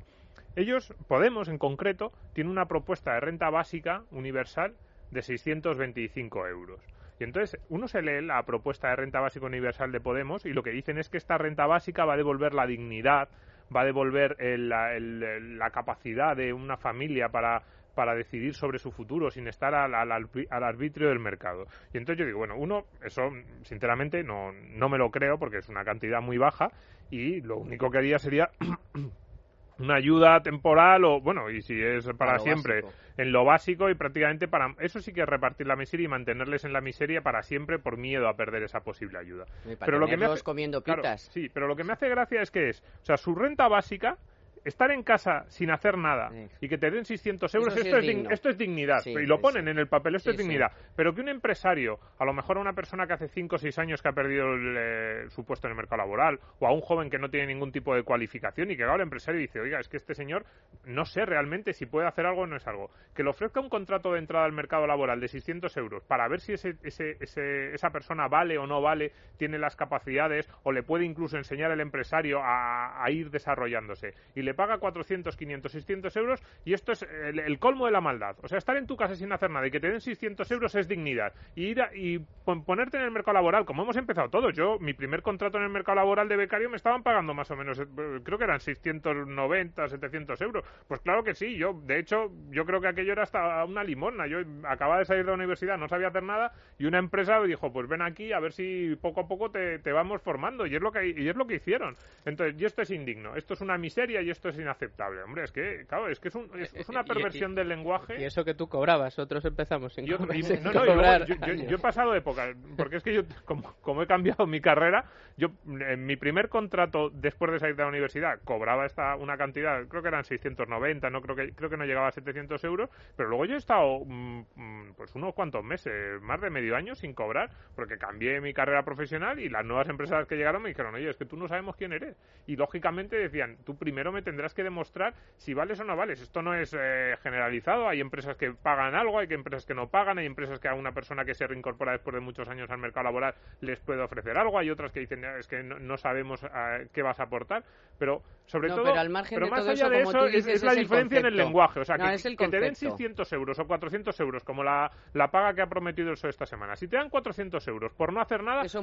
ellos, 0.58 0.94
Podemos 1.08 1.48
en 1.48 1.58
concreto, 1.58 2.12
tiene 2.34 2.50
una 2.50 2.66
propuesta 2.66 3.14
de 3.14 3.22
renta 3.22 3.50
básica 3.50 4.04
universal 4.12 4.74
de 5.12 5.22
625 5.22 6.48
euros. 6.48 6.82
Y 7.18 7.24
entonces 7.24 7.58
uno 7.70 7.88
se 7.88 8.02
lee 8.02 8.22
la 8.22 8.44
propuesta 8.44 8.90
de 8.90 8.98
renta 8.98 9.22
básica 9.22 9.46
universal 9.46 9.94
de 9.94 10.02
Podemos 10.02 10.46
y 10.46 10.52
lo 10.52 10.64
que 10.64 10.72
dicen 10.72 10.98
es 10.98 11.08
que 11.08 11.18
esta 11.18 11.38
renta 11.38 11.66
básica 11.66 12.04
va 12.04 12.16
a 12.16 12.18
devolver 12.18 12.54
la 12.54 12.68
dignidad, 12.68 13.30
va 13.74 13.82
a 13.82 13.86
devolver 13.86 14.36
la 14.60 15.70
capacidad 15.72 16.36
de 16.36 16.52
una 16.52 16.76
familia 16.76 17.30
para 17.30 17.64
para 17.94 18.16
decidir 18.16 18.56
sobre 18.56 18.80
su 18.80 18.92
futuro 18.92 19.32
sin 19.32 19.48
estar 19.48 19.74
al, 19.74 19.94
al, 19.94 20.64
arbitrio 20.64 21.10
del 21.10 21.20
mercado. 21.20 21.68
Y 21.94 21.98
entonces 21.98 22.20
yo 22.20 22.26
digo, 22.26 22.40
bueno, 22.40 22.56
uno, 22.58 22.86
eso 23.04 23.32
sinceramente 23.64 24.24
no, 24.24 24.52
no 24.52 24.90
me 24.90 24.98
lo 24.98 25.12
creo 25.12 25.38
porque 25.38 25.58
es 25.58 25.70
una 25.70 25.84
cantidad 25.84 26.22
muy 26.22 26.38
baja 26.38 26.72
y 27.10 27.42
lo 27.42 27.58
único 27.58 27.90
que 27.92 28.00
haría 28.00 28.20
sería 28.20 28.50
una 29.80 29.96
ayuda 29.96 30.42
temporal 30.42 31.04
o 31.06 31.22
bueno 31.22 31.50
y 31.50 31.62
si 31.62 31.82
es 31.82 32.08
para, 32.18 32.40
siempre 32.40 32.84
en 33.18 33.32
lo 33.32 33.44
básico 33.44 33.90
y 33.90 33.96
prácticamente 33.96 34.48
para 34.48 34.74
eso 34.80 35.00
sí 35.00 35.14
que 35.14 35.22
es 35.22 35.28
repartir 35.28 35.68
la 35.68 35.76
miseria 35.76 36.06
y 36.06 36.08
mantenerles 36.08 36.64
en 36.64 36.74
la 36.74 36.82
miseria 36.82 37.22
para 37.22 37.44
siempre 37.44 37.80
por 37.80 37.98
miedo 37.98 38.28
a 38.28 38.36
perder 38.36 38.64
esa 38.64 38.82
posible 38.82 39.20
ayuda. 39.20 39.46
Pero 39.80 40.00
lo 40.00 40.08
que 40.08 40.18
me 40.18 40.26
hace, 40.26 40.44
comiendo 40.44 40.82
pitas. 40.82 41.30
sí 41.32 41.50
pero 41.54 41.68
lo 41.68 41.76
que 41.76 41.84
me 41.84 41.94
hace 41.94 42.10
gracia 42.10 42.42
es 42.42 42.52
que 42.52 42.70
es 42.70 42.84
o 43.02 43.06
sea 43.06 43.18
su 43.18 43.36
renta 43.36 43.68
básica 43.68 44.18
estar 44.64 44.92
en 44.92 45.04
casa 45.04 45.46
sin 45.50 45.72
hacer 45.72 45.98
nada 45.98 46.32
y 46.62 46.68
que 46.68 46.78
te 46.78 46.90
den 46.90 47.06
600 47.06 47.54
euros, 47.56 47.76
esto, 47.76 47.98
es 47.98 48.08
esto, 48.32 48.50
es 48.50 48.58
dignidad. 48.58 49.06
y 49.06 49.26
lo 49.26 49.40
ponen 49.40 49.68
en 49.68 49.78
el 49.78 49.88
papel, 49.88 50.16
esto 50.16 50.32
es 50.32 50.38
dignidad. 50.38 50.72
Pero 50.96 51.14
que 51.14 51.22
un 51.22 51.30
empresario, 51.30 52.00
a 52.18 52.26
lo 52.26 52.34
mejor 52.34 52.58
a 52.58 52.62
una 52.62 52.74
persona 52.74 53.08
que 53.08 53.14
hace 53.14 53.28
5 53.28 53.56
o 53.56 53.60
6 53.60 53.80
años 53.80 54.02
que 54.02 54.10
ha 54.10 54.14
perdido 54.14 54.56
eh, 54.56 55.26
su 55.30 55.46
puesto 55.46 55.68
en 55.68 55.72
el 55.72 55.78
mercado 55.78 56.02
laboral, 56.02 56.40
o 56.60 56.68
a 56.68 56.74
un 56.74 56.82
joven 56.82 57.10
que 57.10 57.18
no 57.18 57.30
tiene 57.30 57.48
ningún 57.48 57.72
tipo 57.72 57.96
de 57.96 58.04
cualificación 58.04 58.72
y 58.72 58.78
que 58.78 58.84
ahora 58.84 58.96
el 58.96 59.02
empresario 59.02 59.40
dice, 59.40 59.60
oiga, 59.60 59.80
es 59.80 59.88
que 59.88 59.98
este 59.98 60.14
señor 60.16 60.46
no 60.86 61.06
sé 61.06 61.26
realmente 61.26 61.74
si 61.74 61.86
puede 61.86 62.08
hacer 62.08 62.26
algo 62.26 62.42
o 62.42 62.48
no 62.48 62.58
es 62.58 62.68
algo. 62.68 62.92
Que 63.16 63.24
le 63.24 63.30
ofrezca 63.30 63.60
un 63.60 63.70
contrato 63.70 64.14
de 64.14 64.20
entrada 64.20 64.46
al 64.46 64.54
mercado 64.54 64.88
laboral 64.88 65.20
de 65.20 65.28
600 65.28 65.76
euros 65.78 66.04
para 66.04 66.28
ver 66.28 66.40
si 66.40 66.54
ese, 66.54 66.76
ese, 66.84 67.74
esa 67.74 67.90
persona 67.90 68.28
vale 68.28 68.58
o 68.58 68.68
no 68.68 68.82
vale, 68.82 69.12
tiene 69.38 69.58
las 69.58 69.76
capacidades 69.76 70.50
o 70.64 70.72
le 70.72 70.84
puede 70.84 71.06
incluso 71.06 71.38
enseñar 71.38 71.72
el 71.72 71.82
empresario 71.82 72.40
a, 72.42 73.04
a 73.04 73.12
ir 73.12 73.30
desarrollándose. 73.30 74.14
Y 74.36 74.42
le 74.42 74.53
paga 74.54 74.78
400, 74.78 75.36
500, 75.36 75.72
600 75.72 76.16
euros 76.18 76.44
y 76.66 76.74
esto 76.74 76.92
es 76.92 77.04
el, 77.04 77.60
colmo 77.60 77.86
de 77.86 77.92
la 77.92 78.02
maldad. 78.02 78.36
O 78.42 78.48
sea, 78.48 78.58
estar 78.58 78.78
en 78.78 78.88
tu 78.88 78.96
casa 78.96 79.16
sin 79.16 79.32
hacer 79.32 79.50
nada 79.50 79.68
y 79.68 79.72
que 79.72 79.80
te 79.80 79.90
den 79.90 80.02
600 80.02 80.50
euros 80.52 80.76
es 80.76 80.88
dignidad. 80.88 81.34
Y 81.56 81.66
ir 81.66 81.84
y 81.94 82.20
ponerte 82.44 82.98
en 82.98 83.04
el 83.04 83.12
mercado 83.12 83.36
laboral, 83.36 83.66
como 83.66 83.84
hemos 83.84 83.96
empezado 83.96 84.30
todos. 84.30 84.54
Yo, 84.54 84.78
mi 84.80 84.94
primer 84.94 85.22
contrato 85.22 85.58
en 85.58 85.64
el 85.64 85.70
mercado 85.70 85.96
laboral 85.96 86.28
de 86.28 86.36
becario 86.36 86.70
me 86.70 86.78
estaban 86.78 87.04
pagando 87.04 87.34
más 87.34 87.50
o 87.52 87.56
menos, 87.56 87.80
eh, 87.80 87.86
creo 88.24 88.38
que 88.38 88.44
eran 88.44 88.60
690, 88.60 89.88
700 89.88 90.42
euros. 90.42 90.64
Pues 90.88 91.00
claro 91.02 91.24
que 91.24 91.34
sí, 91.34 91.56
yo, 91.56 91.74
de 91.86 92.00
hecho, 92.00 92.32
yo 92.50 92.66
creo 92.66 92.82
que 92.82 92.88
aquello 92.88 93.14
era 93.14 93.24
hasta 93.24 93.64
una 93.66 93.84
limona. 93.84 94.28
Yo 94.28 94.40
acababa 94.64 95.00
de 95.00 95.06
salir 95.06 95.24
de 95.24 95.32
la 95.32 95.36
universidad, 95.36 95.78
no 95.78 95.88
sabía 95.88 96.08
hacer 96.08 96.24
nada 96.24 96.54
y 96.78 96.86
una 96.86 97.00
empresa 97.00 97.40
me 97.40 97.48
dijo, 97.48 97.72
pues 97.72 97.88
ven 97.88 98.02
aquí 98.02 98.34
a 98.34 98.40
ver 98.40 98.54
si 98.54 98.96
poco 99.02 99.22
a 99.22 99.28
poco 99.28 99.52
te, 99.52 99.80
te 99.80 99.92
vamos 99.92 100.22
formando. 100.22 100.66
Y 100.66 100.76
es 100.76 100.82
lo 100.82 100.92
que, 100.92 101.08
y 101.10 101.28
es 101.28 101.36
lo 101.36 101.48
que 101.48 101.56
hicieron. 101.56 101.96
Entonces, 102.26 102.60
y 102.60 102.66
esto 102.66 102.82
es 102.82 102.92
indigno, 102.92 103.36
esto 103.36 103.54
es 103.54 103.62
una 103.62 103.78
miseria 103.78 104.22
y 104.22 104.30
esto 104.30 104.43
es 104.50 104.58
inaceptable 104.58 105.22
Hombre, 105.24 105.44
es 105.44 105.52
que, 105.52 105.86
claro, 105.88 106.10
es 106.10 106.20
que 106.20 106.30
es, 106.30 106.74
es, 106.74 106.90
una 106.90 107.04
perversión 107.06 107.56
del 107.56 107.70
lenguaje. 107.70 108.20
Y 108.20 108.26
eso 108.26 108.44
que 108.44 108.54
tú 108.54 108.68
cobrabas, 108.68 109.18
otros 109.20 109.44
empezamos 109.46 109.94
sin, 109.94 110.06
yo, 110.06 110.18
cobrar. 110.18 111.26
yo, 111.26 111.76
he 111.76 111.80
pasado 111.80 112.16
época, 112.16 112.54
porque 112.78 112.98
es 112.98 113.04
que 113.04 113.14
yo, 113.14 113.24
como, 113.46 114.04
he 114.04 114.08
cambiado 114.08 114.46
mi 114.46 114.62
carrera, 114.62 115.06
yo 115.38 115.50
en 115.66 116.06
mi 116.06 116.16
primer 116.16 116.50
contrato 116.50 117.10
después 117.10 117.52
de 117.52 117.60
salir 117.60 117.76
de 117.76 117.84
la 117.84 117.90
universidad 117.90 118.40
cobraba 118.44 118.86
esta 118.86 119.16
una 119.16 119.38
cantidad, 119.38 119.86
creo 119.88 120.02
que 120.02 120.08
eran 120.08 120.24
690, 120.24 121.10
no 121.10 121.22
creo 121.22 121.36
que 121.36 121.54
creo 121.54 121.70
que 121.70 121.78
no 121.78 121.86
llegaba 121.86 122.08
a 122.08 122.12
700 122.12 122.64
euros, 122.64 122.90
pero 123.16 123.30
luego 123.30 123.46
yo 123.46 123.56
he 123.56 123.58
estado 123.58 124.04
mm, 124.06 124.46
mm, 124.56 124.94
pues 124.96 125.14
unos 125.16 125.34
cuantos 125.34 125.64
meses, 125.64 126.22
más 126.22 126.42
de 126.42 126.50
medio 126.50 126.76
año 126.76 126.96
sin 126.96 127.14
cobrar, 127.14 127.50
porque 127.76 127.98
cambié 127.98 128.42
mi 128.42 128.54
carrera 128.54 128.84
profesional 128.84 129.40
y 129.40 129.50
las 129.50 129.66
nuevas 129.66 129.90
empresas 129.90 130.28
que 130.28 130.36
llegaron 130.36 130.62
me 130.62 130.70
dijeron, 130.70 130.96
oye, 130.96 131.10
es 131.10 131.18
que 131.18 131.26
tú 131.26 131.38
no 131.38 131.48
sabemos 131.48 131.76
quién 131.76 131.94
eres. 131.94 132.16
Y 132.48 132.56
lógicamente 132.56 133.18
decían, 133.18 133.58
tú 133.66 133.78
primero 133.78 134.12
me 134.12 134.22
tendrás 134.34 134.56
que 134.56 134.64
demostrar 134.64 135.14
si 135.38 135.54
vales 135.54 135.80
o 135.80 135.84
no 135.84 135.96
vales. 135.96 136.20
Esto 136.20 136.42
no 136.42 136.56
es 136.56 136.76
eh, 136.78 137.16
generalizado. 137.22 137.88
Hay 137.88 138.02
empresas 138.02 138.36
que 138.36 138.52
pagan 138.52 138.96
algo, 138.96 139.20
hay 139.20 139.28
empresas 139.30 139.64
que 139.64 139.76
no 139.76 139.90
pagan, 139.90 140.18
hay 140.18 140.26
empresas 140.26 140.60
que 140.60 140.68
a 140.68 140.74
una 140.74 140.92
persona 140.92 141.24
que 141.24 141.36
se 141.36 141.46
reincorpora 141.46 141.92
después 141.92 142.16
de 142.16 142.20
muchos 142.20 142.50
años 142.50 142.68
al 142.72 142.80
mercado 142.80 143.04
laboral 143.04 143.36
les 143.62 143.80
puede 143.80 144.02
ofrecer 144.02 144.36
algo, 144.38 144.58
hay 144.58 144.72
otras 144.72 144.92
que 144.92 145.02
dicen 145.02 145.24
es 145.24 145.48
que 145.48 145.62
no, 145.62 145.98
sabemos 145.98 146.44
eh, 146.44 146.88
qué 146.92 147.04
vas 147.04 147.20
a 147.20 147.24
aportar, 147.24 147.64
pero 148.00 148.24
sobre 148.46 148.70
todo, 148.70 148.84
pero, 148.84 149.00
al 149.00 149.10
margen 149.10 149.40
pero 149.40 149.50
más 149.50 149.68
allá 149.68 149.88
de 149.88 150.02
eso, 150.02 150.26
es, 150.26 150.64
la 150.64 150.74
diferencia 150.74 151.20
en 151.20 151.28
el 151.28 151.38
lenguaje. 151.38 151.80
O 151.80 151.86
sea, 151.86 151.98
que, 151.98 152.36
que 152.36 152.48
te 152.48 152.60
den 152.60 152.76
600 152.76 153.32
euros 153.34 153.60
o 153.60 153.68
400 153.68 154.20
euros, 154.20 154.44
como 154.44 154.64
la, 154.64 154.92
la 155.14 155.30
paga 155.30 155.54
que 155.54 155.62
ha 155.62 155.68
prometido 155.68 156.10
el 156.10 156.16
PSOE 156.16 156.32
esta 156.32 156.46
semana. 156.46 156.76
Si 156.76 156.88
te 156.88 156.98
dan 156.98 157.10
400 157.10 157.66
euros 157.68 157.94
por 157.94 158.12
no 158.12 158.20
hacer 158.20 158.44
nada, 158.44 158.64
eso, 158.64 158.82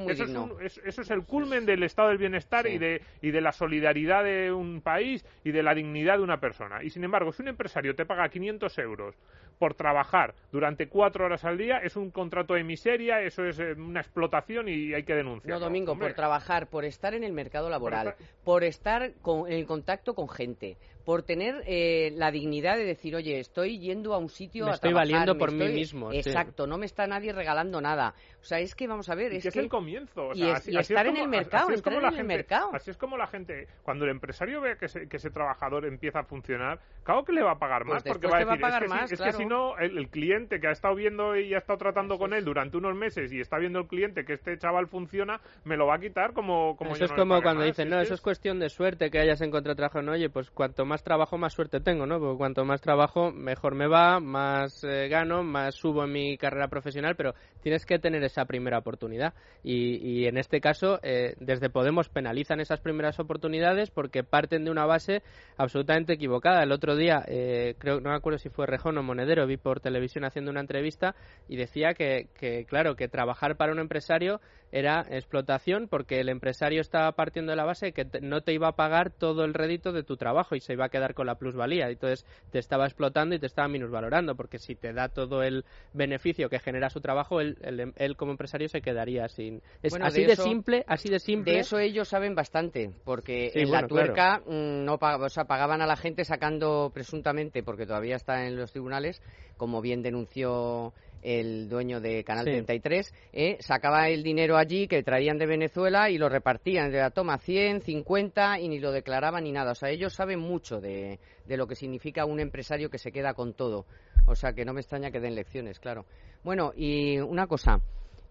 es, 0.61 0.81
eso 0.85 1.03
es, 1.03 1.11
el 1.11 1.25
culmen 1.25 1.67
del 1.67 1.83
estado 1.83 2.09
del 2.09 2.19
bienestar 2.19 2.67
y, 2.67 2.79
de, 2.79 3.03
y 3.21 3.31
de 3.31 3.41
la 3.41 3.53
solidaridad 3.53 4.25
de 4.25 4.53
un 4.53 4.81
país 4.81 5.25
y 5.45 5.53
de 5.53 5.63
la 5.63 5.75
dignidad 5.75 6.19
de 6.19 6.25
una 6.25 6.41
persona. 6.41 6.83
Y 6.83 6.91
sin 6.91 7.05
embargo, 7.05 7.33
si 7.33 7.43
un 7.43 7.49
empresario 7.49 7.95
te 7.95 8.07
paga 8.07 8.29
500 8.29 8.79
euros 8.79 9.15
por 9.59 9.75
trabajar 9.75 10.35
durante 10.53 10.89
cuatro 10.89 11.27
horas 11.27 11.45
al 11.45 11.59
día, 11.59 11.79
es 11.79 11.97
un 11.97 12.11
contrato 12.11 12.55
de 12.55 12.65
miseria, 12.65 13.21
eso 13.23 13.45
es 13.45 13.59
eh, 13.59 13.73
una 13.73 14.01
explotación 14.01 14.69
y 14.69 14.95
hay 14.95 15.03
que 15.03 15.15
denunciarlo. 15.15 15.59
No, 15.59 15.65
Domingo, 15.65 15.99
por 15.99 16.15
trabajar, 16.15 16.69
por 16.69 16.85
estar 16.85 17.15
en 17.15 17.25
el 17.25 17.33
mercado 17.33 17.69
laboral, 17.69 18.15
por 18.45 18.65
estar, 18.65 19.13
en 19.49 19.67
contacto 19.67 20.15
con 20.15 20.29
gente, 20.29 20.77
por 21.05 21.23
tener 21.23 21.63
eh, 21.67 22.13
la 22.15 22.31
dignidad 22.31 22.77
de 22.77 22.85
decir, 22.85 23.17
oye, 23.17 23.41
estoy 23.41 23.79
yendo 23.79 24.15
a 24.15 24.19
un 24.19 24.29
sitio 24.29 24.65
me 24.67 24.73
a 24.73 24.75
estoy 24.75 24.93
valiendo 24.93 25.37
por 25.37 25.53
mí 25.53 25.69
mismo. 25.69 26.13
Exacto, 26.13 26.67
no 26.67 26.79
me 26.79 26.87
está 26.87 27.07
nadie 27.07 27.33
regalando 27.33 27.81
nada. 27.81 28.15
O 28.41 28.45
sea, 28.45 28.59
es 28.59 28.75
que 28.75 28.87
vamos 28.87 29.09
a 29.09 29.15
ver, 29.15 29.33
es 29.33 29.43
que, 29.43 29.49
es 29.49 29.57
el 29.57 29.69
comienzo. 29.69 30.31
y, 30.35 30.49
estar 30.49 31.07
en 31.07 31.17
el 31.17 31.29
mercado, 31.29 31.71
estar 31.71 31.93
en 31.93 32.19
el 32.19 32.25
mercado. 32.25 32.71
Así 32.73 32.91
es 32.91 32.97
como 32.97 33.17
la 33.17 33.27
gente, 33.27 33.69
cuando 33.83 34.05
el 34.05 34.11
empresario 34.11 34.61
ve 34.61 34.77
que, 34.79 34.87
ese 34.87 35.31
trabajador 35.31 35.87
empieza 35.87 36.21
a 36.21 36.25
funcionar, 36.25 36.81
claro 37.03 37.25
que 37.25 37.33
le 37.33 37.43
va 37.43 37.53
a 37.53 37.59
pagar 37.59 37.83
pues 37.85 37.95
más, 37.95 38.03
porque 38.05 38.27
va 38.27 38.37
a 38.37 38.45
decir, 38.45 38.61
pagar 38.61 38.83
es, 38.83 38.89
que, 38.89 38.95
más, 38.95 39.13
es 39.13 39.21
que 39.21 39.33
si 39.33 39.47
no, 39.47 39.77
el, 39.79 40.09
cliente 40.09 40.61
que 40.61 40.69
ha 40.69 40.73
estado 40.73 40.95
viendo 40.95 41.37
y 41.37 41.55
ha 41.55 41.59
estado 41.59 41.79
tratando 41.79 42.19
con 42.19 42.33
él 42.33 42.45
durante 42.45 42.77
unos 42.77 42.97
meses 42.97 43.33
y 43.33 43.41
está 43.41 43.59
viendo 43.59 43.81
el 43.81 43.87
cliente 43.87 44.25
que 44.25 44.35
este 44.35 44.57
chaval 44.59 44.87
funciona, 44.87 45.41
me 45.65 45.77
lo 45.77 45.87
va 45.87 45.97
a 45.97 45.99
quitar 45.99 46.33
como, 46.33 46.77
como 46.77 46.93
Eso 46.93 47.05
es 47.05 47.13
como 47.13 47.41
cuando 47.43 47.65
dicen, 47.65 47.89
no, 47.89 48.01
eso 48.01 48.15
es 48.15 48.21
cuestión 48.21 48.59
de 48.59 48.69
suerte 48.69 49.11
que 49.11 49.19
hayas 49.19 49.41
encontrado 49.41 49.77
trabajo. 49.77 50.03
No, 50.03 50.13
oye, 50.13 50.31
pues 50.31 50.51
cuanto 50.51 50.85
más 50.85 51.03
trabajo, 51.03 51.39
más 51.39 51.53
suerte 51.53 51.81
tengo, 51.81 52.07
¿no? 52.07 52.19
Porque 52.19 52.39
cuanto 52.39 52.65
más 52.65 52.81
trabajo, 52.81 53.33
mejor 53.33 53.75
me 53.75 53.87
va, 53.87 54.21
más 54.21 54.85
eh, 54.85 55.09
gano, 55.09 55.43
más 55.43 55.75
subo 55.75 56.05
en 56.05 56.13
mi 56.13 56.37
carrera 56.37 56.69
profesional, 56.69 57.17
pero 57.17 57.35
tienes 57.63 57.87
que 57.87 57.99
tener 57.99 58.23
esa 58.25 58.45
primera 58.45 58.79
oportunidad. 58.79 59.35
Y, 59.63 60.27
en 60.27 60.39
este 60.39 60.61
caso, 60.61 60.99
eh, 61.03 61.35
desde 61.39 61.71
Podemos 61.71 62.09
penalizan 62.09 62.61
esas 62.61 62.81
primeras 62.81 63.19
oportunidades 63.21 63.91
porque 63.91 64.25
parten 64.25 64.65
de 64.65 64.71
una 64.71 64.87
base 64.87 65.23
absolutamente 65.57 66.15
equivocada. 66.15 66.63
El 66.63 66.73
otro 66.73 66.97
día, 66.97 67.00
eh, 67.09 67.75
creo, 67.79 68.01
no 68.01 68.11
me 68.11 68.17
acuerdo 68.17 68.39
si 68.39 68.49
fue 68.49 68.67
Rejón 68.67 68.99
o 68.99 69.03
Monedero, 69.03 69.47
vi 69.47 69.57
por 69.57 69.81
televisión 69.81 70.25
haciendo 70.25 70.51
una 70.51 70.61
entrevista 70.61 71.15
y 71.49 71.57
decía 71.57 71.95
que, 71.95 72.29
que 72.35 72.65
claro, 72.67 72.97
que 72.97 73.09
trabajar 73.09 73.57
para 73.57 73.73
un 73.73 73.79
empresario 73.79 74.41
era 74.73 75.07
explotación 75.11 75.89
porque 75.89 76.21
el 76.21 76.29
empresario 76.29 76.81
estaba 76.81 77.13
partiendo 77.13 77.51
de 77.51 77.57
la 77.57 77.65
base 77.65 77.93
que 77.93 78.07
no 78.23 78.43
te 78.43 78.53
iba 78.53 78.69
a 78.69 78.77
pagar 78.77 79.11
todo 79.11 79.45
el 79.45 79.55
rédito 79.55 79.93
de 79.93 80.03
tu 80.03 80.17
trabajo 80.17 80.55
y 80.55 80.61
se 80.61 80.75
iba 80.75 80.87
a 80.87 80.89
quedar 80.89 81.15
con 81.15 81.27
la 81.27 81.37
plusvalía. 81.37 81.89
Entonces 81.89 82.25
te 82.51 82.59
estaba 82.59 82.87
explotando 82.87 83.35
y 83.35 83.39
te 83.39 83.47
estaba 83.47 83.69
minusvalorando 83.69 84.37
porque 84.37 84.59
si 84.59 84.75
te 84.75 84.93
da 84.93 85.09
todo 85.09 85.43
el 85.43 85.65
beneficio 85.93 86.49
que 86.49 86.59
genera 86.59 86.91
su 86.91 87.01
trabajo, 87.01 87.41
él, 87.41 87.57
él, 87.97 88.17
como 88.17 88.33
empresario 88.33 88.69
se 88.69 88.81
quedaría 88.81 89.29
sin. 89.29 89.63
Es 89.83 89.95
así 90.01 90.25
de, 90.25 90.37
simple, 90.37 90.85
así 90.87 91.09
de 91.09 91.19
simple. 91.19 91.53
De 91.53 91.59
eso 91.61 91.79
ellos 91.79 92.09
saben 92.09 92.35
bastante 92.35 92.91
porque 93.05 93.51
en 93.55 93.71
la 93.71 93.87
tuerca 93.87 94.43
mm, 94.47 94.85
no 94.85 94.99
o 95.01 95.29
sea, 95.29 95.45
pagaban 95.45 95.83
a 95.83 95.87
la 95.87 95.97
gente 95.97 96.25
sacando 96.25 96.91
presuntamente, 96.93 97.63
porque 97.63 97.87
todavía 97.87 98.17
está 98.17 98.47
en 98.47 98.57
los 98.57 98.73
tribunales, 98.73 99.23
como 99.57 99.81
bien 99.81 100.03
denunció 100.03 100.93
el 101.23 101.69
dueño 101.69 102.01
de 102.01 102.25
Canal 102.25 102.45
33, 102.45 103.13
eh, 103.33 103.57
sacaba 103.61 104.09
el 104.09 104.23
dinero 104.23 104.57
allí 104.57 104.89
que 104.89 105.03
traían 105.03 105.39
de 105.39 105.47
Venezuela 105.47 106.11
y 106.11 106.19
lo 106.19 106.29
repartían. 106.29 106.91
De 106.91 106.99
la 106.99 107.11
toma 107.11 107.39
100, 107.39 107.83
50 107.83 108.61
y 108.61 108.69
ni 108.69 108.79
lo 108.79 108.93
declaraban 108.93 109.45
ni 109.45 109.53
nada. 109.53 109.73
O 109.73 109.75
sea, 109.75 109.91
ellos 109.91 110.15
saben 110.15 110.39
mucho 110.39 110.81
de, 110.81 111.19
de 111.47 111.57
lo 111.57 111.67
que 111.67 111.77
significa 111.77 112.25
un 112.25 112.41
empresario 112.41 112.91
que 112.91 112.99
se 112.99 113.13
queda 113.13 113.35
con 113.35 113.55
todo. 113.55 113.87
O 114.27 114.35
sea, 114.35 114.53
que 114.53 114.65
no 114.65 114.73
me 114.73 114.81
extraña 114.81 115.11
que 115.11 115.21
den 115.21 115.35
lecciones, 115.35 115.81
claro. 115.81 116.07
Bueno, 116.43 116.73
y 116.75 117.19
una 117.19 117.47
cosa. 117.47 117.81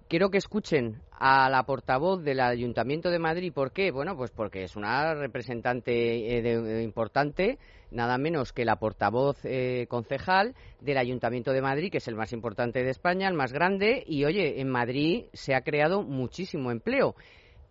Quiero 0.10 0.32
que 0.32 0.40
escuchen 0.40 1.04
a 1.12 1.52
la 1.52 1.68
portavoz 1.68 2.24
del 2.24 2.40
Ayuntamiento 2.40 3.12
de 3.12 3.20
Madrid. 3.20 3.54
¿Por 3.54 3.72
qué? 3.72 3.92
Bueno, 3.92 4.18
pues 4.18 4.32
porque 4.32 4.64
es 4.64 4.76
una 4.76 5.14
representante 5.14 6.40
eh, 6.40 6.82
importante 6.82 7.60
nada 7.92 8.18
menos 8.18 8.52
que 8.52 8.66
la 8.66 8.78
portavoz 8.78 9.38
eh, 9.44 9.86
concejal 9.88 10.56
del 10.82 10.98
Ayuntamiento 10.98 11.52
de 11.52 11.62
Madrid, 11.62 11.92
que 11.92 12.00
es 12.00 12.08
el 12.08 12.16
más 12.16 12.34
importante 12.34 12.84
de 12.84 12.90
España, 12.90 13.28
el 13.28 13.36
más 13.36 13.54
grande, 13.54 14.04
y 14.08 14.26
oye, 14.26 14.60
en 14.60 14.70
Madrid 14.70 15.26
se 15.34 15.54
ha 15.54 15.62
creado 15.62 16.02
muchísimo 16.02 16.72
empleo. 16.72 17.14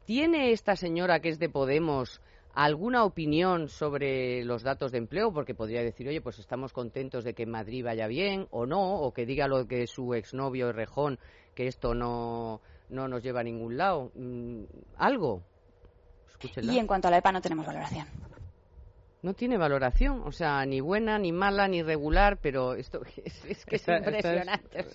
¿Tiene 0.04 0.52
esta 0.52 0.76
señora 0.76 1.18
que 1.18 1.30
es 1.30 1.40
de 1.40 1.48
Podemos 1.48 2.20
alguna 2.64 3.04
opinión 3.04 3.68
sobre 3.68 4.44
los 4.44 4.64
datos 4.64 4.90
de 4.90 4.98
empleo? 4.98 5.32
Porque 5.32 5.54
podría 5.54 5.82
decir, 5.82 6.08
oye, 6.08 6.20
pues 6.20 6.38
estamos 6.40 6.72
contentos 6.72 7.22
de 7.22 7.32
que 7.32 7.44
en 7.44 7.50
Madrid 7.50 7.84
vaya 7.84 8.08
bien 8.08 8.48
o 8.50 8.66
no, 8.66 9.00
o 9.00 9.12
que 9.12 9.26
diga 9.26 9.46
lo 9.46 9.68
que 9.68 9.86
su 9.86 10.12
exnovio 10.14 10.72
Rejón, 10.72 11.20
que 11.54 11.68
esto 11.68 11.94
no, 11.94 12.60
no 12.88 13.06
nos 13.06 13.22
lleva 13.22 13.40
a 13.40 13.44
ningún 13.44 13.76
lado. 13.76 14.10
Mm, 14.14 14.64
¿Algo? 14.96 15.42
Y 16.56 16.78
en 16.78 16.86
cuanto 16.86 17.08
a 17.08 17.10
la 17.12 17.18
EPA 17.18 17.32
no 17.32 17.40
tenemos 17.40 17.66
valoración 17.66 18.06
no 19.22 19.34
tiene 19.34 19.58
valoración, 19.58 20.22
o 20.24 20.30
sea, 20.30 20.64
ni 20.64 20.80
buena, 20.80 21.18
ni 21.18 21.32
mala, 21.32 21.66
ni 21.66 21.82
regular, 21.82 22.38
pero 22.40 22.74
esto 22.74 23.00
es, 23.24 23.64
que 23.66 23.76
es 23.76 23.88
impresionante. 23.88 24.86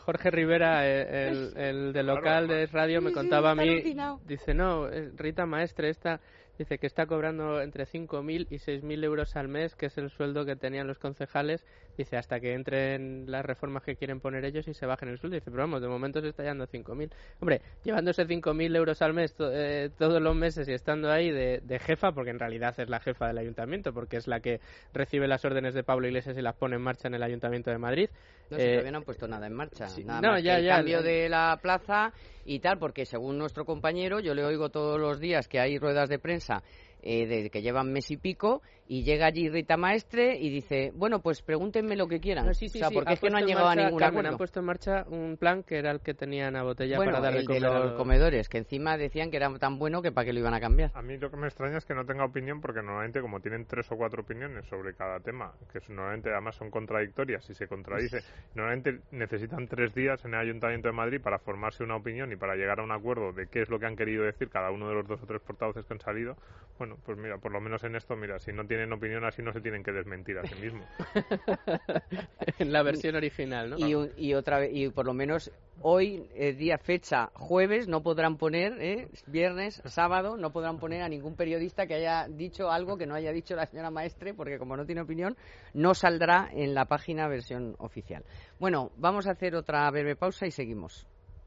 Jorge 0.00 0.30
Rivera, 0.30 0.86
el, 0.86 1.56
el, 1.56 1.92
de 1.92 2.02
local 2.02 2.46
de 2.46 2.66
radio, 2.66 3.00
me 3.00 3.12
contaba 3.12 3.52
a 3.52 3.54
mí, 3.54 3.82
dice, 4.26 4.54
no, 4.54 4.88
eh, 4.88 5.10
Rita 5.16 5.46
Maestre, 5.46 5.88
esta 5.88 6.20
Dice 6.60 6.76
que 6.76 6.86
está 6.86 7.06
cobrando 7.06 7.62
entre 7.62 7.86
5.000 7.86 8.46
y 8.50 8.56
6.000 8.56 9.02
euros 9.02 9.34
al 9.34 9.48
mes, 9.48 9.74
que 9.76 9.86
es 9.86 9.96
el 9.96 10.10
sueldo 10.10 10.44
que 10.44 10.56
tenían 10.56 10.86
los 10.86 10.98
concejales. 10.98 11.64
Dice, 11.96 12.16
hasta 12.16 12.40
que 12.40 12.54
entren 12.54 13.30
las 13.30 13.44
reformas 13.44 13.82
que 13.82 13.96
quieren 13.96 14.20
poner 14.20 14.44
ellos 14.44 14.66
y 14.68 14.74
se 14.74 14.86
bajen 14.86 15.08
el 15.08 15.18
sueldo. 15.18 15.34
Dice, 15.34 15.50
pero 15.50 15.62
vamos, 15.62 15.82
de 15.82 15.88
momento 15.88 16.20
se 16.20 16.28
está 16.28 16.42
llevando 16.42 16.66
5.000. 16.66 17.10
Hombre, 17.40 17.60
llevándose 17.84 18.26
5.000 18.26 18.76
euros 18.76 19.02
al 19.02 19.14
mes 19.14 19.34
eh, 19.40 19.90
todos 19.98 20.20
los 20.20 20.34
meses 20.34 20.68
y 20.68 20.72
estando 20.72 21.10
ahí 21.10 21.30
de, 21.30 21.78
jefa, 21.80 22.12
porque 22.12 22.30
en 22.30 22.38
realidad 22.38 22.74
es 22.78 22.88
la 22.88 23.00
jefa 23.00 23.26
del 23.26 23.38
ayuntamiento, 23.38 23.92
porque 23.92 24.16
es 24.16 24.26
la 24.26 24.40
que 24.40 24.60
recibe 24.92 25.26
las 25.28 25.44
órdenes 25.44 25.74
de 25.74 25.82
Pablo 25.82 26.06
Iglesias 26.06 26.36
y 26.36 26.42
las 26.42 26.56
pone 26.56 26.76
en 26.76 26.82
marcha 26.82 27.08
en 27.08 27.14
el 27.14 27.22
ayuntamiento 27.22 27.70
de 27.70 27.78
Madrid. 27.78 28.10
No, 28.50 28.58
si 28.58 28.64
todavía 28.64 28.90
no 28.90 28.98
han 28.98 29.04
puesto 29.04 29.28
nada 29.28 29.46
en 29.46 29.54
marcha. 29.54 29.86
nada 30.04 30.40
ya, 30.40 30.58
el 30.58 30.68
cambio 30.68 31.02
de 31.02 31.28
la 31.28 31.58
plaza 31.62 32.12
y 32.44 32.58
tal, 32.58 32.78
porque 32.78 33.04
según 33.04 33.38
nuestro 33.38 33.64
compañero, 33.64 34.20
yo 34.20 34.34
le 34.34 34.44
oigo 34.44 34.70
todos 34.70 34.98
los 34.98 35.20
días 35.20 35.46
que 35.46 35.60
hay 35.60 35.78
ruedas 35.78 36.08
de 36.08 36.18
prensa 36.18 36.62
eh, 37.02 37.26
de, 37.26 37.50
que 37.50 37.62
llevan 37.62 37.92
mes 37.92 38.10
y 38.10 38.16
pico, 38.18 38.60
y 38.90 39.04
llega 39.04 39.26
allí 39.26 39.48
Rita 39.48 39.76
Maestre 39.76 40.36
y 40.36 40.50
dice, 40.50 40.90
bueno, 40.96 41.20
pues 41.20 41.42
pregúntenme 41.42 41.94
lo 41.94 42.08
que 42.08 42.18
quieran. 42.18 42.48
o 42.48 42.52
sea, 42.52 42.90
porque 42.90 43.12
es 43.12 43.20
que 43.20 43.30
no 43.30 43.38
han 43.38 43.46
llegado 43.46 43.68
a 43.68 43.76
ningún 43.76 44.02
acuerdo. 44.02 44.30
han 44.30 44.36
puesto 44.36 44.58
en 44.58 44.66
marcha 44.66 45.04
un 45.08 45.36
plan 45.38 45.62
que 45.62 45.78
era 45.78 45.92
el 45.92 46.00
que 46.00 46.12
tenían 46.12 46.56
a 46.56 46.64
botella 46.64 46.96
para 46.96 47.20
darle 47.20 47.42
el 47.42 47.46
de 47.46 47.60
los 47.60 47.92
comedores, 47.92 48.48
que 48.48 48.58
encima 48.58 48.96
decían 48.96 49.30
que 49.30 49.36
era 49.36 49.48
tan 49.60 49.78
bueno 49.78 50.02
que 50.02 50.10
para 50.10 50.24
qué 50.24 50.32
lo 50.32 50.40
iban 50.40 50.54
a 50.54 50.60
cambiar. 50.60 50.90
A 50.94 51.02
mí 51.02 51.16
lo 51.18 51.30
que 51.30 51.36
me 51.36 51.46
extraña 51.46 51.78
es 51.78 51.84
que 51.84 51.94
no 51.94 52.04
tenga 52.04 52.24
opinión, 52.24 52.60
porque 52.60 52.82
normalmente 52.82 53.20
como 53.20 53.38
tienen 53.38 53.64
tres 53.64 53.88
o 53.92 53.96
cuatro 53.96 54.22
opiniones 54.22 54.66
sobre 54.66 54.92
cada 54.94 55.20
tema, 55.20 55.52
que 55.72 55.78
normalmente 55.88 56.32
además 56.32 56.56
son 56.56 56.72
contradictorias 56.72 57.48
y 57.48 57.54
se 57.54 57.68
contradice, 57.68 58.18
normalmente 58.56 59.02
necesitan 59.12 59.68
tres 59.68 59.94
días 59.94 60.24
en 60.24 60.34
el 60.34 60.40
Ayuntamiento 60.40 60.88
de 60.88 60.94
Madrid 60.94 61.20
para 61.20 61.38
formarse 61.38 61.84
una 61.84 61.94
opinión 61.94 62.32
y 62.32 62.36
para 62.36 62.56
llegar 62.56 62.80
a 62.80 62.82
un 62.82 62.90
acuerdo 62.90 63.32
de 63.32 63.46
qué 63.46 63.62
es 63.62 63.70
lo 63.70 63.78
que 63.78 63.86
han 63.86 63.94
querido 63.94 64.24
decir 64.24 64.48
cada 64.48 64.72
uno 64.72 64.88
de 64.88 64.94
los 64.94 65.06
dos 65.06 65.22
o 65.22 65.26
tres 65.26 65.40
portavoces 65.42 65.86
que 65.86 65.94
han 65.94 66.00
salido. 66.00 66.36
Bueno, 66.76 66.96
pues 67.04 67.16
mira, 67.18 67.38
por 67.38 67.52
lo 67.52 67.60
menos 67.60 67.84
en 67.84 67.94
esto, 67.94 68.16
mira, 68.16 68.40
si 68.40 68.52
no 68.52 68.66
tienen 68.80 68.92
opinión 68.94 69.24
así 69.26 69.42
no 69.42 69.52
se 69.52 69.60
tienen 69.60 69.82
que 69.82 69.92
desmentir 69.92 70.38
a 70.38 70.46
sí 70.46 70.54
mismos. 70.54 70.86
en 72.58 72.72
la 72.72 72.82
versión 72.82 73.14
original, 73.14 73.70
¿no? 73.70 73.78
Y, 73.78 74.12
y, 74.16 74.34
otra 74.34 74.66
y 74.66 74.88
por 74.88 75.04
lo 75.04 75.12
menos 75.12 75.50
hoy, 75.82 76.26
eh, 76.34 76.54
día 76.54 76.78
fecha 76.78 77.30
jueves, 77.34 77.88
no 77.88 78.02
podrán 78.02 78.38
poner, 78.38 78.80
¿eh? 78.80 79.08
viernes, 79.26 79.82
sábado, 79.84 80.38
no 80.38 80.50
podrán 80.50 80.78
poner 80.78 81.02
a 81.02 81.10
ningún 81.10 81.36
periodista 81.36 81.86
que 81.86 81.94
haya 81.94 82.26
dicho 82.28 82.70
algo 82.70 82.96
que 82.96 83.06
no 83.06 83.14
haya 83.14 83.32
dicho 83.32 83.54
la 83.54 83.66
señora 83.66 83.90
maestre, 83.90 84.32
porque 84.32 84.58
como 84.58 84.78
no 84.78 84.86
tiene 84.86 85.02
opinión, 85.02 85.36
no 85.74 85.94
saldrá 85.94 86.48
en 86.52 86.74
la 86.74 86.86
página 86.86 87.28
versión 87.28 87.76
oficial. 87.78 88.24
Bueno, 88.58 88.92
vamos 88.96 89.26
a 89.26 89.32
hacer 89.32 89.54
otra 89.56 89.90
breve 89.90 90.16
pausa 90.16 90.46
y 90.46 90.50
seguimos. 90.50 91.06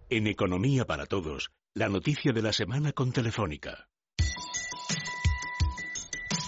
En 0.09 0.27
Economía 0.27 0.85
para 0.85 1.07
Todos, 1.07 1.51
la 1.73 1.89
noticia 1.89 2.31
de 2.31 2.43
la 2.43 2.53
semana 2.53 2.91
con 2.91 3.11
Telefónica. 3.11 3.87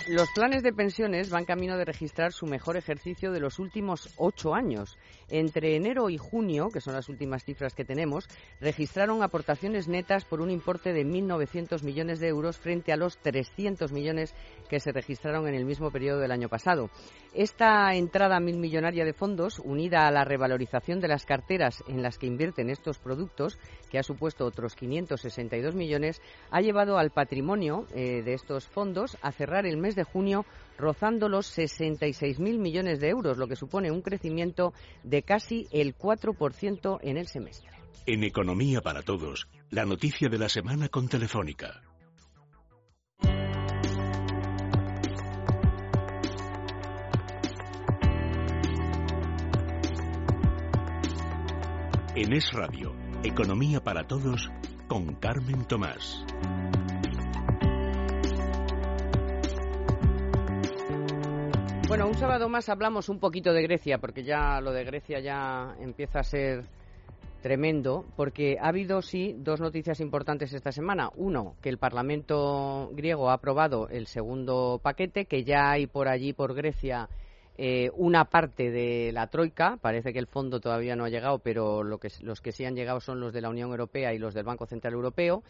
Los 0.07 0.29
planes 0.29 0.61
de 0.61 0.71
pensiones 0.71 1.31
van 1.31 1.45
camino 1.45 1.77
de 1.77 1.85
registrar 1.85 2.31
su 2.31 2.45
mejor 2.45 2.77
ejercicio 2.77 3.31
de 3.31 3.39
los 3.39 3.57
últimos 3.57 4.13
ocho 4.17 4.53
años. 4.53 4.99
Entre 5.29 5.75
enero 5.75 6.09
y 6.09 6.17
junio, 6.17 6.69
que 6.69 6.81
son 6.81 6.93
las 6.93 7.09
últimas 7.09 7.43
cifras 7.43 7.73
que 7.73 7.85
tenemos, 7.85 8.27
registraron 8.59 9.23
aportaciones 9.23 9.87
netas 9.87 10.25
por 10.25 10.41
un 10.41 10.51
importe 10.51 10.93
de 10.93 11.05
1.900 11.05 11.83
millones 11.83 12.19
de 12.19 12.27
euros 12.27 12.57
frente 12.57 12.91
a 12.91 12.97
los 12.97 13.17
300 13.17 13.91
millones 13.91 14.35
que 14.69 14.79
se 14.79 14.91
registraron 14.91 15.47
en 15.47 15.55
el 15.55 15.65
mismo 15.65 15.91
periodo 15.91 16.19
del 16.19 16.31
año 16.31 16.49
pasado. 16.49 16.89
Esta 17.33 17.93
entrada 17.95 18.39
mil 18.39 18.57
millonaria 18.57 19.03
de 19.03 19.13
fondos, 19.13 19.59
unida 19.59 20.07
a 20.07 20.11
la 20.11 20.23
revalorización 20.23 20.99
de 20.99 21.07
las 21.07 21.25
carteras 21.25 21.83
en 21.87 22.01
las 22.01 22.17
que 22.17 22.27
invierten 22.27 22.69
estos 22.69 22.97
productos, 22.97 23.57
que 23.89 23.99
ha 23.99 24.03
supuesto 24.03 24.45
otros 24.45 24.75
562 24.75 25.75
millones, 25.75 26.21
ha 26.51 26.61
llevado 26.61 26.97
al 26.97 27.11
patrimonio 27.11 27.87
eh, 27.93 28.21
de 28.23 28.33
estos 28.33 28.67
fondos 28.67 29.17
a 29.21 29.31
cerrar 29.31 29.65
el 29.65 29.77
mes 29.77 29.95
de 29.95 30.03
junio 30.03 30.45
rozando 30.77 31.29
los 31.29 31.57
66.000 31.57 32.57
millones 32.57 32.99
de 32.99 33.09
euros, 33.09 33.37
lo 33.37 33.47
que 33.47 33.55
supone 33.55 33.91
un 33.91 34.01
crecimiento 34.01 34.73
de 35.03 35.23
casi 35.23 35.67
el 35.71 35.97
4% 35.97 36.99
en 37.01 37.17
el 37.17 37.27
semestre. 37.27 37.71
En 38.05 38.23
Economía 38.23 38.81
para 38.81 39.01
Todos, 39.01 39.47
la 39.71 39.85
noticia 39.85 40.29
de 40.29 40.37
la 40.37 40.49
semana 40.49 40.89
con 40.89 41.07
Telefónica. 41.07 41.81
En 52.15 52.31
Es 52.31 52.53
Radio, 52.53 52.95
Economía 53.23 53.83
para 53.83 54.07
Todos 54.07 54.49
con 54.87 55.15
Carmen 55.15 55.65
Tomás. 55.65 56.23
Bueno, 61.87 62.07
un 62.07 62.15
sábado 62.15 62.49
más 62.49 62.67
hablamos 62.69 63.09
un 63.09 63.19
poquito 63.19 63.53
de 63.53 63.61
Grecia, 63.61 63.99
porque 63.99 64.23
ya 64.23 64.59
lo 64.59 64.71
de 64.71 64.83
Grecia 64.83 65.19
ya 65.19 65.75
empieza 65.79 66.21
a 66.21 66.23
ser 66.23 66.63
tremendo, 67.43 68.05
porque 68.15 68.57
ha 68.59 68.69
habido, 68.69 69.03
sí, 69.03 69.35
dos 69.37 69.61
noticias 69.61 69.99
importantes 69.99 70.51
esta 70.51 70.71
semana. 70.71 71.11
Uno, 71.15 71.55
que 71.61 71.69
el 71.69 71.77
Parlamento 71.77 72.89
griego 72.93 73.29
ha 73.29 73.33
aprobado 73.33 73.87
el 73.89 74.07
segundo 74.07 74.79
paquete, 74.81 75.25
que 75.25 75.43
ya 75.43 75.69
hay 75.69 75.85
por 75.85 76.07
allí, 76.07 76.33
por 76.33 76.55
Grecia, 76.55 77.07
eh, 77.55 77.91
una 77.95 78.25
parte 78.25 78.71
de 78.71 79.11
la 79.13 79.27
Troika. 79.27 79.77
Parece 79.79 80.11
que 80.11 80.19
el 80.19 80.27
fondo 80.27 80.59
todavía 80.59 80.95
no 80.95 81.05
ha 81.05 81.09
llegado, 81.09 81.37
pero 81.37 81.83
lo 81.83 81.99
que, 81.99 82.09
los 82.21 82.41
que 82.41 82.51
sí 82.51 82.65
han 82.65 82.75
llegado 82.75 82.99
son 82.99 83.19
los 83.19 83.31
de 83.31 83.41
la 83.41 83.49
Unión 83.49 83.69
Europea 83.69 84.11
y 84.11 84.17
los 84.17 84.33
del 84.33 84.43
Banco 84.43 84.65
Central 84.65 84.93
Europeo 84.93 85.43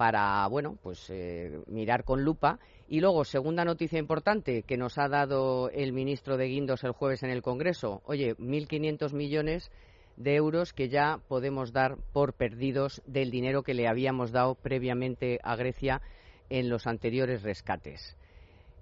para, 0.00 0.46
bueno, 0.46 0.78
pues 0.82 1.10
eh, 1.10 1.60
mirar 1.66 2.04
con 2.04 2.24
lupa. 2.24 2.58
Y 2.92 2.98
luego, 2.98 3.24
segunda 3.24 3.64
noticia 3.64 4.00
importante 4.00 4.64
que 4.64 4.76
nos 4.76 4.98
ha 4.98 5.06
dado 5.06 5.70
el 5.70 5.92
ministro 5.92 6.36
de 6.36 6.48
Guindos 6.48 6.82
el 6.82 6.90
jueves 6.90 7.22
en 7.22 7.30
el 7.30 7.40
Congreso. 7.40 8.02
Oye, 8.04 8.34
1.500 8.36 9.12
millones 9.12 9.70
de 10.16 10.34
euros 10.34 10.72
que 10.72 10.88
ya 10.88 11.20
podemos 11.28 11.72
dar 11.72 11.98
por 12.12 12.34
perdidos 12.34 13.00
del 13.06 13.30
dinero 13.30 13.62
que 13.62 13.74
le 13.74 13.86
habíamos 13.86 14.32
dado 14.32 14.56
previamente 14.56 15.38
a 15.44 15.54
Grecia 15.54 16.02
en 16.48 16.68
los 16.68 16.88
anteriores 16.88 17.44
rescates. 17.44 18.16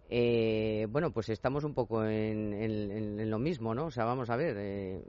Eh, 0.08 0.86
bueno, 0.88 1.10
pues 1.10 1.28
estamos 1.28 1.64
un 1.64 1.74
poco 1.74 2.02
en, 2.02 3.30
lo 3.30 3.38
mismo, 3.38 3.74
¿no? 3.74 3.84
O 3.84 3.90
sea, 3.90 4.06
vamos 4.06 4.30
a 4.30 4.36
ver. 4.36 4.56
Eh, 4.58 5.02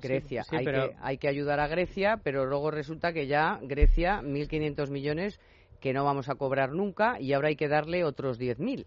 Grecia. 0.00 0.44
hay, 0.52 0.64
que, 0.64 0.94
hay 1.00 1.18
que 1.18 1.26
ayudar 1.26 1.58
a 1.58 1.66
Grecia, 1.66 2.20
pero 2.22 2.46
luego 2.46 2.70
resulta 2.70 3.12
que 3.12 3.26
ya 3.26 3.58
Grecia, 3.62 4.20
1.500 4.22 4.90
millones 4.90 5.40
que 5.82 5.92
no 5.92 6.04
vamos 6.04 6.30
a 6.30 6.36
cobrar 6.36 6.72
nunca 6.72 7.20
y 7.20 7.34
ahora 7.34 7.48
hay 7.48 7.56
que 7.56 7.68
darle 7.68 8.04
otros 8.04 8.40
10.000. 8.40 8.86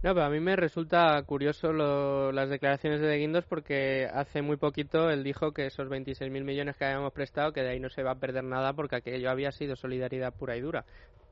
No, 0.00 0.14
pero 0.14 0.24
a 0.26 0.30
mí 0.30 0.38
me 0.38 0.54
resulta 0.54 1.20
curioso 1.24 1.72
las 1.72 2.48
declaraciones 2.48 3.00
de 3.00 3.08
De 3.08 3.18
Guindos 3.18 3.44
porque 3.46 4.08
hace 4.10 4.42
muy 4.42 4.56
poquito 4.56 5.10
él 5.10 5.24
dijo 5.24 5.50
que 5.52 5.66
esos 5.66 5.88
26.000 5.88 6.44
millones 6.44 6.76
que 6.76 6.84
habíamos 6.84 7.12
prestado, 7.12 7.52
que 7.52 7.62
de 7.62 7.70
ahí 7.70 7.80
no 7.80 7.90
se 7.90 8.04
va 8.04 8.12
a 8.12 8.20
perder 8.20 8.44
nada 8.44 8.74
porque 8.74 8.96
aquello 8.96 9.28
había 9.28 9.50
sido 9.50 9.74
solidaridad 9.74 10.32
pura 10.32 10.56
y 10.56 10.60
dura. 10.60 10.84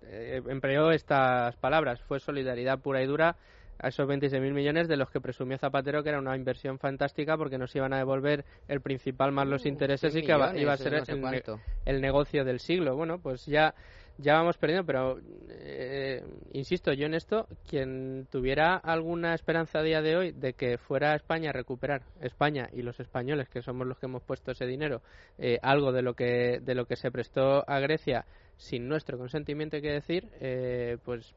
Eh, 0.03 0.43
empleó 0.49 0.91
estas 0.91 1.55
palabras, 1.57 2.03
fue 2.03 2.19
solidaridad 2.19 2.81
pura 2.81 3.01
y 3.03 3.07
dura 3.07 3.37
a 3.79 3.89
esos 3.89 4.09
26.000 4.09 4.53
millones 4.53 4.89
de 4.89 4.97
los 4.97 5.11
que 5.11 5.21
presumió 5.21 5.59
Zapatero 5.59 6.03
que 6.03 6.09
era 6.09 6.19
una 6.19 6.37
inversión 6.37 6.79
fantástica 6.79 7.37
porque 7.37 7.59
nos 7.59 7.75
iban 7.77 7.93
a 7.93 7.99
devolver 7.99 8.45
el 8.69 8.81
principal 8.81 9.33
más 9.33 9.47
los 9.47 9.65
uh, 9.65 9.69
intereses 9.69 10.15
y 10.17 10.23
que 10.23 10.33
iba 10.33 10.73
a 10.73 10.77
ser 10.77 11.03
el, 11.85 12.01
negocio 12.01 12.45
del 12.45 12.61
siglo. 12.61 12.97
Bueno, 12.97 13.19
pues 13.19 13.47
ya, 13.47 13.75
ya 14.19 14.35
vamos 14.35 14.57
perdiendo, 14.57 14.87
pero 14.87 15.19
eh, 15.51 16.25
insisto 16.53 16.93
yo 16.93 17.07
en 17.07 17.14
esto, 17.14 17.47
quien 17.69 18.27
tuviera 18.31 18.77
alguna 18.77 19.35
esperanza 19.35 19.81
a 19.81 19.83
día 19.83 20.01
de 20.01 20.17
hoy 20.17 20.33
de 20.33 20.55
que 20.55 20.79
fuera 20.79 21.14
España 21.14 21.51
a 21.51 21.53
recuperar, 21.53 22.03
España 22.21 22.69
y 22.73 22.83
los 22.83 22.99
españoles, 23.01 23.49
que 23.49 23.62
somos 23.62 23.87
los 23.87 23.99
que 23.99 24.07
hemos 24.07 24.23
puesto 24.23 24.53
ese 24.53 24.67
dinero, 24.67 25.03
eh, 25.39 25.59
algo 25.62 25.93
de 25.93 26.03
lo, 26.03 26.14
que, 26.14 26.61
de 26.62 26.75
lo 26.75 26.87
que 26.87 26.97
se 26.97 27.11
prestó 27.11 27.69
a 27.69 27.79
Grecia, 27.81 28.25
sin 28.57 28.89
nuestro 28.89 29.19
consentimiento, 29.19 29.77
hay 29.77 29.83
que 29.83 29.93
decir, 29.93 30.29
eh, 30.41 30.97
pues 31.05 31.35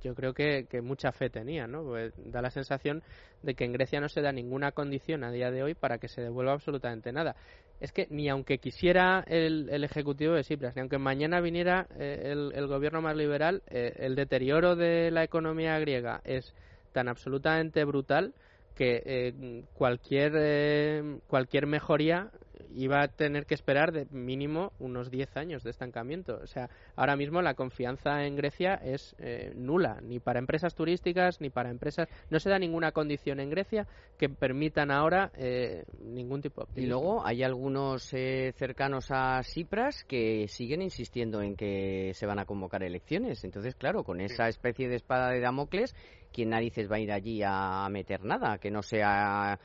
yo 0.00 0.14
creo 0.14 0.34
que, 0.34 0.66
mucha 0.82 1.12
fe 1.12 1.30
tenía, 1.30 1.66
¿no? 1.66 1.84
Pues 1.84 2.12
da 2.16 2.42
la 2.42 2.50
sensación 2.50 3.02
de 3.42 3.54
que 3.54 3.64
en 3.64 3.72
Grecia 3.72 4.00
no 4.00 4.08
se 4.08 4.20
da 4.20 4.32
ninguna 4.32 4.72
condición 4.72 5.24
a 5.24 5.30
día 5.30 5.50
de 5.50 5.62
hoy 5.62 5.74
para 5.74 5.98
que 5.98 6.08
se 6.08 6.22
devuelva 6.22 6.52
absolutamente 6.52 7.12
nada. 7.12 7.36
Es 7.80 7.92
que 7.92 8.06
ni 8.10 8.28
aunque 8.28 8.58
quisiera 8.58 9.24
el, 9.26 9.84
Ejecutivo 9.84 10.34
de 10.34 10.44
Cipras, 10.44 10.74
ni 10.74 10.80
aunque 10.80 10.98
mañana 10.98 11.40
viniera 11.40 11.86
eh, 11.98 12.32
el, 12.54 12.66
gobierno 12.66 13.02
más 13.02 13.16
liberal, 13.16 13.62
eh, 13.68 13.92
el 13.98 14.14
deterioro 14.14 14.76
de 14.76 15.10
la 15.10 15.24
economía 15.24 15.78
griega 15.78 16.20
es 16.24 16.54
tan 16.92 17.08
absolutamente 17.08 17.84
brutal 17.84 18.32
que 18.74 19.64
cualquier, 19.72 21.20
cualquier 21.28 21.66
mejoría 21.66 22.30
iba 22.74 23.02
a 23.02 23.08
tener 23.08 23.46
que 23.46 23.54
esperar 23.54 23.92
de 23.92 24.06
mínimo 24.10 24.72
unos 24.78 25.10
10 25.10 25.36
años 25.36 25.62
de 25.62 25.70
estancamiento. 25.70 26.38
O 26.42 26.46
sea, 26.46 26.68
ahora 26.94 27.16
mismo 27.16 27.42
la 27.42 27.54
confianza 27.54 28.24
en 28.24 28.36
Grecia 28.36 28.74
es 28.74 29.14
eh, 29.18 29.52
nula, 29.54 30.00
ni 30.02 30.20
para 30.20 30.38
empresas 30.38 30.74
turísticas, 30.74 31.40
ni 31.40 31.50
para 31.50 31.70
empresas. 31.70 32.08
No 32.30 32.38
se 32.40 32.50
da 32.50 32.58
ninguna 32.58 32.92
condición 32.92 33.40
en 33.40 33.50
Grecia 33.50 33.86
que 34.18 34.28
permitan 34.28 34.90
ahora 34.90 35.30
eh, 35.36 35.84
ningún 36.00 36.42
tipo 36.42 36.60
de 36.60 36.64
optimismo. 36.64 36.86
Y 36.86 36.90
luego 36.90 37.26
hay 37.26 37.42
algunos 37.42 38.12
eh, 38.12 38.52
cercanos 38.56 39.06
a 39.10 39.42
Cipras 39.42 40.04
que 40.04 40.48
siguen 40.48 40.82
insistiendo 40.82 41.42
en 41.42 41.56
que 41.56 42.12
se 42.14 42.26
van 42.26 42.38
a 42.38 42.44
convocar 42.44 42.82
elecciones. 42.82 43.44
Entonces, 43.44 43.74
claro, 43.74 44.04
con 44.04 44.20
esa 44.20 44.48
especie 44.48 44.88
de 44.88 44.96
espada 44.96 45.30
de 45.30 45.40
Damocles, 45.40 45.94
¿quién 46.32 46.50
narices 46.50 46.90
va 46.90 46.96
a 46.96 46.98
ir 46.98 47.12
allí 47.12 47.42
a 47.44 47.88
meter 47.90 48.24
nada? 48.24 48.58
Que 48.58 48.70
no 48.70 48.82
sea 48.82 49.58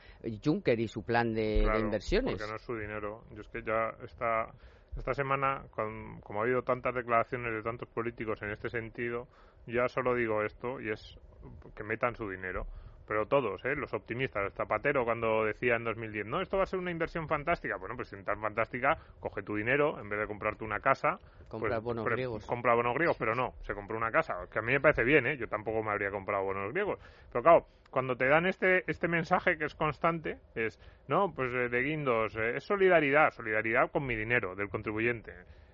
Juncker 0.43 0.79
y 0.79 0.87
su 0.87 1.03
plan 1.03 1.33
de, 1.33 1.63
inversiones. 1.79 2.33
Porque 2.33 2.49
no 2.49 2.55
es 2.55 2.61
su 2.61 2.75
dinero. 2.75 3.23
Yo 3.35 3.41
es 3.41 3.47
que 3.49 3.63
ya 3.63 3.95
está 4.03 4.47
esta 4.97 5.13
semana, 5.13 5.63
como 6.23 6.39
ha 6.39 6.43
habido 6.43 6.63
tantas 6.63 6.93
declaraciones 6.93 7.53
de 7.53 7.63
tantos 7.63 7.87
políticos 7.89 8.41
en 8.41 8.51
este 8.51 8.69
sentido, 8.69 9.27
ya 9.65 9.87
solo 9.87 10.15
digo 10.15 10.43
esto 10.43 10.81
y 10.81 10.89
es 10.89 11.17
que 11.75 11.83
metan 11.83 12.15
su 12.15 12.29
dinero 12.29 12.67
pero 13.11 13.25
todos, 13.25 13.65
¿eh? 13.65 13.75
los 13.75 13.93
optimistas. 13.93 14.53
Zapatero 14.53 15.03
cuando 15.03 15.43
decía 15.43 15.75
en 15.75 15.83
2010, 15.83 16.27
no, 16.27 16.39
esto 16.39 16.55
va 16.55 16.63
a 16.63 16.65
ser 16.65 16.79
una 16.79 16.91
inversión 16.91 17.27
fantástica. 17.27 17.75
Bueno, 17.75 17.97
pues 17.97 18.07
si 18.07 18.15
es 18.15 18.23
tan 18.23 18.39
fantástica, 18.39 18.97
coge 19.19 19.43
tu 19.43 19.57
dinero, 19.57 19.99
en 19.99 20.07
vez 20.07 20.17
de 20.17 20.27
comprarte 20.27 20.63
una 20.63 20.79
casa, 20.79 21.19
compra 21.49 21.71
pues, 21.71 21.83
bonos 21.83 22.05
griegos. 22.05 22.45
Compra 22.45 22.73
bonos 22.73 22.95
griegos, 22.95 23.17
pero 23.19 23.35
no, 23.35 23.53
se 23.63 23.73
compró 23.73 23.97
una 23.97 24.11
casa, 24.13 24.47
que 24.49 24.59
a 24.59 24.61
mí 24.61 24.71
me 24.71 24.79
parece 24.79 25.03
bien, 25.03 25.27
¿eh? 25.27 25.35
yo 25.35 25.49
tampoco 25.49 25.83
me 25.83 25.91
habría 25.91 26.09
comprado 26.09 26.45
bonos 26.45 26.71
griegos. 26.71 26.99
Pero 27.33 27.43
claro, 27.43 27.65
cuando 27.89 28.15
te 28.15 28.29
dan 28.29 28.45
este, 28.45 28.89
este 28.89 29.09
mensaje 29.09 29.57
que 29.57 29.65
es 29.65 29.75
constante, 29.75 30.37
es, 30.55 30.79
no, 31.09 31.33
pues 31.35 31.53
eh, 31.53 31.67
de 31.67 31.81
Guindos, 31.83 32.33
eh, 32.37 32.55
es 32.55 32.63
solidaridad, 32.63 33.31
solidaridad 33.31 33.91
con 33.91 34.05
mi 34.05 34.15
dinero, 34.15 34.55
del 34.55 34.69
contribuyente. 34.69 35.33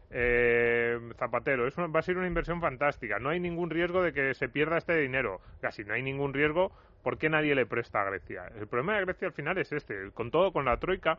Eh, 0.10 0.98
Zapatero, 1.18 1.68
es 1.68 1.78
va 1.78 2.00
a 2.00 2.02
ser 2.02 2.18
una 2.18 2.28
inversión 2.28 2.62
fantástica. 2.62 3.20
No 3.20 3.30
hay 3.30 3.40
ningún 3.40 3.70
riesgo 3.70 4.02
de 4.02 4.14
que 4.14 4.34
se 4.34 4.48
pierda 4.48 4.78
este 4.78 4.98
dinero. 4.98 5.42
Casi 5.60 5.84
no 5.84 5.94
hay 5.94 6.02
ningún 6.02 6.34
riesgo 6.34 6.72
¿Por 7.08 7.18
qué 7.18 7.30
nadie 7.30 7.55
le 7.55 7.66
presta 7.66 8.01
a 8.01 8.03
Grecia? 8.03 8.51
El 8.60 8.68
problema 8.68 8.97
de 8.97 9.05
Grecia 9.05 9.30
al 9.30 9.34
final 9.34 9.58
es 9.58 9.72
este, 9.72 10.12
con 10.12 10.30
todo, 10.30 10.51
con 10.51 10.66
la 10.66 10.76
troika, 10.76 11.18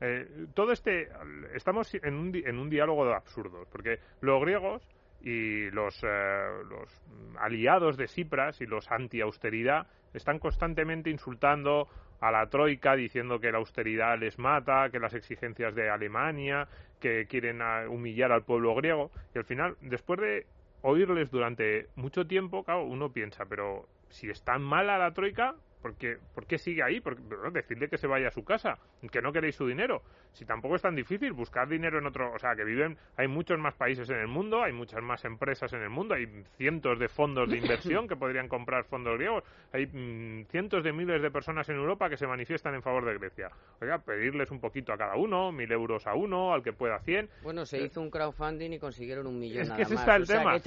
eh, 0.00 0.26
todo 0.54 0.72
este, 0.72 1.10
estamos 1.52 1.92
en 1.92 2.14
un, 2.14 2.34
en 2.34 2.58
un 2.58 2.70
diálogo 2.70 3.04
de 3.04 3.12
absurdos, 3.12 3.68
porque 3.70 3.98
los 4.22 4.40
griegos 4.40 4.82
y 5.20 5.68
los, 5.70 6.02
eh, 6.02 6.48
los 6.70 7.02
aliados 7.38 7.98
de 7.98 8.08
Cipras 8.08 8.62
y 8.62 8.66
los 8.66 8.90
anti-austeridad 8.90 9.86
están 10.14 10.38
constantemente 10.38 11.10
insultando 11.10 11.88
a 12.20 12.30
la 12.30 12.46
troika 12.46 12.96
diciendo 12.96 13.38
que 13.38 13.52
la 13.52 13.58
austeridad 13.58 14.18
les 14.18 14.38
mata, 14.38 14.88
que 14.88 14.98
las 14.98 15.12
exigencias 15.12 15.74
de 15.74 15.90
Alemania, 15.90 16.68
que 17.00 17.26
quieren 17.26 17.60
humillar 17.90 18.32
al 18.32 18.44
pueblo 18.44 18.74
griego. 18.76 19.10
Y 19.34 19.38
al 19.40 19.44
final, 19.44 19.76
después 19.82 20.20
de 20.20 20.46
oírles 20.80 21.30
durante 21.30 21.88
mucho 21.96 22.26
tiempo, 22.26 22.64
claro, 22.64 22.84
uno 22.84 23.12
piensa, 23.12 23.44
pero 23.44 23.86
si 24.10 24.30
es 24.30 24.42
tan 24.42 24.62
mala 24.62 24.98
la 24.98 25.12
troika, 25.14 25.54
porque, 25.80 26.18
¿por 26.34 26.46
qué 26.46 26.58
sigue 26.58 26.82
ahí? 26.82 27.00
Porque, 27.00 27.22
decirle 27.52 27.88
que 27.88 27.98
se 27.98 28.06
vaya 28.06 28.28
a 28.28 28.30
su 28.30 28.44
casa, 28.44 28.78
que 29.10 29.20
no 29.20 29.32
queréis 29.32 29.56
su 29.56 29.66
dinero. 29.66 30.02
Si 30.32 30.44
tampoco 30.44 30.76
es 30.76 30.82
tan 30.82 30.94
difícil 30.94 31.32
buscar 31.32 31.68
dinero 31.68 31.98
en 31.98 32.06
otro, 32.06 32.32
o 32.32 32.38
sea, 32.38 32.54
que 32.54 32.64
viven, 32.64 32.96
hay 33.16 33.28
muchos 33.28 33.58
más 33.58 33.74
países 33.74 34.08
en 34.10 34.18
el 34.18 34.28
mundo, 34.28 34.62
hay 34.62 34.72
muchas 34.72 35.02
más 35.02 35.24
empresas 35.24 35.72
en 35.72 35.82
el 35.82 35.90
mundo, 35.90 36.14
hay 36.14 36.26
cientos 36.56 36.98
de 36.98 37.08
fondos 37.08 37.48
de 37.48 37.58
inversión 37.58 38.08
que 38.08 38.16
podrían 38.16 38.48
comprar 38.48 38.84
fondos 38.84 39.16
griegos, 39.16 39.44
hay 39.72 39.86
mm, 39.86 40.46
cientos 40.50 40.84
de 40.84 40.92
miles 40.92 41.22
de 41.22 41.30
personas 41.30 41.68
en 41.68 41.76
Europa 41.76 42.08
que 42.08 42.16
se 42.16 42.26
manifiestan 42.26 42.74
en 42.74 42.82
favor 42.82 43.04
de 43.04 43.14
Grecia. 43.18 43.50
Oiga, 43.80 43.98
pedirles 43.98 44.50
un 44.50 44.60
poquito 44.60 44.92
a 44.92 44.98
cada 44.98 45.16
uno, 45.16 45.52
mil 45.52 45.70
euros 45.70 46.06
a 46.06 46.14
uno, 46.14 46.52
al 46.52 46.62
que 46.62 46.72
pueda 46.72 46.98
cien. 47.00 47.28
Bueno, 47.42 47.64
se 47.64 47.80
hizo 47.80 48.00
un 48.00 48.10
crowdfunding 48.10 48.72
y 48.72 48.78
consiguieron 48.78 49.26
un 49.26 49.38
millón. 49.38 49.62
Es 49.62 49.70
que 49.72 49.82
ese 49.82 49.94
está 49.94 50.16
el 50.16 50.26
tema. 50.26 50.54
el, 50.54 50.62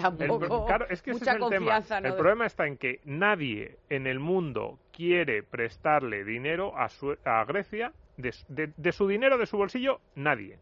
el 2.06 2.14
problema 2.16 2.46
está 2.46 2.68
en 2.68 2.78
que 2.78 3.00
nadie 3.06 3.78
en 3.90 4.08
el 4.08 4.20
mundo 4.20 4.80
quiere 4.92 5.44
prestarle 5.44 6.24
dinero 6.24 6.74
a, 6.78 6.90
a 7.26 7.46
Grecia, 7.46 7.94
de, 8.18 8.92
su 8.92 9.08
dinero, 9.08 9.38
de 9.38 9.46
su 9.46 9.58
bolsillo, 9.58 10.00
nadie. 10.16 10.60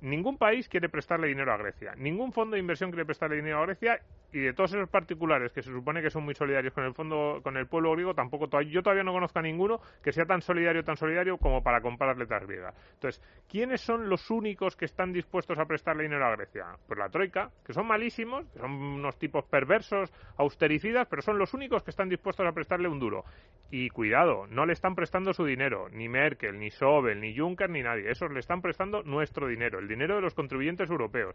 Ningún 0.00 0.36
país 0.36 0.68
quiere 0.68 0.88
prestarle 0.88 1.28
dinero 1.28 1.52
a 1.52 1.56
Grecia. 1.56 1.94
Ningún 1.96 2.32
fondo 2.32 2.54
de 2.54 2.60
inversión 2.60 2.90
quiere 2.90 3.06
prestarle 3.06 3.36
dinero 3.36 3.58
a 3.60 3.66
Grecia 3.66 4.00
y 4.32 4.40
de 4.40 4.52
todos 4.54 4.72
esos 4.72 4.88
particulares 4.88 5.52
que 5.52 5.62
se 5.62 5.70
supone 5.70 6.02
que 6.02 6.10
son 6.10 6.24
muy 6.24 6.34
solidarios 6.34 6.72
con 6.72 6.84
el 6.84 6.94
fondo, 6.94 7.40
con 7.42 7.56
el 7.56 7.66
pueblo 7.66 7.92
griego, 7.92 8.14
tampoco 8.14 8.48
yo 8.62 8.82
todavía 8.82 9.04
no 9.04 9.12
conozco 9.12 9.38
a 9.38 9.42
ninguno 9.42 9.80
que 10.02 10.12
sea 10.12 10.24
tan 10.24 10.40
solidario, 10.40 10.82
tan 10.82 10.96
solidario 10.96 11.36
como 11.36 11.62
para 11.62 11.80
comprar 11.80 12.16
letras 12.16 12.46
griegas. 12.46 12.74
Entonces, 12.94 13.22
¿quiénes 13.48 13.80
son 13.80 14.08
los 14.08 14.30
únicos 14.30 14.76
que 14.76 14.86
están 14.86 15.12
dispuestos 15.12 15.58
a 15.58 15.66
prestarle 15.66 16.04
dinero 16.04 16.24
a 16.24 16.36
Grecia? 16.36 16.66
Pues 16.86 16.98
la 16.98 17.08
troika, 17.08 17.50
que 17.64 17.72
son 17.72 17.86
malísimos, 17.86 18.46
que 18.52 18.58
son 18.58 18.70
unos 18.70 19.18
tipos 19.18 19.44
perversos, 19.44 20.12
austericidas, 20.38 21.06
pero 21.08 21.22
son 21.22 21.38
los 21.38 21.52
únicos 21.54 21.82
que 21.82 21.90
están 21.90 22.08
dispuestos 22.08 22.46
a 22.46 22.52
prestarle 22.52 22.88
un 22.88 22.98
duro. 22.98 23.24
Y 23.70 23.88
cuidado, 23.88 24.46
no 24.48 24.66
le 24.66 24.74
están 24.74 24.94
prestando 24.94 25.32
su 25.32 25.44
dinero, 25.44 25.88
ni 25.90 26.08
Merkel, 26.08 26.58
ni 26.58 26.70
Sobel, 26.70 27.20
ni 27.20 27.36
Juncker, 27.36 27.70
ni 27.70 27.82
nadie. 27.82 28.10
Esos 28.10 28.30
le 28.30 28.40
están 28.40 28.60
prestando 28.60 29.02
nuestro 29.02 29.48
dinero, 29.48 29.78
el 29.78 29.88
dinero 29.88 30.16
de 30.16 30.20
los 30.20 30.34
contribuyentes 30.34 30.90
europeos. 30.90 31.34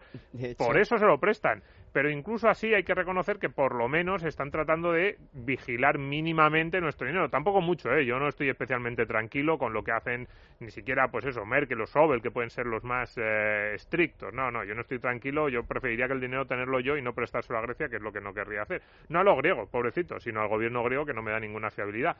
Por 0.57 0.77
eso 0.79 0.97
se 0.97 1.05
lo 1.05 1.19
prestan. 1.19 1.63
Pero 1.91 2.11
incluso 2.11 2.47
así 2.47 2.73
hay 2.73 2.83
que 2.88 2.95
reconocer 2.95 3.38
que 3.38 3.49
por 3.49 3.75
lo 3.75 3.89
menos 3.89 4.23
están 4.23 4.49
tratando 4.49 4.93
de 4.93 5.17
vigilar 5.33 5.97
mínimamente 5.97 6.79
nuestro 6.79 7.05
dinero. 7.05 7.29
Tampoco 7.29 7.59
mucho, 7.59 7.93
¿eh? 7.93 8.05
Yo 8.05 8.17
no 8.17 8.29
estoy 8.29 8.47
especialmente 8.47 9.05
tranquilo 9.05 9.57
con 9.57 9.73
lo 9.73 9.83
que 9.83 9.91
hacen 9.91 10.29
ni 10.61 10.71
siquiera, 10.71 11.11
pues 11.11 11.25
eso, 11.25 11.45
Merkel 11.45 11.81
o 11.81 11.85
Sobel, 11.85 12.21
que 12.21 12.31
pueden 12.31 12.49
ser 12.49 12.65
los 12.65 12.85
más 12.85 13.13
eh, 13.17 13.73
estrictos. 13.75 14.33
No, 14.33 14.51
no, 14.51 14.63
yo 14.63 14.73
no 14.73 14.81
estoy 14.81 14.99
tranquilo. 14.99 15.49
Yo 15.49 15.65
preferiría 15.65 16.07
que 16.07 16.13
el 16.13 16.21
dinero 16.21 16.47
tenerlo 16.47 16.79
yo 16.79 16.95
y 16.95 17.01
no 17.01 17.13
prestárselo 17.13 17.59
a 17.59 17.61
Grecia, 17.61 17.89
que 17.89 17.97
es 17.97 18.01
lo 18.01 18.13
que 18.13 18.21
no 18.21 18.33
querría 18.33 18.61
hacer. 18.61 18.81
No 19.09 19.19
a 19.19 19.23
los 19.23 19.38
griegos, 19.38 19.67
pobrecitos, 19.67 20.23
sino 20.23 20.41
al 20.41 20.47
gobierno 20.47 20.81
griego 20.83 21.05
que 21.05 21.13
no 21.13 21.21
me 21.21 21.31
da 21.31 21.41
ninguna 21.41 21.69
fiabilidad. 21.69 22.15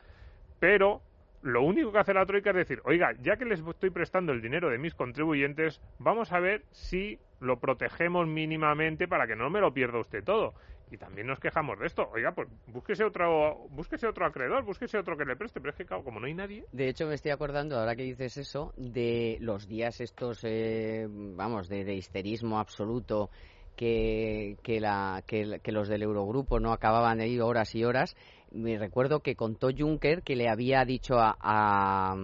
Pero 0.60 1.00
lo 1.42 1.62
único 1.62 1.92
que 1.92 1.98
hace 1.98 2.14
la 2.14 2.26
Troika 2.26 2.50
es 2.50 2.56
decir, 2.56 2.80
oiga, 2.84 3.12
ya 3.20 3.36
que 3.36 3.44
les 3.44 3.60
estoy 3.60 3.90
prestando 3.90 4.32
el 4.32 4.42
dinero 4.42 4.70
de 4.70 4.78
mis 4.78 4.94
contribuyentes, 4.94 5.80
vamos 5.98 6.32
a 6.32 6.40
ver 6.40 6.64
si 6.70 7.18
lo 7.40 7.58
protegemos 7.60 8.26
mínimamente 8.26 9.06
para 9.06 9.26
que 9.26 9.36
no 9.36 9.50
me 9.50 9.60
lo 9.60 9.72
pierda 9.72 10.00
usted 10.00 10.24
todo. 10.24 10.54
Y 10.90 10.96
también 10.96 11.26
nos 11.26 11.38
quejamos 11.38 11.78
de 11.78 11.86
esto. 11.86 12.08
Oiga, 12.12 12.32
pues 12.32 12.48
búsquese 12.66 13.04
otro, 13.04 13.66
búsquese 13.70 14.06
otro 14.06 14.24
acreedor, 14.24 14.64
búsquese 14.64 14.96
otro 14.96 15.18
que 15.18 15.26
le 15.26 15.36
preste. 15.36 15.60
Pero 15.60 15.70
es 15.70 15.76
que, 15.76 15.84
como 15.84 16.18
no 16.18 16.26
hay 16.26 16.34
nadie. 16.34 16.64
De 16.72 16.88
hecho, 16.88 17.06
me 17.06 17.14
estoy 17.14 17.30
acordando, 17.30 17.78
ahora 17.78 17.94
que 17.94 18.04
dices 18.04 18.38
eso, 18.38 18.72
de 18.76 19.36
los 19.40 19.68
días 19.68 20.00
estos, 20.00 20.40
eh, 20.44 21.06
vamos, 21.10 21.68
de, 21.68 21.94
histerismo 21.94 22.58
absoluto 22.58 23.28
que, 23.76 24.56
que, 24.62 24.80
la, 24.80 25.22
que, 25.26 25.60
que 25.62 25.72
los 25.72 25.88
del 25.88 26.02
Eurogrupo 26.02 26.58
no 26.58 26.72
acababan 26.72 27.18
de 27.18 27.28
ir 27.28 27.42
horas 27.42 27.74
y 27.74 27.84
horas 27.84 28.16
me 28.52 28.78
recuerdo 28.78 29.20
que 29.20 29.36
contó 29.36 29.68
Juncker 29.76 30.22
que 30.22 30.36
le 30.36 30.48
había 30.48 30.84
dicho 30.84 31.16
a, 31.18 32.16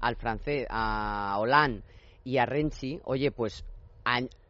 al 0.00 0.16
francés, 0.16 0.66
a 0.70 1.36
Hollande 1.38 1.82
y 2.24 2.38
a 2.38 2.46
Renzi, 2.46 3.00
oye, 3.04 3.30
pues 3.30 3.64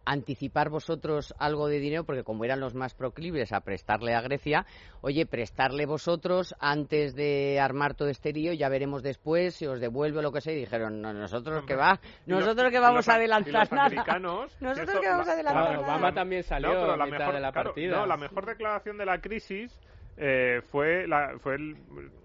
anticipar 0.06 0.70
vosotros 0.70 1.34
algo 1.38 1.68
de 1.68 1.80
dinero, 1.80 2.04
porque 2.04 2.22
como 2.22 2.44
eran 2.44 2.60
los 2.60 2.74
más 2.74 2.94
proclives 2.94 3.52
a 3.52 3.60
prestarle 3.60 4.14
a 4.14 4.22
Grecia, 4.22 4.64
oye, 5.02 5.26
prestarle 5.26 5.84
vosotros 5.84 6.54
antes 6.60 7.14
de 7.14 7.58
armar 7.60 7.94
todo 7.94 8.08
este 8.08 8.32
lío, 8.32 8.52
ya 8.52 8.68
veremos 8.68 9.02
después 9.02 9.54
si 9.56 9.66
os 9.66 9.80
devuelve 9.80 10.20
o 10.20 10.22
lo 10.22 10.32
que 10.32 10.40
sea. 10.40 10.54
Y 10.54 10.60
dijeron, 10.60 11.02
no, 11.02 11.12
nosotros 11.12 11.64
que 11.66 11.74
va, 11.74 12.00
nosotros 12.24 12.70
que 12.72 12.78
vamos 12.78 13.08
a 13.08 13.14
adelantar 13.16 13.70
nada. 13.72 14.18
Nosotros 14.60 15.00
que 15.00 15.08
vamos 15.08 15.28
a 15.28 15.32
adelantar 15.32 15.76
Obama 15.78 16.14
también 16.14 16.44
salió 16.44 16.92
a 16.92 16.96
la 16.96 17.06
mitad 17.06 17.32
de 17.32 17.40
la 17.40 17.52
partida. 17.52 17.96
no, 17.98 18.06
la 18.06 18.16
mejor 18.16 18.46
declaración 18.46 18.96
de 18.96 19.06
la 19.06 19.20
crisis 19.20 19.76
eh, 20.16 20.62
fue 20.70 21.06
la, 21.06 21.38
fue 21.38 21.56
el, 21.56 21.76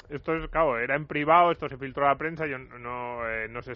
esto 0.09 0.35
es 0.35 0.49
claro 0.49 0.79
era 0.79 0.95
en 0.95 1.05
privado 1.05 1.51
esto 1.51 1.69
se 1.69 1.77
filtró 1.77 2.05
a 2.05 2.09
la 2.09 2.17
prensa 2.17 2.47
yo 2.47 2.57
no 2.57 3.27
eh, 3.29 3.47
no 3.49 3.61
sé 3.61 3.75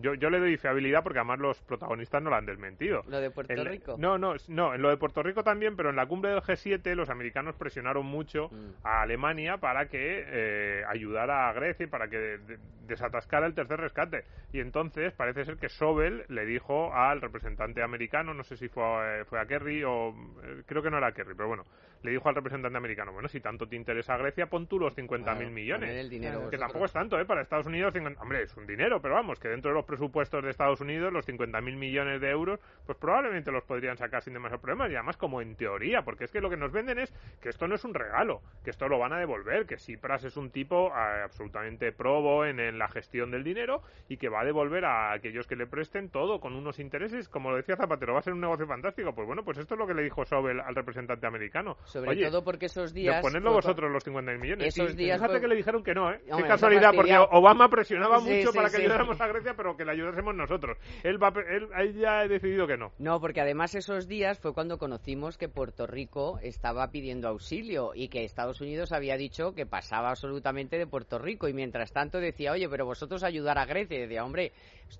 yo, 0.00 0.14
yo 0.14 0.30
le 0.30 0.38
doy 0.38 0.56
fiabilidad 0.56 1.02
porque 1.02 1.18
además 1.18 1.38
los 1.40 1.60
protagonistas 1.62 2.22
no 2.22 2.30
lo 2.30 2.36
han 2.36 2.46
desmentido. 2.46 3.02
¿Lo 3.08 3.20
de 3.20 3.30
Puerto 3.30 3.64
Rico? 3.64 3.96
No, 3.98 4.18
no, 4.18 4.34
no, 4.48 4.74
en 4.74 4.82
lo 4.82 4.88
de 4.88 4.96
Puerto 4.96 5.22
Rico 5.22 5.44
también, 5.44 5.76
pero 5.76 5.90
en 5.90 5.96
la 5.96 6.06
cumbre 6.06 6.30
del 6.30 6.40
G7 6.40 6.94
los 6.94 7.10
americanos 7.10 7.54
presionaron 7.56 8.06
mucho 8.06 8.48
mm. 8.48 8.86
a 8.86 9.02
Alemania 9.02 9.58
para 9.58 9.88
que 9.88 10.24
eh, 10.26 10.84
ayudara 10.88 11.48
a 11.48 11.52
Grecia 11.52 11.84
y 11.84 11.88
para 11.88 12.08
que 12.08 12.38
desatascara 12.86 13.46
el 13.46 13.54
tercer 13.54 13.80
rescate. 13.80 14.24
Y 14.52 14.60
entonces 14.60 15.12
parece 15.12 15.44
ser 15.44 15.56
que 15.56 15.68
Sobel 15.68 16.24
le 16.28 16.44
dijo 16.46 16.94
al 16.94 17.20
representante 17.20 17.82
americano, 17.82 18.34
no 18.34 18.42
sé 18.42 18.56
si 18.56 18.68
fue, 18.68 19.24
fue 19.26 19.40
a 19.40 19.46
Kerry 19.46 19.84
o 19.84 20.10
eh, 20.42 20.62
creo 20.66 20.82
que 20.82 20.90
no 20.90 20.98
era 20.98 21.12
Kerry, 21.12 21.34
pero 21.34 21.48
bueno, 21.48 21.64
le 22.02 22.10
dijo 22.10 22.28
al 22.28 22.34
representante 22.34 22.76
americano, 22.76 23.12
bueno, 23.12 23.28
si 23.28 23.40
tanto 23.40 23.66
te 23.66 23.76
interesa 23.76 24.16
Grecia, 24.16 24.46
pon 24.46 24.66
tú 24.66 24.78
los 24.78 24.96
50.000 24.96 25.50
millones. 25.50 25.90
El 25.90 26.08
dinero 26.08 26.48
que 26.48 26.58
tampoco 26.58 26.86
es 26.86 26.92
tanto, 26.92 27.18
¿eh? 27.20 27.24
Para 27.24 27.42
Estados 27.42 27.66
Unidos, 27.66 27.94
hombre, 28.20 28.42
es 28.42 28.56
un 28.56 28.66
dinero, 28.66 29.00
pero 29.00 29.14
vamos, 29.14 29.38
que 29.38 29.48
dentro 29.48 29.70
de 29.70 29.76
los 29.76 29.84
presupuestos 29.84 30.42
de 30.42 30.50
Estados 30.50 30.80
Unidos, 30.80 31.12
los 31.12 31.28
50.000 31.28 31.76
millones 31.76 32.20
de 32.20 32.30
euros, 32.30 32.60
pues 32.86 32.96
probablemente 32.98 33.50
los 33.52 33.64
podrían 33.64 33.96
sacar 33.96 34.22
sin 34.22 34.32
demasiados 34.32 34.62
problemas, 34.62 34.90
y 34.90 34.94
además 34.94 35.16
como 35.16 35.42
en 35.42 35.56
teoría, 35.56 36.02
porque 36.02 36.24
es 36.24 36.32
que 36.32 36.40
lo 36.40 36.50
que 36.50 36.56
nos 36.56 36.72
venden 36.72 36.98
es 36.98 37.12
que 37.40 37.50
esto 37.50 37.68
no 37.68 37.74
es 37.74 37.84
un 37.84 37.94
regalo, 37.94 38.42
que 38.64 38.70
esto 38.70 38.88
lo 38.88 38.98
van 38.98 39.12
a 39.12 39.18
devolver, 39.18 39.66
que 39.66 39.78
Cipras 39.78 40.24
es 40.24 40.36
un 40.36 40.50
tipo 40.50 40.88
eh, 40.88 41.22
absolutamente 41.24 41.92
probo 41.92 42.44
en, 42.44 42.78
la 42.78 42.88
gestión 42.88 43.30
del 43.30 43.42
dinero 43.42 43.82
y 44.08 44.16
que 44.16 44.28
va 44.28 44.40
a 44.40 44.44
devolver 44.44 44.84
a 44.84 45.12
aquellos 45.12 45.46
que 45.46 45.56
le 45.56 45.66
presten 45.66 46.10
todo 46.10 46.40
con 46.40 46.54
unos 46.54 46.78
intereses, 46.78 47.28
como 47.28 47.50
lo 47.50 47.56
decía 47.56 47.76
Zapatero, 47.76 48.12
va 48.12 48.20
a 48.20 48.22
ser 48.22 48.32
un 48.32 48.40
negocio 48.40 48.66
fantástico. 48.66 49.14
Pues 49.14 49.26
bueno, 49.26 49.44
pues 49.44 49.58
esto 49.58 49.74
es 49.74 49.78
lo 49.78 49.86
que 49.86 49.94
le 49.94 50.02
dijo 50.02 50.24
Sobel 50.24 50.60
al 50.60 50.74
representante 50.74 51.26
americano. 51.26 51.76
Sobre 51.90 52.16
todo 52.16 52.44
porque 52.44 52.66
esos 52.66 52.94
días... 52.94 53.20
Ponedlo 53.20 53.52
vosotros 53.52 53.90
los 53.90 54.04
50 54.04 54.32
millones. 54.38 54.68
Esos 54.68 54.96
días... 54.96 55.20
Fíjate 55.20 55.40
que 55.40 55.48
le 55.48 55.56
dijeron 55.56 55.82
que 55.82 55.92
no, 55.92 56.12
¿eh? 56.12 56.20
Qué 56.24 56.42
casualidad, 56.44 56.92
porque 56.94 57.16
Obama 57.18 57.68
presionaba 57.68 58.20
mucho 58.20 58.52
para 58.52 58.70
que 58.70 58.76
ayudáramos 58.76 59.20
a 59.20 59.26
Grecia, 59.26 59.54
pero 59.56 59.76
que 59.76 59.84
le 59.84 59.92
ayudásemos 59.92 60.34
nosotros. 60.34 60.78
Él, 61.02 61.20
va, 61.22 61.32
él, 61.48 61.94
ya 61.94 62.20
ha 62.20 62.28
decidido 62.28 62.66
que 62.66 62.76
no. 62.76 62.92
No, 62.98 63.20
porque 63.20 63.40
además 63.40 63.74
esos 63.74 64.06
días 64.06 64.38
fue 64.38 64.54
cuando 64.54 64.78
conocimos 64.78 65.36
que 65.36 65.48
Puerto 65.48 65.86
Rico 65.86 66.38
estaba 66.42 66.90
pidiendo 66.90 67.28
auxilio 67.28 67.92
y 67.94 68.08
que 68.08 68.24
Estados 68.24 68.60
Unidos 68.60 68.92
había 68.92 69.16
dicho 69.16 69.54
que 69.54 69.66
pasaba 69.66 70.10
absolutamente 70.10 70.78
de 70.78 70.86
Puerto 70.86 71.18
Rico 71.18 71.48
y 71.48 71.52
mientras 71.52 71.92
tanto 71.92 72.20
decía, 72.20 72.52
oye, 72.52 72.68
pero 72.68 72.86
vosotros 72.86 73.24
ayudar 73.24 73.58
a 73.58 73.66
Grecia. 73.66 73.98
Y 73.98 74.02
decía, 74.02 74.24
hombre, 74.24 74.52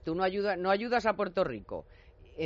tú 0.04 0.14
no, 0.14 0.24
ayuda, 0.24 0.56
no 0.56 0.70
ayudas 0.70 1.06
a 1.06 1.14
Puerto 1.14 1.44
Rico 1.44 1.86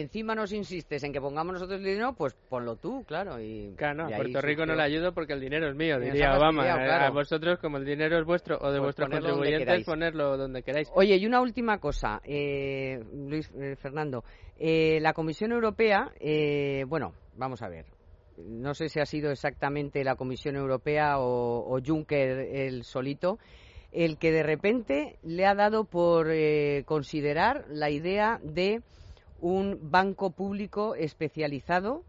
encima 0.01 0.35
nos 0.35 0.53
insistes 0.53 1.05
en 1.05 1.13
que 1.13 1.21
pongamos 1.21 1.55
nosotros 1.55 1.79
el 1.79 1.85
dinero, 1.85 2.15
pues 2.15 2.35
ponlo 2.49 2.77
tú, 2.77 3.05
claro. 3.07 3.41
Y, 3.41 3.75
claro, 3.77 4.07
a 4.07 4.17
Puerto 4.17 4.41
Rico 4.41 4.67
no 4.67 4.75
le 4.75 4.83
ayudo 4.83 5.13
porque 5.13 5.33
el 5.33 5.41
dinero 5.41 5.69
es 5.69 5.77
mío, 5.77 5.99
diría 6.01 6.37
Obama. 6.37 6.67
Eh, 6.67 6.91
a 6.91 7.11
vosotros, 7.11 7.59
como 7.61 7.79
el 7.79 7.85
dinero 7.85 8.19
es 8.19 8.25
vuestro 8.25 8.59
o 8.59 8.73
de 8.73 8.79
pues 8.79 8.97
vuestros 8.97 9.09
contribuyentes, 9.11 9.85
ponerlo 9.85 10.37
donde 10.37 10.63
queráis. 10.63 10.91
Oye, 10.95 11.17
y 11.17 11.27
una 11.27 11.41
última 11.41 11.79
cosa, 11.79 12.21
eh, 12.25 13.03
Luis 13.13 13.51
eh, 13.55 13.77
Fernando. 13.77 14.25
la 14.59 15.13
Comisión 15.13 15.53
Europea, 15.53 16.13
bueno, 16.87 17.13
vamos 17.37 17.63
a 17.63 17.69
ver. 17.69 17.87
No 18.37 18.75
sé 18.75 18.89
si 18.89 18.99
ha 18.99 19.07
sido 19.07 19.31
exactamente 19.31 20.03
la 20.03 20.17
Comisión 20.17 20.57
Europea 20.57 21.19
o, 21.21 21.73
o 21.73 21.81
Juncker 21.81 22.39
el 22.53 22.83
solito 22.83 23.39
el 23.93 24.19
que 24.19 24.33
de 24.33 24.43
repente 24.43 25.19
le 25.23 25.47
ha 25.47 25.55
dado 25.55 25.85
por 25.85 26.27
considerar 26.85 27.65
la 27.69 27.91
idea 27.91 28.41
de 28.43 28.83
un 29.45 29.91
banco 29.91 30.31
público 30.31 30.95
especializado 30.95 32.03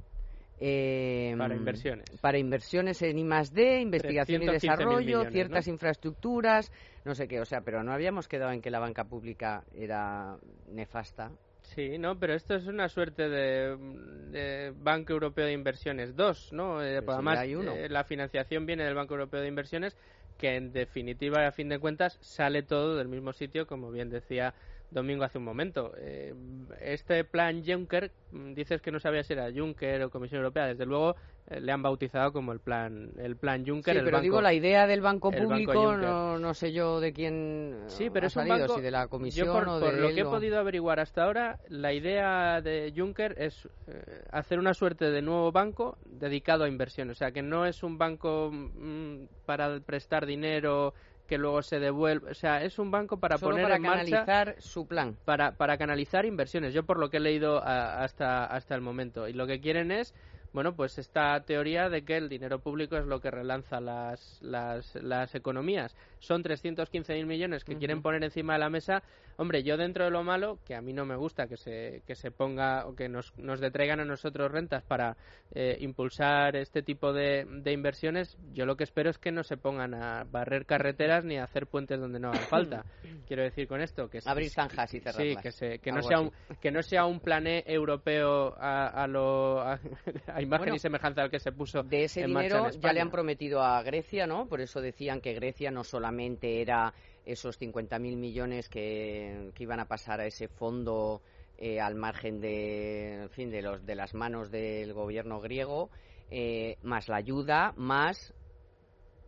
em, 0.58 1.38
para 1.38 1.54
inversiones. 1.54 2.06
Para 2.22 2.38
inversiones 2.38 3.02
en 3.02 3.20
I+D, 3.20 3.82
investigación 3.82 4.44
y 4.44 4.46
desarrollo, 4.46 5.30
ciertas 5.30 5.68
infraestructuras, 5.68 6.72
no 7.04 7.14
sé 7.14 7.28
qué, 7.28 7.42
o 7.42 7.46
sea, 7.46 7.60
pero 7.60 7.84
no 7.84 7.92
habíamos 7.92 8.30
quedado 8.30 8.54
en 8.54 8.62
que 8.62 8.72
la 8.72 8.80
banca 8.80 9.04
pública 9.04 9.66
era 9.76 10.38
nefasta. 10.70 11.30
Sí, 11.62 11.98
no, 11.98 12.18
pero 12.18 12.36
esto 12.36 12.56
es 12.56 12.68
una 12.68 12.88
suerte 12.88 13.28
de, 13.28 14.72
Banco 14.78 15.12
Europeo 15.12 15.46
de 15.46 15.52
Inversiones 15.52 16.16
2, 16.16 16.54
¿no? 16.54 16.82
Eh, 16.82 17.02
además, 17.06 17.40
eh, 17.44 17.90
la 17.90 18.06
financiación 18.06 18.66
viene 18.66 18.86
del 18.86 18.96
Banco 18.96 19.16
Europeo 19.16 19.42
de 19.42 19.50
Inversiones, 19.50 19.98
que 20.38 20.56
en 20.56 20.72
definitiva 20.72 21.46
a 21.46 21.52
fin 21.52 21.68
de 21.68 21.80
cuentas 21.80 22.18
sale 22.22 22.64
todo 22.64 22.96
del 22.96 23.10
mismo 23.10 23.34
sitio, 23.34 23.68
como 23.68 23.92
bien 23.92 24.10
decía 24.10 24.54
Domingo 24.92 25.24
hace 25.24 25.38
un 25.38 25.44
momento. 25.44 25.94
Eh, 25.98 26.34
este 26.82 27.24
plan 27.24 27.64
Juncker, 27.66 28.12
mm, 28.32 28.54
dices 28.54 28.82
que 28.82 28.92
no 28.92 29.00
sabía 29.00 29.24
si 29.24 29.34
era 29.34 29.52
Juncker 29.52 30.04
o 30.04 30.10
Comisión 30.10 30.40
Europea, 30.40 30.68
desde 30.68 30.86
luego 30.86 31.16
eh, 31.48 31.60
le 31.60 31.72
han 31.72 31.82
bautizado 31.82 32.32
como 32.32 32.52
el 32.54 32.60
plan 32.60 33.12
el 33.18 33.36
plan 33.36 33.66
Juncker. 33.66 33.96
Sí, 33.96 34.02
pero 34.04 34.22
digo 34.22 34.42
la 34.42 34.54
idea 34.54 34.88
del 34.88 35.02
banco 35.02 35.32
público, 35.32 35.96
no, 35.96 36.40
no, 36.40 36.54
sé 36.54 36.72
yo 36.72 37.00
de 37.00 37.14
quién 37.14 37.84
sí, 37.88 38.10
pero 38.10 38.28
ha 38.28 38.30
salido, 38.30 38.68
si 38.70 38.82
de 38.82 38.92
la 38.92 39.08
Comisión 39.08 39.48
por, 39.50 39.68
o 39.68 39.80
de 39.80 39.86
por 39.86 39.94
lo 39.96 40.10
que 40.10 40.22
he 40.22 40.26
podido 40.26 40.60
averiguar 40.60 41.00
hasta 41.00 41.24
ahora, 41.24 41.60
la 41.68 41.94
idea 41.94 42.62
de 42.62 42.94
Juncker 42.96 43.36
es 43.38 43.68
eh, 43.88 44.24
hacer 44.32 44.60
una 44.60 44.74
suerte 44.74 45.12
de 45.12 45.22
nuevo 45.22 45.52
banco 45.52 45.98
dedicado 46.06 46.64
a 46.64 46.68
inversión, 46.68 47.10
o 47.10 47.16
sea 47.16 47.32
que 47.32 47.42
no 47.42 47.66
es 47.66 47.84
un 47.84 47.98
banco 47.98 48.50
mm, 48.52 49.26
para 49.46 49.80
prestar 49.82 50.26
dinero 50.26 50.94
que 51.28 51.38
luego 51.38 51.62
se 51.62 51.80
devuelve. 51.80 52.32
O 52.32 52.34
sea, 52.34 52.64
es 52.64 52.80
un 52.80 52.92
banco 52.92 53.18
para 53.18 53.38
poner 53.38 53.64
para 53.64 53.78
en 53.78 53.84
canalizar 53.84 54.56
su 54.60 54.88
plan. 54.88 55.16
Para, 55.26 55.52
para 55.54 55.78
canalizar 55.78 56.26
inversiones. 56.26 56.74
Yo 56.74 56.84
por 56.84 57.00
lo 57.00 57.10
que 57.10 57.18
he 57.18 57.20
leído 57.20 57.64
hasta, 57.64 58.46
hasta 58.46 58.76
el 58.76 58.82
momento. 58.82 59.28
Y 59.28 59.34
lo 59.34 59.48
que 59.48 59.60
quieren 59.60 59.92
es 59.92 60.14
bueno, 60.56 60.74
pues 60.74 60.98
esta 60.98 61.38
teoría 61.42 61.90
de 61.90 62.06
que 62.06 62.16
el 62.16 62.30
dinero 62.30 62.60
público 62.60 62.96
es 62.96 63.06
lo 63.06 63.20
que 63.20 63.30
relanza 63.30 63.82
las, 63.82 64.40
las, 64.42 64.96
las 64.96 65.36
economías. 65.36 65.94
Son 66.20 66.42
315.000 66.44 67.26
millones 67.26 67.66
que 67.66 67.76
quieren 67.76 68.02
poner 68.02 68.24
encima 68.24 68.54
de 68.54 68.60
la 68.60 68.70
mesa. 68.70 69.04
Hombre, 69.36 69.64
yo 69.64 69.76
dentro 69.76 70.06
de 70.06 70.12
lo 70.12 70.24
malo, 70.24 70.60
que 70.66 70.74
a 70.74 70.82
mí 70.82 70.94
no 70.94 71.06
me 71.06 71.18
gusta 71.18 71.48
que 71.48 71.58
se, 71.58 72.04
que 72.08 72.16
se 72.16 72.32
ponga 72.32 72.88
o 72.88 72.96
que 72.96 73.10
nos, 73.10 73.38
nos 73.38 73.60
detraigan 73.60 74.00
a 74.00 74.06
nosotros 74.06 74.50
rentas 74.50 74.82
para 74.84 75.18
eh, 75.54 75.76
impulsar 75.82 76.56
este 76.56 76.82
tipo 76.82 77.12
de, 77.12 77.46
de, 77.46 77.74
inversiones, 77.74 78.38
yo 78.54 78.66
lo 78.66 78.78
que 78.78 78.86
espero 78.86 79.10
es 79.10 79.18
que 79.18 79.34
no 79.34 79.44
se 79.44 79.58
pongan 79.58 79.94
a 79.94 80.24
barrer 80.24 80.66
carreteras 80.66 81.26
ni 81.26 81.38
a 81.38 81.44
hacer 81.44 81.68
puentes 81.68 82.00
donde 82.00 82.20
no 82.20 82.30
haga 82.30 82.40
falta. 82.48 82.86
Quiero 83.28 83.44
decir 83.44 83.68
con 83.68 83.82
esto 83.82 84.10
que... 84.10 84.20
Abrir 84.26 84.52
zanjas 84.52 84.94
y 84.94 85.02
cerrarlas. 85.02 85.36
Sí, 85.36 85.42
que, 85.42 85.52
se, 85.52 85.80
que, 85.80 85.92
no 85.92 86.02
sea 86.02 86.22
un, 86.22 86.32
que 86.62 86.72
no 86.72 86.82
sea 86.82 87.06
un 87.06 87.20
plané 87.20 87.64
europeo 87.68 88.56
a, 88.58 88.88
a 88.88 89.06
lo... 89.08 89.60
A, 89.60 89.80
imagen 90.46 90.74
y 90.74 90.80
semejanza 90.80 91.22
al 91.22 91.30
que 91.30 91.40
se 91.40 91.52
puso 91.52 91.84
de 91.84 92.06
ese 92.06 92.26
dinero 92.26 92.70
ya 92.72 92.94
le 92.94 93.02
han 93.02 93.12
prometido 93.12 93.62
a 93.62 93.82
Grecia 93.84 94.28
no 94.28 94.48
por 94.48 94.62
eso 94.62 94.82
decían 94.82 95.22
que 95.22 95.34
Grecia 95.34 95.72
no 95.72 95.84
solamente 95.84 96.62
era 96.62 96.94
esos 97.26 97.60
50.000 97.60 98.00
millones 98.16 98.70
que, 98.70 99.52
que, 99.56 99.64
iban 99.64 99.80
a 99.80 99.88
pasar 99.88 100.22
a 100.22 100.26
ese 100.26 100.48
fondo 100.48 101.22
eh, 101.58 101.80
al 101.80 101.96
margen 101.96 102.40
de 102.40 103.24
en 103.24 103.30
fin 103.30 103.50
de 103.50 103.62
los 103.62 103.86
de 103.86 103.96
las 103.96 104.14
manos 104.14 104.52
del 104.52 104.94
gobierno 104.94 105.42
griego 105.42 105.90
eh, 106.32 106.78
más 106.84 107.08
la 107.08 107.18
ayuda 107.18 107.74
más 107.78 108.34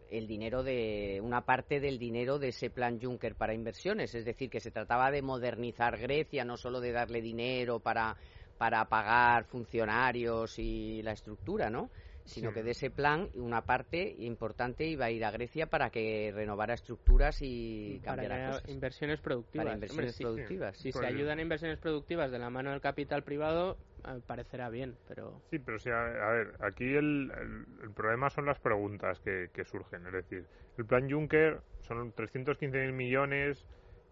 el 0.10 0.28
dinero 0.28 0.64
de 0.64 1.20
una 1.24 1.42
parte 1.42 1.80
del 1.80 2.00
dinero 2.00 2.40
de 2.40 2.50
ese 2.50 2.70
plan 2.70 3.00
Juncker 3.00 3.36
para 3.36 3.54
inversiones, 3.54 4.16
es 4.16 4.26
decir, 4.26 4.50
que 4.50 4.60
se 4.60 4.72
trataba 4.72 5.12
de 5.12 5.22
modernizar 5.22 5.98
Grecia, 5.98 6.46
no 6.46 6.58
solo 6.58 6.80
de 6.80 6.92
darle 6.92 7.22
dinero 7.22 7.80
para 7.80 8.16
para 8.58 8.86
pagar 8.86 9.46
funcionarios 9.46 10.58
y 10.60 11.02
la 11.04 11.12
estructura, 11.12 11.70
¿no? 11.70 11.90
Sino 12.26 12.52
que 12.52 12.62
de 12.62 12.72
ese 12.72 12.92
plan 12.92 13.30
una 13.36 13.62
parte 13.62 14.16
importante 14.20 14.86
iba 14.86 15.06
a 15.06 15.12
ir 15.12 15.24
a 15.24 15.32
Grecia 15.32 15.68
para 15.68 15.90
que 15.92 16.34
renovara 16.36 16.74
estructuras 16.74 17.38
y 17.42 18.02
cambiara 18.04 18.60
para 18.60 18.70
inversiones 18.70 19.22
productivas. 19.22 19.64
Para 19.64 19.76
inversiones 19.76 20.18
productivas. 20.18 20.78
Si 20.78 20.92
se 20.92 21.06
ayudan 21.06 21.40
a 21.40 21.42
inversiones 21.42 21.80
productivas 21.80 22.30
de 22.30 22.40
la 22.40 22.50
mano 22.50 22.72
del 22.72 22.82
capital 22.82 23.24
privado, 23.24 23.78
eh, 24.06 24.20
parecerá 24.28 24.70
bien, 24.70 24.98
pero... 25.08 25.42
Sí, 25.50 25.60
pero 25.60 25.80
si 25.80 25.90
a, 25.90 26.02
ver, 26.02 26.54
aquí 26.60 26.84
el, 26.96 27.32
el, 27.82 27.92
problema 27.92 28.30
son 28.30 28.46
las 28.46 28.60
preguntas 28.60 29.22
que, 29.22 29.50
que 29.54 29.64
surgen. 29.64 30.06
Es 30.08 30.12
decir, 30.12 30.46
el 30.78 30.86
plan 30.86 31.10
Juncker 31.10 31.62
son 31.80 32.14
315.000 32.14 32.92
millones 32.92 33.66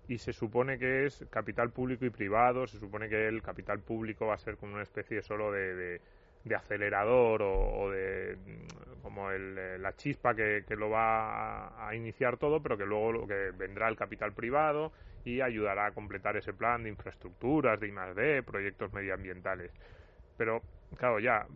y 0.08 0.18
se 0.18 0.34
supone 0.34 0.78
que 0.78 1.06
es 1.06 1.26
capital 1.30 1.72
público 1.72 2.06
y 2.06 2.10
privado, 2.10 2.68
se 2.68 2.80
supone 2.80 3.10
que 3.10 3.28
el 3.28 3.42
capital 3.42 3.80
público 3.80 4.28
va 4.28 4.36
a 4.36 4.40
ser 4.40 4.58
como 4.58 4.74
una 4.74 4.84
especie 4.84 5.22
solo 5.22 5.52
de, 5.52 6.00
de, 6.44 6.56
acelerador 6.56 7.42
o, 7.42 7.90
de 7.90 8.38
como 9.02 9.32
el, 9.32 9.82
la 9.82 9.96
chispa 9.96 10.36
que, 10.36 10.64
que 10.68 10.76
lo 10.76 10.90
va 10.90 11.88
a, 11.88 11.96
iniciar 11.96 12.38
todo, 12.38 12.62
pero 12.62 12.78
que 12.78 12.86
luego 12.86 13.12
lo 13.12 13.28
que 13.28 13.52
vendrá 13.58 13.88
el 13.88 13.96
capital 13.96 14.34
privado 14.34 14.92
y 15.24 15.42
ayudará 15.42 15.88
a 15.88 15.92
completar 15.92 16.38
ese 16.38 16.54
plan 16.54 16.84
de 16.84 16.90
infraestructuras, 16.90 17.80
de 17.80 17.88
I+D, 17.88 18.44
proyectos 18.44 18.94
medioambientales. 18.94 19.72
Pero, 20.38 20.62
claro, 20.98 21.20
ya, 21.20 21.48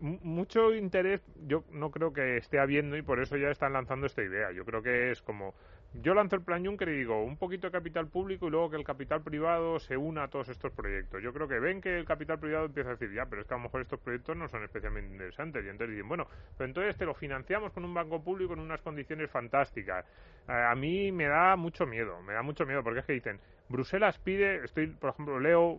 mucho 0.00 0.74
interés 0.74 1.22
yo 1.46 1.64
no 1.70 1.90
creo 1.90 2.12
que 2.12 2.36
esté 2.36 2.58
habiendo 2.58 2.96
y 2.96 3.02
por 3.02 3.20
eso 3.20 3.36
ya 3.36 3.50
están 3.50 3.72
lanzando 3.72 4.06
esta 4.06 4.22
idea. 4.22 4.52
Yo 4.52 4.64
creo 4.64 4.82
que 4.82 5.10
es 5.10 5.22
como 5.22 5.54
yo 5.94 6.14
lanzo 6.14 6.36
el 6.36 6.42
plan 6.42 6.64
Juncker 6.64 6.88
y 6.88 6.98
digo 6.98 7.24
un 7.24 7.36
poquito 7.36 7.66
de 7.66 7.72
capital 7.72 8.06
público 8.06 8.46
y 8.46 8.50
luego 8.50 8.70
que 8.70 8.76
el 8.76 8.84
capital 8.84 9.22
privado 9.22 9.80
se 9.80 9.96
una 9.96 10.24
a 10.24 10.28
todos 10.28 10.48
estos 10.48 10.70
proyectos. 10.72 11.20
Yo 11.20 11.32
creo 11.32 11.48
que 11.48 11.58
ven 11.58 11.80
que 11.80 11.98
el 11.98 12.04
capital 12.04 12.38
privado 12.38 12.66
empieza 12.66 12.90
a 12.90 12.92
decir, 12.92 13.12
ya, 13.12 13.26
pero 13.26 13.42
es 13.42 13.48
que 13.48 13.54
a 13.54 13.56
lo 13.56 13.64
mejor 13.64 13.80
estos 13.80 13.98
proyectos 13.98 14.36
no 14.36 14.48
son 14.48 14.62
especialmente 14.62 15.10
interesantes. 15.10 15.64
Y 15.64 15.68
entonces 15.68 15.96
dicen, 15.96 16.08
bueno, 16.08 16.28
pero 16.56 16.68
entonces 16.68 16.96
te 16.96 17.04
lo 17.04 17.14
financiamos 17.14 17.72
con 17.72 17.84
un 17.84 17.92
banco 17.92 18.22
público 18.22 18.52
en 18.52 18.60
unas 18.60 18.80
condiciones 18.82 19.30
fantásticas. 19.30 20.06
Eh, 20.50 20.52
a 20.52 20.74
mí 20.74 21.12
me 21.12 21.28
da 21.28 21.54
mucho 21.54 21.86
miedo, 21.86 22.20
me 22.22 22.32
da 22.32 22.42
mucho 22.42 22.66
miedo 22.66 22.82
porque 22.82 23.00
es 23.00 23.06
que 23.06 23.12
dicen, 23.12 23.38
Bruselas 23.68 24.18
pide, 24.18 24.64
estoy, 24.64 24.88
por 24.88 25.10
ejemplo, 25.10 25.38
leo 25.38 25.78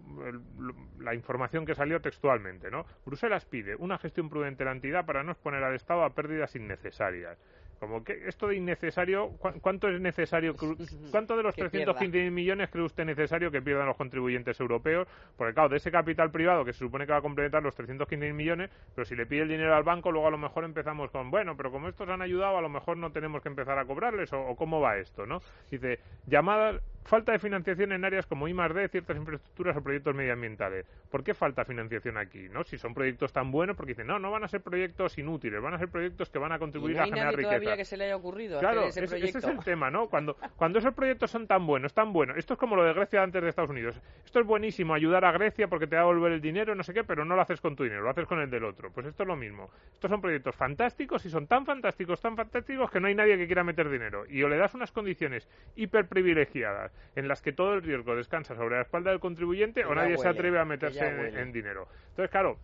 la 0.99 1.13
información 1.13 1.65
que 1.65 1.76
salió 1.76 1.99
textualmente, 1.99 2.72
¿no? 2.72 2.86
Bruselas 3.05 3.43
pide 3.43 3.76
una 3.76 3.97
gestión 3.97 4.30
prudente 4.30 4.59
de 4.59 4.69
la 4.69 4.72
entidad 4.72 5.05
para 5.05 5.24
no 5.24 5.34
exponer 5.34 5.61
al 5.61 5.76
Estado 5.76 6.05
a 6.05 6.11
pérdidas 6.11 6.55
innecesarias. 6.55 7.38
Como 7.82 8.03
que 8.03 8.27
esto 8.27 8.47
de 8.47 8.57
innecesario, 8.57 9.32
¿cuánto 9.59 9.89
es 9.89 9.99
necesario? 9.99 10.53
¿Cuánto 11.11 11.36
de 11.36 11.41
los 11.41 11.55
315 11.55 12.29
millones 12.29 12.69
cree 12.69 12.86
usted 12.86 13.05
necesario 13.05 13.49
que 13.49 13.59
pierdan 13.59 13.88
los 13.88 13.97
contribuyentes 13.97 14.59
europeos? 14.59 15.07
Porque 15.36 15.55
claro, 15.55 15.69
de 15.69 15.77
ese 15.77 15.89
capital 15.89 16.29
privado 16.29 16.63
que 16.63 16.73
se 16.73 16.79
supone 16.79 17.07
que 17.07 17.11
va 17.11 17.17
a 17.17 17.23
complementar 17.23 17.63
los 17.63 17.73
315 17.73 18.34
millones, 18.34 18.69
pero 18.93 19.03
si 19.03 19.15
le 19.15 19.25
pide 19.25 19.41
el 19.41 19.47
dinero 19.47 19.75
al 19.75 19.82
banco, 19.82 20.11
luego 20.11 20.27
a 20.27 20.29
lo 20.32 20.38
mejor 20.38 20.63
empezamos 20.63 21.09
con, 21.09 21.32
bueno, 21.32 21.57
pero 21.57 21.71
como 21.71 21.88
estos 21.88 22.07
han 22.07 22.21
ayudado, 22.21 22.55
a 22.55 22.61
lo 22.61 22.69
mejor 22.69 22.97
no 22.97 23.11
tenemos 23.11 23.41
que 23.41 23.49
empezar 23.49 23.79
a 23.79 23.86
cobrarles, 23.86 24.32
o, 24.32 24.55
cómo 24.55 24.79
va 24.79 24.97
esto, 24.97 25.25
¿no? 25.25 25.41
Dice, 25.71 25.97
llamadas, 26.27 26.79
falta 27.04 27.32
de 27.32 27.39
financiación 27.39 27.91
en 27.91 28.06
áreas 28.06 28.26
como 28.26 28.47
I 28.47 28.54
D, 28.54 28.88
ciertas 28.89 29.18
infraestructuras 29.18 29.76
o 29.78 29.82
proyectos 29.82 30.16
medioambientales. 30.16 30.86
¿Por 31.10 31.24
qué 31.24 31.34
falta 31.34 31.66
financiación 31.66 32.18
aquí, 32.18 32.47
no? 32.49 32.64
Si 32.64 32.78
son 32.78 32.93
proyectos 32.93 33.34
tan 33.34 33.52
buenos, 33.52 33.76
porque 33.76 33.91
dicen, 33.91 34.08
no, 34.08 34.20
no 34.20 34.32
van 34.32 34.43
a 34.43 34.47
ser 34.47 34.62
proyectos 34.62 35.18
inútiles, 35.18 35.62
van 35.62 35.74
a 35.74 35.78
ser 35.78 35.89
proyectos 35.89 36.30
que 36.30 36.39
van 36.39 36.52
a 36.52 36.60
contribuir 36.60 36.99
a 36.99 37.06
generar 37.06 37.36
riqueza 37.36 37.76
que 37.76 37.86
se 37.86 37.97
le 37.97 38.06
haya 38.06 38.16
ocurrido 38.16 38.60
claro, 38.60 38.86
hacer 38.86 39.06
ese, 39.06 39.18
ese, 39.18 39.38
es 39.39 39.43
el 39.43 39.60
tema, 39.60 39.89
¿no? 39.91 40.08
Cuando, 40.08 40.38
cuando 40.56 40.80
esos 40.80 40.93
proyectos 40.93 41.32
son 41.32 41.47
tan 41.47 41.66
buenos, 41.66 41.93
tan 41.93 42.14
buenos, 42.14 42.38
esto 42.38 42.54
es 42.54 42.60
como 42.60 42.76
lo 42.76 42.84
de 42.84 42.93
Grecia 42.93 43.24
antes 43.24 43.41
de 43.41 43.49
Estados 43.49 43.72
Unidos. 43.72 43.99
Esto 44.26 44.39
es 44.39 44.45
buenísimo, 44.45 44.93
ayudar 44.93 45.26
a 45.26 45.32
Grecia 45.32 45.68
porque 45.68 45.88
te 45.88 45.95
va 45.95 46.04
a 46.04 46.06
volver 46.06 46.32
el 46.32 46.41
dinero, 46.41 46.76
no 46.76 46.84
sé 46.84 46.93
qué, 46.93 47.04
pero 47.04 47.26
no 47.26 47.36
lo 47.36 47.41
haces 47.41 47.60
con 47.60 47.76
tu 47.76 47.84
dinero, 47.84 48.02
lo 48.04 48.10
haces 48.10 48.26
con 48.26 48.39
el 48.39 48.49
del 48.49 48.64
otro. 48.64 48.91
Pues 48.91 49.08
esto 49.08 49.24
es 49.24 49.28
lo 49.28 49.36
mismo. 49.36 49.70
Estos 49.93 50.10
son 50.10 50.22
proyectos 50.22 50.56
fantásticos 50.56 51.26
y 51.26 51.30
son 51.30 51.47
tan 51.47 51.66
fantásticos, 51.66 52.22
tan 52.22 52.36
fantásticos 52.36 52.89
que 52.89 52.99
no 52.99 53.08
hay 53.08 53.16
nadie 53.16 53.38
que 53.38 53.45
quiera 53.45 53.64
meter 53.64 53.89
dinero. 53.89 54.26
Y 54.28 54.43
o 54.43 54.49
le 54.49 54.58
das 54.58 54.74
unas 54.74 54.91
condiciones 54.91 55.47
hiper 55.76 56.08
privilegiadas 56.08 56.91
en 57.16 57.28
las 57.28 57.42
que 57.42 57.52
todo 57.52 57.74
el 57.74 57.84
riesgo 57.84 58.16
descansa 58.16 58.56
sobre 58.56 58.76
la 58.76 58.84
espalda 58.84 59.12
del 59.12 59.20
contribuyente 59.20 59.86
o 59.86 59.94
nadie 59.94 60.18
se 60.18 60.28
atreve 60.28 60.60
a 60.60 60.66
meterse 60.66 61.08
en, 61.08 61.38
en 61.38 61.52
dinero. 61.52 61.88
Entonces, 62.10 62.30
claro, 62.30 62.58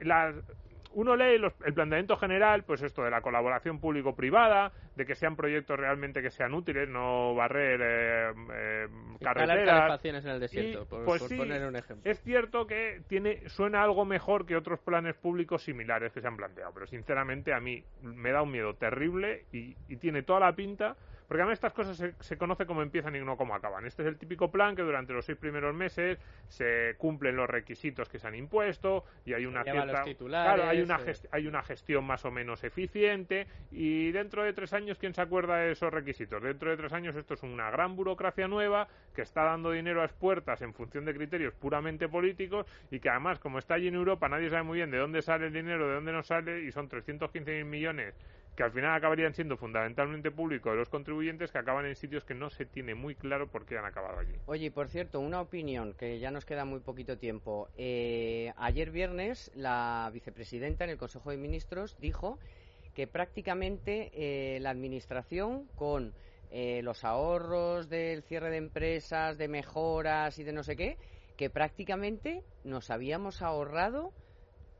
las, 0.00 0.34
uno 0.94 1.16
lee 1.16 1.40
el 1.64 1.74
planteamiento 1.74 2.16
general, 2.16 2.64
pues 2.64 2.82
esto 2.82 3.02
de 3.02 3.10
la 3.10 3.20
colaboración 3.20 3.80
público-privada, 3.80 4.72
de 4.94 5.06
que 5.06 5.14
sean 5.14 5.36
proyectos 5.36 5.78
realmente 5.78 6.22
que 6.22 6.30
sean 6.30 6.54
útiles, 6.54 6.88
no 6.88 7.34
barrer 7.34 7.80
eh, 7.82 8.32
eh, 8.52 8.86
carreteras. 9.20 10.04
en 10.04 10.28
el 10.28 10.40
desierto, 10.40 10.86
por, 10.86 11.04
pues 11.04 11.22
poner 11.22 11.64
un 11.64 11.76
ejemplo. 11.76 12.10
Es 12.10 12.20
cierto 12.22 12.66
que 12.66 13.02
tiene 13.08 13.48
suena 13.48 13.82
algo 13.82 14.04
mejor 14.04 14.46
que 14.46 14.56
otros 14.56 14.80
planes 14.80 15.16
públicos 15.16 15.62
similares 15.62 16.12
que 16.12 16.20
se 16.20 16.28
han 16.28 16.36
planteado, 16.36 16.72
pero 16.74 16.86
sinceramente 16.86 17.52
a 17.52 17.60
mí 17.60 17.82
me 18.02 18.30
da 18.30 18.42
un 18.42 18.50
miedo 18.50 18.74
terrible 18.74 19.46
y, 19.52 19.74
y 19.88 19.96
tiene 19.96 20.22
toda 20.22 20.40
la 20.40 20.52
pinta 20.52 20.96
porque 21.26 21.42
además 21.42 21.54
estas 21.54 21.72
cosas 21.72 21.96
se, 21.96 22.14
se, 22.20 22.36
conoce 22.36 22.66
cómo 22.66 22.82
empiezan 22.82 23.16
y 23.16 23.20
no 23.20 23.36
cómo 23.36 23.54
acaban. 23.54 23.86
Este 23.86 24.02
es 24.02 24.08
el 24.08 24.16
típico 24.16 24.50
plan 24.50 24.76
que 24.76 24.82
durante 24.82 25.12
los 25.12 25.24
seis 25.24 25.38
primeros 25.38 25.74
meses 25.74 26.18
se 26.48 26.94
cumplen 26.98 27.36
los 27.36 27.48
requisitos 27.48 28.08
que 28.08 28.18
se 28.18 28.26
han 28.26 28.34
impuesto 28.34 29.04
y 29.24 29.32
hay 29.32 29.46
una 29.46 29.62
cierta, 29.62 30.04
claro, 30.18 30.64
hay 30.64 30.80
una, 30.80 31.00
eh. 31.06 31.14
hay 31.30 31.46
una 31.46 31.62
gestión 31.62 32.04
más 32.04 32.24
o 32.24 32.30
menos 32.30 32.64
eficiente 32.64 33.46
y 33.70 34.10
dentro 34.12 34.42
de 34.42 34.52
tres 34.52 34.72
años 34.72 34.98
quién 34.98 35.14
se 35.14 35.22
acuerda 35.22 35.56
de 35.56 35.72
esos 35.72 35.92
requisitos. 35.92 36.42
Dentro 36.42 36.70
de 36.70 36.76
tres 36.76 36.92
años 36.92 37.16
esto 37.16 37.34
es 37.34 37.42
una 37.42 37.70
gran 37.70 37.96
burocracia 37.96 38.48
nueva 38.48 38.88
que 39.14 39.22
está 39.22 39.44
dando 39.44 39.70
dinero 39.70 40.02
a 40.02 40.04
expuertas 40.04 40.62
en 40.62 40.74
función 40.74 41.04
de 41.04 41.14
criterios 41.14 41.54
puramente 41.54 42.08
políticos 42.08 42.66
y 42.90 43.00
que 43.00 43.08
además 43.08 43.38
como 43.38 43.58
está 43.58 43.74
allí 43.74 43.88
en 43.88 43.94
Europa 43.94 44.28
nadie 44.28 44.50
sabe 44.50 44.62
muy 44.62 44.78
bien 44.78 44.90
de 44.90 44.98
dónde 44.98 45.22
sale 45.22 45.46
el 45.46 45.52
dinero, 45.52 45.88
de 45.88 45.94
dónde 45.94 46.12
no 46.12 46.22
sale 46.22 46.62
y 46.62 46.72
son 46.72 46.88
315.000 46.88 47.64
millones 47.64 48.14
que 48.56 48.62
al 48.62 48.72
final 48.72 48.94
acabarían 48.94 49.32
siendo 49.32 49.56
fundamentalmente 49.56 50.30
públicos 50.30 50.72
de 50.72 50.78
los 50.78 50.88
contribuyentes 50.88 51.50
que 51.50 51.58
acaban 51.58 51.86
en 51.86 51.96
sitios 51.96 52.24
que 52.24 52.34
no 52.34 52.50
se 52.50 52.66
tiene 52.66 52.94
muy 52.94 53.14
claro 53.14 53.48
por 53.48 53.64
qué 53.64 53.78
han 53.78 53.84
acabado 53.84 54.18
allí. 54.18 54.34
Oye, 54.46 54.70
por 54.70 54.88
cierto, 54.88 55.20
una 55.20 55.40
opinión 55.40 55.94
que 55.94 56.18
ya 56.18 56.30
nos 56.30 56.44
queda 56.44 56.64
muy 56.64 56.80
poquito 56.80 57.16
tiempo. 57.16 57.68
Eh, 57.76 58.52
ayer 58.56 58.90
viernes 58.90 59.50
la 59.54 60.10
vicepresidenta 60.12 60.84
en 60.84 60.90
el 60.90 60.98
Consejo 60.98 61.30
de 61.30 61.38
Ministros 61.38 61.96
dijo 61.98 62.38
que 62.94 63.06
prácticamente 63.06 64.10
eh, 64.14 64.60
la 64.60 64.70
Administración 64.70 65.66
con 65.74 66.12
eh, 66.50 66.82
los 66.82 67.04
ahorros 67.04 67.88
del 67.88 68.22
cierre 68.22 68.50
de 68.50 68.58
empresas, 68.58 69.38
de 69.38 69.48
mejoras 69.48 70.38
y 70.38 70.44
de 70.44 70.52
no 70.52 70.62
sé 70.62 70.76
qué, 70.76 70.98
que 71.38 71.48
prácticamente 71.48 72.42
nos 72.64 72.90
habíamos 72.90 73.40
ahorrado 73.40 74.12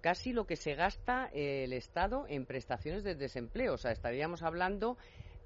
casi 0.03 0.35
lo 0.35 0.47
que 0.47 0.57
se 0.57 0.75
gasta 0.75 1.31
el 1.33 1.73
Estado 1.73 2.27
en 2.29 2.45
prestaciones 2.45 3.05
de 3.05 3.15
desempleo. 3.15 3.73
O 3.75 3.79
sea, 3.79 3.93
estaríamos 3.93 4.43
hablando 4.43 4.99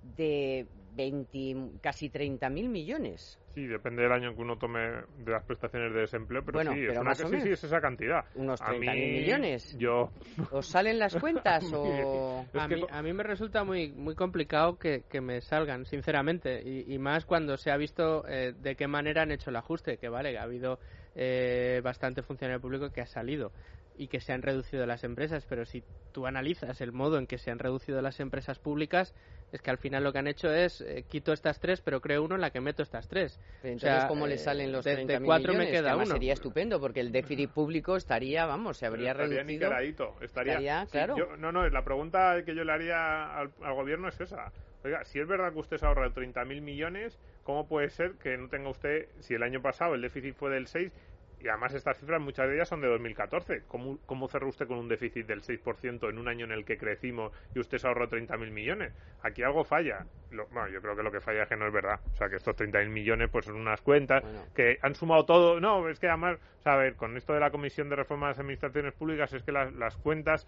de 0.02 0.66
20, 0.94 1.78
casi 1.80 2.10
30.000 2.10 2.68
millones. 2.68 3.38
Sí, 3.54 3.66
depende 3.66 4.02
del 4.02 4.12
año 4.12 4.34
que 4.34 4.42
uno 4.42 4.58
tome 4.58 4.80
de 4.80 5.32
las 5.32 5.42
prestaciones 5.44 5.92
de 5.94 6.00
desempleo, 6.00 6.42
pero 6.44 6.58
Bueno, 6.58 6.72
sí, 6.72 6.80
pero 6.80 6.92
es, 6.92 6.98
una, 6.98 7.10
más 7.10 7.20
o 7.20 7.24
sí, 7.24 7.30
menos. 7.30 7.44
sí, 7.46 7.52
es 7.52 7.64
esa 7.64 7.80
cantidad. 7.80 8.24
Unos 8.34 8.60
A 8.60 8.66
30.000 8.66 8.80
mí, 8.80 9.10
millones. 9.20 9.78
Yo, 9.78 10.10
¿Os 10.52 10.66
salen 10.66 10.98
las 10.98 11.16
cuentas 11.20 11.64
o...? 11.72 12.44
A, 12.54 12.68
mí, 12.68 12.82
a 12.90 13.02
mí 13.02 13.12
me 13.14 13.22
resulta 13.22 13.64
muy 13.64 13.92
muy 13.92 14.14
complicado 14.14 14.78
que, 14.78 15.04
que 15.08 15.20
me 15.22 15.40
salgan, 15.40 15.86
sinceramente, 15.86 16.62
y, 16.62 16.92
y 16.94 16.98
más 16.98 17.24
cuando 17.24 17.56
se 17.56 17.70
ha 17.70 17.76
visto 17.78 18.26
eh, 18.28 18.52
de 18.56 18.76
qué 18.76 18.86
manera 18.88 19.22
han 19.22 19.32
hecho 19.32 19.48
el 19.50 19.56
ajuste, 19.56 19.96
que 19.96 20.08
vale, 20.10 20.36
ha 20.38 20.42
habido 20.42 20.78
eh, 21.16 21.80
bastante 21.82 22.22
funcionario 22.22 22.60
público 22.60 22.90
que 22.90 23.00
ha 23.00 23.06
salido 23.06 23.52
y 23.94 24.08
que 24.08 24.20
se 24.20 24.32
han 24.32 24.42
reducido 24.42 24.84
las 24.86 25.02
empresas, 25.04 25.46
pero 25.48 25.64
si 25.64 25.82
tú 26.12 26.26
analizas 26.26 26.80
el 26.82 26.92
modo 26.92 27.18
en 27.18 27.26
que 27.26 27.38
se 27.38 27.50
han 27.50 27.58
reducido 27.58 28.00
las 28.02 28.20
empresas 28.20 28.58
públicas, 28.58 29.14
es 29.52 29.62
que 29.62 29.70
al 29.70 29.78
final 29.78 30.04
lo 30.04 30.12
que 30.12 30.18
han 30.18 30.26
hecho 30.26 30.52
es 30.52 30.80
eh, 30.82 31.04
quito 31.08 31.32
estas 31.32 31.58
tres, 31.60 31.80
pero 31.80 32.00
creo 32.00 32.22
uno 32.22 32.34
en 32.34 32.40
la 32.42 32.50
que 32.50 32.60
meto 32.60 32.82
estas 32.82 33.08
tres. 33.08 33.38
Pero 33.62 33.74
O 33.76 33.78
sea, 33.78 33.90
entonces, 33.92 34.08
¿cómo 34.08 34.26
le 34.26 34.34
eh, 34.34 34.38
salen 34.38 34.72
los 34.72 34.84
de- 34.84 34.96
de 34.96 35.04
30.000 35.06 35.26
cuatro 35.26 35.52
me 35.52 35.58
millones? 35.60 35.80
queda 35.80 35.90
Que 35.96 35.96
uno. 36.04 36.06
sería 36.06 36.32
estupendo, 36.34 36.80
porque 36.80 37.00
el 37.00 37.12
déficit 37.12 37.50
público 37.50 37.96
estaría, 37.96 38.44
vamos, 38.46 38.76
se 38.78 38.86
habría 38.86 39.12
estaría 39.12 39.42
reducido... 39.42 39.70
Estaría, 39.70 40.20
Estaría, 40.20 40.84
sí, 40.86 40.92
claro. 40.92 41.16
yo- 41.16 41.36
no, 41.36 41.52
no, 41.52 41.68
la 41.68 41.84
pregunta 41.84 42.42
que 42.44 42.54
yo 42.54 42.64
le 42.64 42.72
haría 42.72 43.36
al, 43.38 43.52
al 43.62 43.74
gobierno 43.74 44.08
es 44.08 44.20
esa. 44.20 44.52
Oiga, 44.86 45.04
si 45.04 45.18
es 45.18 45.26
verdad 45.26 45.52
que 45.52 45.58
usted 45.58 45.78
se 45.78 45.84
ahorra 45.86 46.10
30.000 46.10 46.60
millones, 46.62 47.18
¿cómo 47.42 47.66
puede 47.66 47.90
ser 47.90 48.12
que 48.22 48.36
no 48.38 48.48
tenga 48.48 48.68
usted, 48.68 49.08
si 49.18 49.34
el 49.34 49.42
año 49.42 49.60
pasado 49.60 49.96
el 49.96 50.00
déficit 50.00 50.36
fue 50.36 50.48
del 50.50 50.68
6, 50.68 50.92
y 51.40 51.48
además 51.48 51.74
estas 51.74 51.98
cifras 51.98 52.20
muchas 52.20 52.48
de 52.48 52.54
ellas 52.54 52.68
son 52.68 52.80
de 52.80 52.86
2014, 52.86 53.64
¿cómo, 53.66 53.98
cómo 54.06 54.28
cerró 54.28 54.48
usted 54.48 54.68
con 54.68 54.78
un 54.78 54.88
déficit 54.88 55.26
del 55.26 55.42
6% 55.42 56.08
en 56.08 56.18
un 56.18 56.28
año 56.28 56.44
en 56.44 56.52
el 56.52 56.64
que 56.64 56.78
crecimos 56.78 57.32
y 57.52 57.58
usted 57.58 57.78
se 57.78 57.88
ahorró 57.88 58.08
30.000 58.08 58.50
millones? 58.52 58.92
Aquí 59.22 59.42
algo 59.42 59.64
falla. 59.64 60.06
Lo- 60.30 60.46
bueno, 60.46 60.68
yo 60.68 60.80
creo 60.80 60.94
que 60.96 61.02
lo 61.02 61.10
que 61.10 61.20
falla 61.20 61.42
es 61.42 61.48
que 61.48 61.56
no 61.56 61.66
es 61.66 61.72
verdad. 61.72 61.98
O 62.12 62.16
sea, 62.16 62.28
que 62.30 62.36
estos 62.36 62.54
30.000 62.56 62.88
millones 62.88 63.28
pues 63.28 63.44
son 63.44 63.56
unas 63.56 63.82
cuentas 63.82 64.22
Bueno. 64.22 64.44
que 64.54 64.78
han 64.82 64.94
sumado 64.94 65.26
todo. 65.26 65.58
No, 65.60 65.88
es 65.88 65.98
que 65.98 66.06
además, 66.08 66.38
o 66.60 66.62
sea, 66.62 66.74
a 66.74 66.76
ver, 66.76 66.94
con 66.94 67.16
esto 67.16 67.34
de 67.34 67.40
la 67.40 67.50
Comisión 67.50 67.88
de 67.90 67.96
Reforma 67.96 68.28
de 68.28 68.30
las 68.30 68.38
Administraciones 68.38 68.94
Públicas 68.94 69.32
es 69.32 69.42
que 69.42 69.50
las, 69.52 69.72
las 69.74 69.96
cuentas 69.98 70.46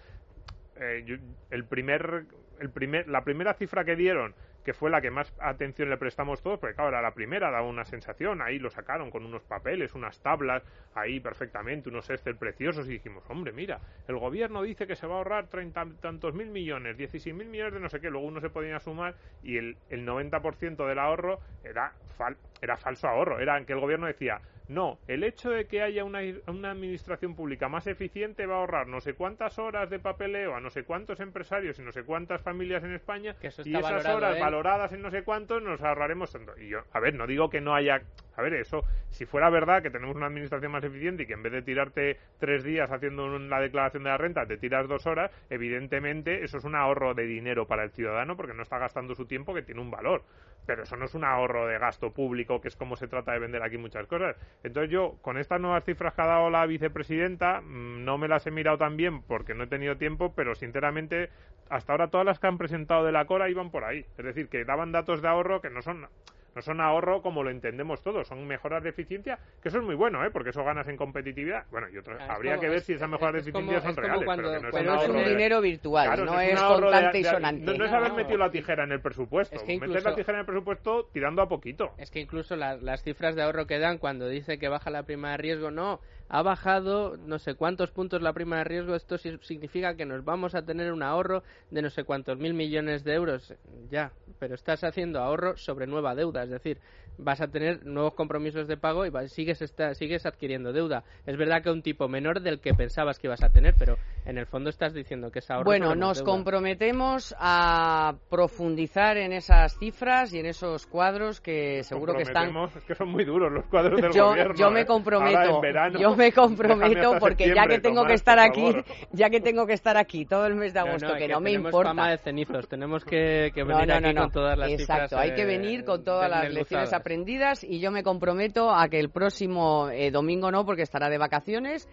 eh, 0.80 1.02
yo- 1.04 1.16
el 1.50 1.64
primer, 1.66 2.26
el 2.60 2.70
primer, 2.70 3.08
la 3.08 3.22
primera 3.24 3.54
cifra 3.54 3.84
que 3.84 3.96
dieron, 3.96 4.34
que 4.64 4.74
fue 4.74 4.90
la 4.90 5.00
que 5.00 5.10
más 5.10 5.32
atención 5.40 5.88
le 5.88 5.96
prestamos 5.96 6.42
todos, 6.42 6.58
porque 6.58 6.74
claro, 6.74 6.90
era 6.90 7.00
la 7.00 7.14
primera, 7.14 7.50
daba 7.50 7.66
una 7.66 7.84
sensación, 7.84 8.42
ahí 8.42 8.58
lo 8.58 8.68
sacaron 8.70 9.10
con 9.10 9.24
unos 9.24 9.42
papeles, 9.44 9.94
unas 9.94 10.20
tablas, 10.20 10.62
ahí 10.94 11.20
perfectamente, 11.20 11.88
unos 11.88 12.10
Excel 12.10 12.36
preciosos, 12.36 12.86
y 12.88 12.92
dijimos, 12.92 13.24
hombre, 13.28 13.52
mira, 13.52 13.80
el 14.06 14.18
gobierno 14.18 14.62
dice 14.62 14.86
que 14.86 14.96
se 14.96 15.06
va 15.06 15.14
a 15.14 15.18
ahorrar 15.18 15.46
treinta 15.48 15.86
tantos 16.00 16.34
mil 16.34 16.48
millones, 16.50 16.96
16 16.98 17.34
mil 17.34 17.48
millones 17.48 17.74
de 17.74 17.80
no 17.80 17.88
sé 17.88 18.00
qué, 18.00 18.10
luego 18.10 18.26
uno 18.26 18.40
se 18.40 18.50
podía 18.50 18.78
sumar 18.80 19.14
y 19.42 19.56
el, 19.56 19.76
el 19.88 20.04
90% 20.04 20.86
del 20.86 20.98
ahorro 20.98 21.40
era, 21.64 21.92
fal- 22.18 22.36
era 22.60 22.76
falso 22.76 23.08
ahorro, 23.08 23.40
era 23.40 23.64
que 23.64 23.72
el 23.72 23.80
gobierno 23.80 24.06
decía, 24.06 24.40
no, 24.68 24.98
el 25.08 25.24
hecho 25.24 25.50
de 25.50 25.66
que 25.66 25.82
haya 25.82 26.04
una, 26.04 26.20
una 26.46 26.70
administración 26.70 27.34
pública 27.34 27.68
más 27.68 27.86
eficiente 27.86 28.46
va 28.46 28.56
a 28.56 28.58
ahorrar 28.58 28.86
no 28.86 29.00
sé 29.00 29.14
cuántas 29.14 29.58
horas 29.58 29.88
de 29.88 29.98
papeleo 29.98 30.54
a 30.54 30.60
no 30.60 30.68
sé 30.68 30.84
cuántos 30.84 31.20
empresarios 31.20 31.78
y 31.78 31.82
no 31.82 31.90
sé 31.90 32.04
cuántas 32.04 32.42
familias 32.42 32.84
en 32.84 32.92
España 32.92 33.34
Que 33.40 33.48
eso 33.48 33.62
y 33.64 33.70
esas 33.70 33.82
valorado, 33.82 34.16
horas 34.18 34.36
¿eh? 34.36 34.40
valoradas 34.40 34.92
en 34.92 35.02
no 35.02 35.10
sé 35.10 35.22
cuántos 35.22 35.62
nos 35.62 35.82
ahorraremos 35.82 36.32
tanto. 36.32 36.52
Y 36.58 36.68
yo, 36.68 36.80
a 36.92 37.00
ver, 37.00 37.14
no 37.14 37.26
digo 37.26 37.48
que 37.48 37.60
no 37.60 37.74
haya... 37.74 38.02
A 38.36 38.42
ver, 38.42 38.54
eso, 38.54 38.84
si 39.10 39.26
fuera 39.26 39.50
verdad 39.50 39.82
que 39.82 39.90
tenemos 39.90 40.14
una 40.14 40.26
administración 40.26 40.70
más 40.70 40.84
eficiente 40.84 41.24
y 41.24 41.26
que 41.26 41.32
en 41.32 41.42
vez 41.42 41.52
de 41.52 41.62
tirarte 41.62 42.18
tres 42.38 42.62
días 42.62 42.90
haciendo 42.92 43.36
la 43.38 43.60
declaración 43.60 44.04
de 44.04 44.10
la 44.10 44.16
renta 44.16 44.46
te 44.46 44.58
tiras 44.58 44.86
dos 44.86 45.06
horas, 45.06 45.32
evidentemente 45.50 46.44
eso 46.44 46.58
es 46.58 46.64
un 46.64 46.76
ahorro 46.76 47.14
de 47.14 47.24
dinero 47.24 47.66
para 47.66 47.82
el 47.82 47.90
ciudadano 47.90 48.36
porque 48.36 48.54
no 48.54 48.62
está 48.62 48.78
gastando 48.78 49.14
su 49.14 49.26
tiempo 49.26 49.54
que 49.54 49.62
tiene 49.62 49.80
un 49.80 49.90
valor. 49.90 50.22
Pero 50.68 50.82
eso 50.82 50.98
no 50.98 51.06
es 51.06 51.14
un 51.14 51.24
ahorro 51.24 51.66
de 51.66 51.78
gasto 51.78 52.12
público, 52.12 52.60
que 52.60 52.68
es 52.68 52.76
como 52.76 52.94
se 52.94 53.08
trata 53.08 53.32
de 53.32 53.38
vender 53.38 53.62
aquí 53.62 53.78
muchas 53.78 54.06
cosas. 54.06 54.36
Entonces 54.62 54.90
yo, 54.90 55.16
con 55.22 55.38
estas 55.38 55.62
nuevas 55.62 55.82
cifras 55.82 56.12
que 56.12 56.20
ha 56.20 56.26
dado 56.26 56.50
la 56.50 56.66
vicepresidenta, 56.66 57.62
mm, 57.62 58.04
no 58.04 58.18
me 58.18 58.28
las 58.28 58.46
he 58.46 58.50
mirado 58.50 58.76
tan 58.76 58.98
bien 58.98 59.22
porque 59.22 59.54
no 59.54 59.64
he 59.64 59.66
tenido 59.66 59.96
tiempo, 59.96 60.34
pero 60.36 60.54
sinceramente, 60.54 61.30
hasta 61.70 61.94
ahora 61.94 62.08
todas 62.08 62.26
las 62.26 62.38
que 62.38 62.48
han 62.48 62.58
presentado 62.58 63.06
de 63.06 63.12
la 63.12 63.24
Cora 63.24 63.48
iban 63.48 63.70
por 63.70 63.84
ahí. 63.84 64.04
Es 64.18 64.24
decir, 64.26 64.50
que 64.50 64.66
daban 64.66 64.92
datos 64.92 65.22
de 65.22 65.28
ahorro 65.28 65.62
que 65.62 65.70
no 65.70 65.80
son 65.80 66.06
no 66.54 66.62
son 66.62 66.80
ahorro 66.80 67.22
como 67.22 67.42
lo 67.42 67.50
entendemos 67.50 68.02
todos, 68.02 68.26
son 68.28 68.46
mejoras 68.46 68.82
de 68.82 68.90
eficiencia, 68.90 69.38
que 69.62 69.68
eso 69.68 69.78
es 69.78 69.84
muy 69.84 69.94
bueno, 69.94 70.24
¿eh? 70.24 70.30
porque 70.32 70.50
eso 70.50 70.64
ganas 70.64 70.88
en 70.88 70.96
competitividad. 70.96 71.66
Bueno, 71.70 71.88
y 71.88 71.98
otras, 71.98 72.16
Claro, 72.16 72.32
es 72.32 72.36
habría 72.36 72.52
como- 72.52 72.60
que 72.62 72.68
ver 72.68 72.78
es- 72.78 72.84
si 72.84 72.92
esas 72.94 73.06
es- 73.06 73.10
mejoras 73.12 73.32
de 73.32 73.38
es 73.40 73.52
como- 73.52 73.58
eficiencia 73.64 73.80
son 73.80 73.90
es 73.90 73.96
reales, 74.08 74.24
cuando- 74.24 74.42
pero 74.48 74.60
no 74.62 74.68
es 74.68 74.74
Pero 74.74 74.92
un 74.92 74.98
es 74.98 75.04
un 75.04 75.10
ahorro 75.10 75.24
de- 75.24 75.30
dinero 75.30 75.60
virtual, 75.60 76.06
Claro, 76.06 76.24
no 76.24 76.32
un 76.32 76.40
es 76.40 76.60
ahorro 76.60 76.90
de- 76.90 77.18
y 77.18 77.24
sonante. 77.24 77.64
No, 77.64 77.72
no 77.74 77.84
es 77.84 77.92
haber 77.92 78.12
metido 78.12 78.38
la 78.38 78.50
tijera 78.50 78.84
en 78.84 78.92
el 78.92 79.00
presupuesto, 79.00 79.54
Es 79.56 79.62
que 79.62 79.72
meter 79.74 79.88
incluso- 79.88 80.08
la 80.10 80.14
tijera 80.16 80.32
en 80.38 80.40
el 80.40 80.46
presupuesto 80.46 81.08
tirando 81.12 81.42
a 81.42 81.48
poquito. 81.48 81.92
Es 81.98 82.10
que 82.10 82.20
incluso 82.20 82.56
la- 82.56 82.76
las 82.76 83.02
cifras 83.02 83.34
de 83.36 83.42
ahorro 83.42 83.66
que 83.66 83.78
dan 83.78 83.98
cuando 83.98 84.28
dice 84.28 84.58
que 84.58 84.68
baja 84.68 84.90
la 84.90 85.04
prima 85.04 85.30
de 85.32 85.36
riesgo, 85.38 85.70
no, 85.70 86.00
ha 86.28 86.42
bajado 86.42 87.16
no 87.16 87.38
sé 87.38 87.54
cuántos 87.54 87.90
puntos 87.90 88.20
la 88.22 88.32
prima 88.32 88.58
de 88.58 88.64
riesgo, 88.64 88.94
esto 88.94 89.16
significa 89.18 89.94
que 89.96 90.04
nos 90.04 90.24
vamos 90.24 90.54
a 90.54 90.62
tener 90.62 90.92
un 90.92 91.02
ahorro 91.02 91.42
de 91.70 91.82
no 91.82 91.90
sé 91.90 92.04
cuántos 92.04 92.38
mil 92.38 92.54
millones 92.54 93.04
de 93.04 93.14
euros. 93.14 93.54
Ya, 93.90 94.12
pero 94.38 94.54
estás 94.54 94.84
haciendo 94.84 95.20
ahorro 95.20 95.56
sobre 95.56 95.86
nueva 95.86 96.14
deuda, 96.14 96.42
es 96.44 96.50
decir, 96.50 96.78
vas 97.20 97.40
a 97.40 97.48
tener 97.48 97.84
nuevos 97.84 98.14
compromisos 98.14 98.68
de 98.68 98.76
pago 98.76 99.04
y 99.04 99.10
vas- 99.10 99.32
sigues, 99.32 99.60
esta- 99.62 99.94
sigues 99.94 100.24
adquiriendo 100.26 100.72
deuda. 100.72 101.02
Es 101.26 101.36
verdad 101.36 101.62
que 101.62 101.70
un 101.70 101.82
tipo 101.82 102.06
menor 102.08 102.40
del 102.40 102.60
que 102.60 102.74
pensabas 102.74 103.18
que 103.18 103.26
ibas 103.26 103.42
a 103.42 103.48
tener, 103.50 103.74
pero 103.76 103.96
en 104.24 104.38
el 104.38 104.46
fondo 104.46 104.70
estás 104.70 104.94
diciendo 104.94 105.30
que 105.32 105.40
es 105.40 105.50
ahorro 105.50 105.64
Bueno, 105.64 105.94
nos 105.96 106.18
deuda. 106.18 106.30
comprometemos 106.30 107.34
a 107.40 108.14
profundizar 108.30 109.16
en 109.16 109.32
esas 109.32 109.76
cifras 109.78 110.32
y 110.32 110.38
en 110.38 110.46
esos 110.46 110.86
cuadros 110.86 111.40
que 111.40 111.82
seguro 111.82 112.14
que 112.14 112.22
están 112.22 112.54
Es 112.76 112.84
que 112.84 112.94
son 112.94 113.08
muy 113.08 113.24
duros 113.24 113.50
los 113.52 113.64
cuadros 113.66 114.00
del 114.00 114.12
yo, 114.12 114.28
gobierno. 114.28 114.54
yo 114.54 114.70
me 114.70 114.82
¿eh? 114.82 114.86
comprometo, 114.86 115.38
Ahora 115.38 115.50
en 115.54 115.60
verano. 115.60 115.98
yo 115.98 116.14
me 116.18 116.32
comprometo 116.32 117.18
porque 117.18 117.54
ya 117.54 117.66
que 117.66 117.78
tengo 117.80 118.00
Tomás, 118.00 118.08
que 118.08 118.14
estar 118.14 118.38
aquí, 118.38 118.74
ya 119.12 119.30
que 119.30 119.40
tengo 119.40 119.66
que 119.66 119.72
estar 119.72 119.96
aquí 119.96 120.26
todo 120.26 120.46
el 120.46 120.54
mes 120.56 120.74
de 120.74 120.80
No, 120.80 120.86
no, 120.86 120.90
agosto, 120.92 121.14
que 121.16 121.28
no 121.28 121.40
me 121.40 121.50
tenemos 121.50 121.68
importa. 121.70 121.88
fama 121.90 122.10
de 122.10 122.18
cenizos, 122.18 122.68
tenemos 122.68 123.04
que, 123.04 123.50
que 123.54 123.64
No, 123.64 123.78
venir 123.78 123.88
no, 123.88 123.94
aquí 124.08 124.14
con 124.14 124.30
todas 124.32 124.58
las 124.58 124.70
Exacto, 124.70 125.02
cifras, 125.08 125.22
hay 125.22 125.34
que 125.34 125.42
eh, 125.42 125.46
venir 125.46 125.84
con 125.84 126.04
todas 126.04 126.28
las 126.30 126.52
lecciones 126.52 126.92
aprendidas 126.92 127.64
y 127.64 127.80
yo 127.80 127.90
me 127.90 128.02
comprometo 128.02 128.70
a 128.70 128.88
que 128.88 129.00
el 129.00 129.10
próximo 129.10 129.88
eh, 129.90 130.10
domingo 130.10 130.50
no, 130.50 130.66
porque 130.66 130.82
estará 130.82 131.08
de 131.08 131.18
vacaciones, 131.18 131.88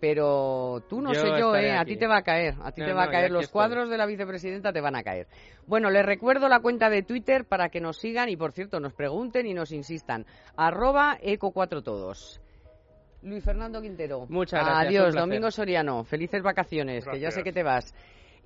pero 0.00 0.82
tú 0.88 1.00
no 1.00 1.12
Yo 1.12 1.20
sé 1.20 1.28
yo, 1.40 1.56
eh, 1.56 1.72
a 1.72 1.84
ti 1.84 1.96
te 1.96 2.06
va 2.06 2.18
a 2.18 2.22
caer, 2.22 2.54
a 2.62 2.70
ti 2.72 2.82
No, 2.82 2.86
te 2.86 2.92
va 2.92 3.04
a 3.04 3.10
caer, 3.10 3.30
los 3.32 3.44
estoy. 3.44 3.52
cuadros 3.52 3.88
de 3.90 3.96
la 3.98 4.06
vicepresidenta 4.06 4.72
te 4.72 4.80
van 4.80 4.94
a 4.94 5.02
caer. 5.02 5.26
Bueno, 5.66 5.90
les 5.90 6.06
recuerdo 6.06 6.48
la 6.48 6.60
cuenta 6.60 6.88
de 6.88 7.02
Twitter 7.02 7.44
para 7.46 7.68
que 7.68 7.80
nos 7.80 7.98
sigan 7.98 8.28
y 8.28 8.36
por 8.36 8.52
cierto 8.52 8.78
nos 8.80 8.92
pregunten 8.94 9.46
y 9.46 9.54
nos 9.54 9.72
insistan, 9.72 10.24
arroba 10.56 11.18
eco4todos. 11.20 12.40
Luis 13.22 13.44
Fernando 13.44 13.80
Quintero. 13.80 14.26
Muchas 14.28 14.64
gracias, 14.64 14.86
Adiós. 14.86 15.14
Domingo 15.14 15.50
Soriano. 15.50 16.04
Felices 16.04 16.42
vacaciones, 16.42 17.04
que 17.06 17.18
ya 17.18 17.30
sé 17.30 17.42
que 17.42 17.52
te 17.52 17.62
vas. 17.62 17.94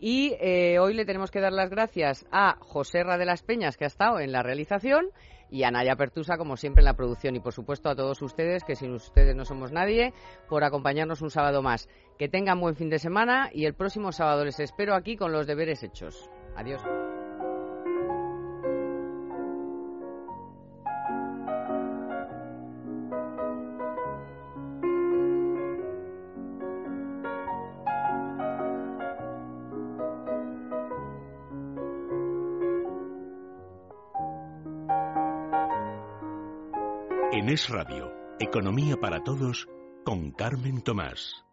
Y 0.00 0.34
eh, 0.40 0.78
hoy 0.80 0.94
le 0.94 1.04
tenemos 1.04 1.30
que 1.30 1.40
dar 1.40 1.52
las 1.52 1.70
gracias 1.70 2.26
a 2.32 2.56
José 2.58 3.04
Ra 3.04 3.18
de 3.18 3.24
las 3.24 3.42
Peñas, 3.42 3.76
que 3.76 3.84
ha 3.84 3.86
estado 3.86 4.18
en 4.18 4.32
la 4.32 4.42
realización, 4.42 5.06
y 5.48 5.62
a 5.62 5.70
Naya 5.70 5.94
Pertusa, 5.94 6.38
como 6.38 6.56
siempre, 6.56 6.80
en 6.80 6.86
la 6.86 6.96
producción. 6.96 7.36
Y 7.36 7.40
por 7.40 7.52
supuesto 7.52 7.88
a 7.88 7.94
todos 7.94 8.20
ustedes, 8.22 8.64
que 8.64 8.74
sin 8.74 8.92
ustedes 8.94 9.36
no 9.36 9.44
somos 9.44 9.70
nadie, 9.70 10.12
por 10.48 10.64
acompañarnos 10.64 11.22
un 11.22 11.30
sábado 11.30 11.62
más. 11.62 11.88
Que 12.18 12.28
tengan 12.28 12.60
buen 12.60 12.74
fin 12.74 12.88
de 12.88 12.98
semana 12.98 13.50
y 13.52 13.66
el 13.66 13.74
próximo 13.74 14.10
sábado 14.10 14.44
les 14.44 14.58
espero 14.58 14.94
aquí 14.94 15.16
con 15.16 15.30
los 15.30 15.46
deberes 15.46 15.82
hechos. 15.84 16.28
Adiós. 16.56 16.82
Es 37.52 37.68
Radio, 37.68 38.10
Economía 38.40 38.96
para 38.98 39.24
Todos, 39.24 39.68
con 40.06 40.30
Carmen 40.30 40.80
Tomás. 40.80 41.44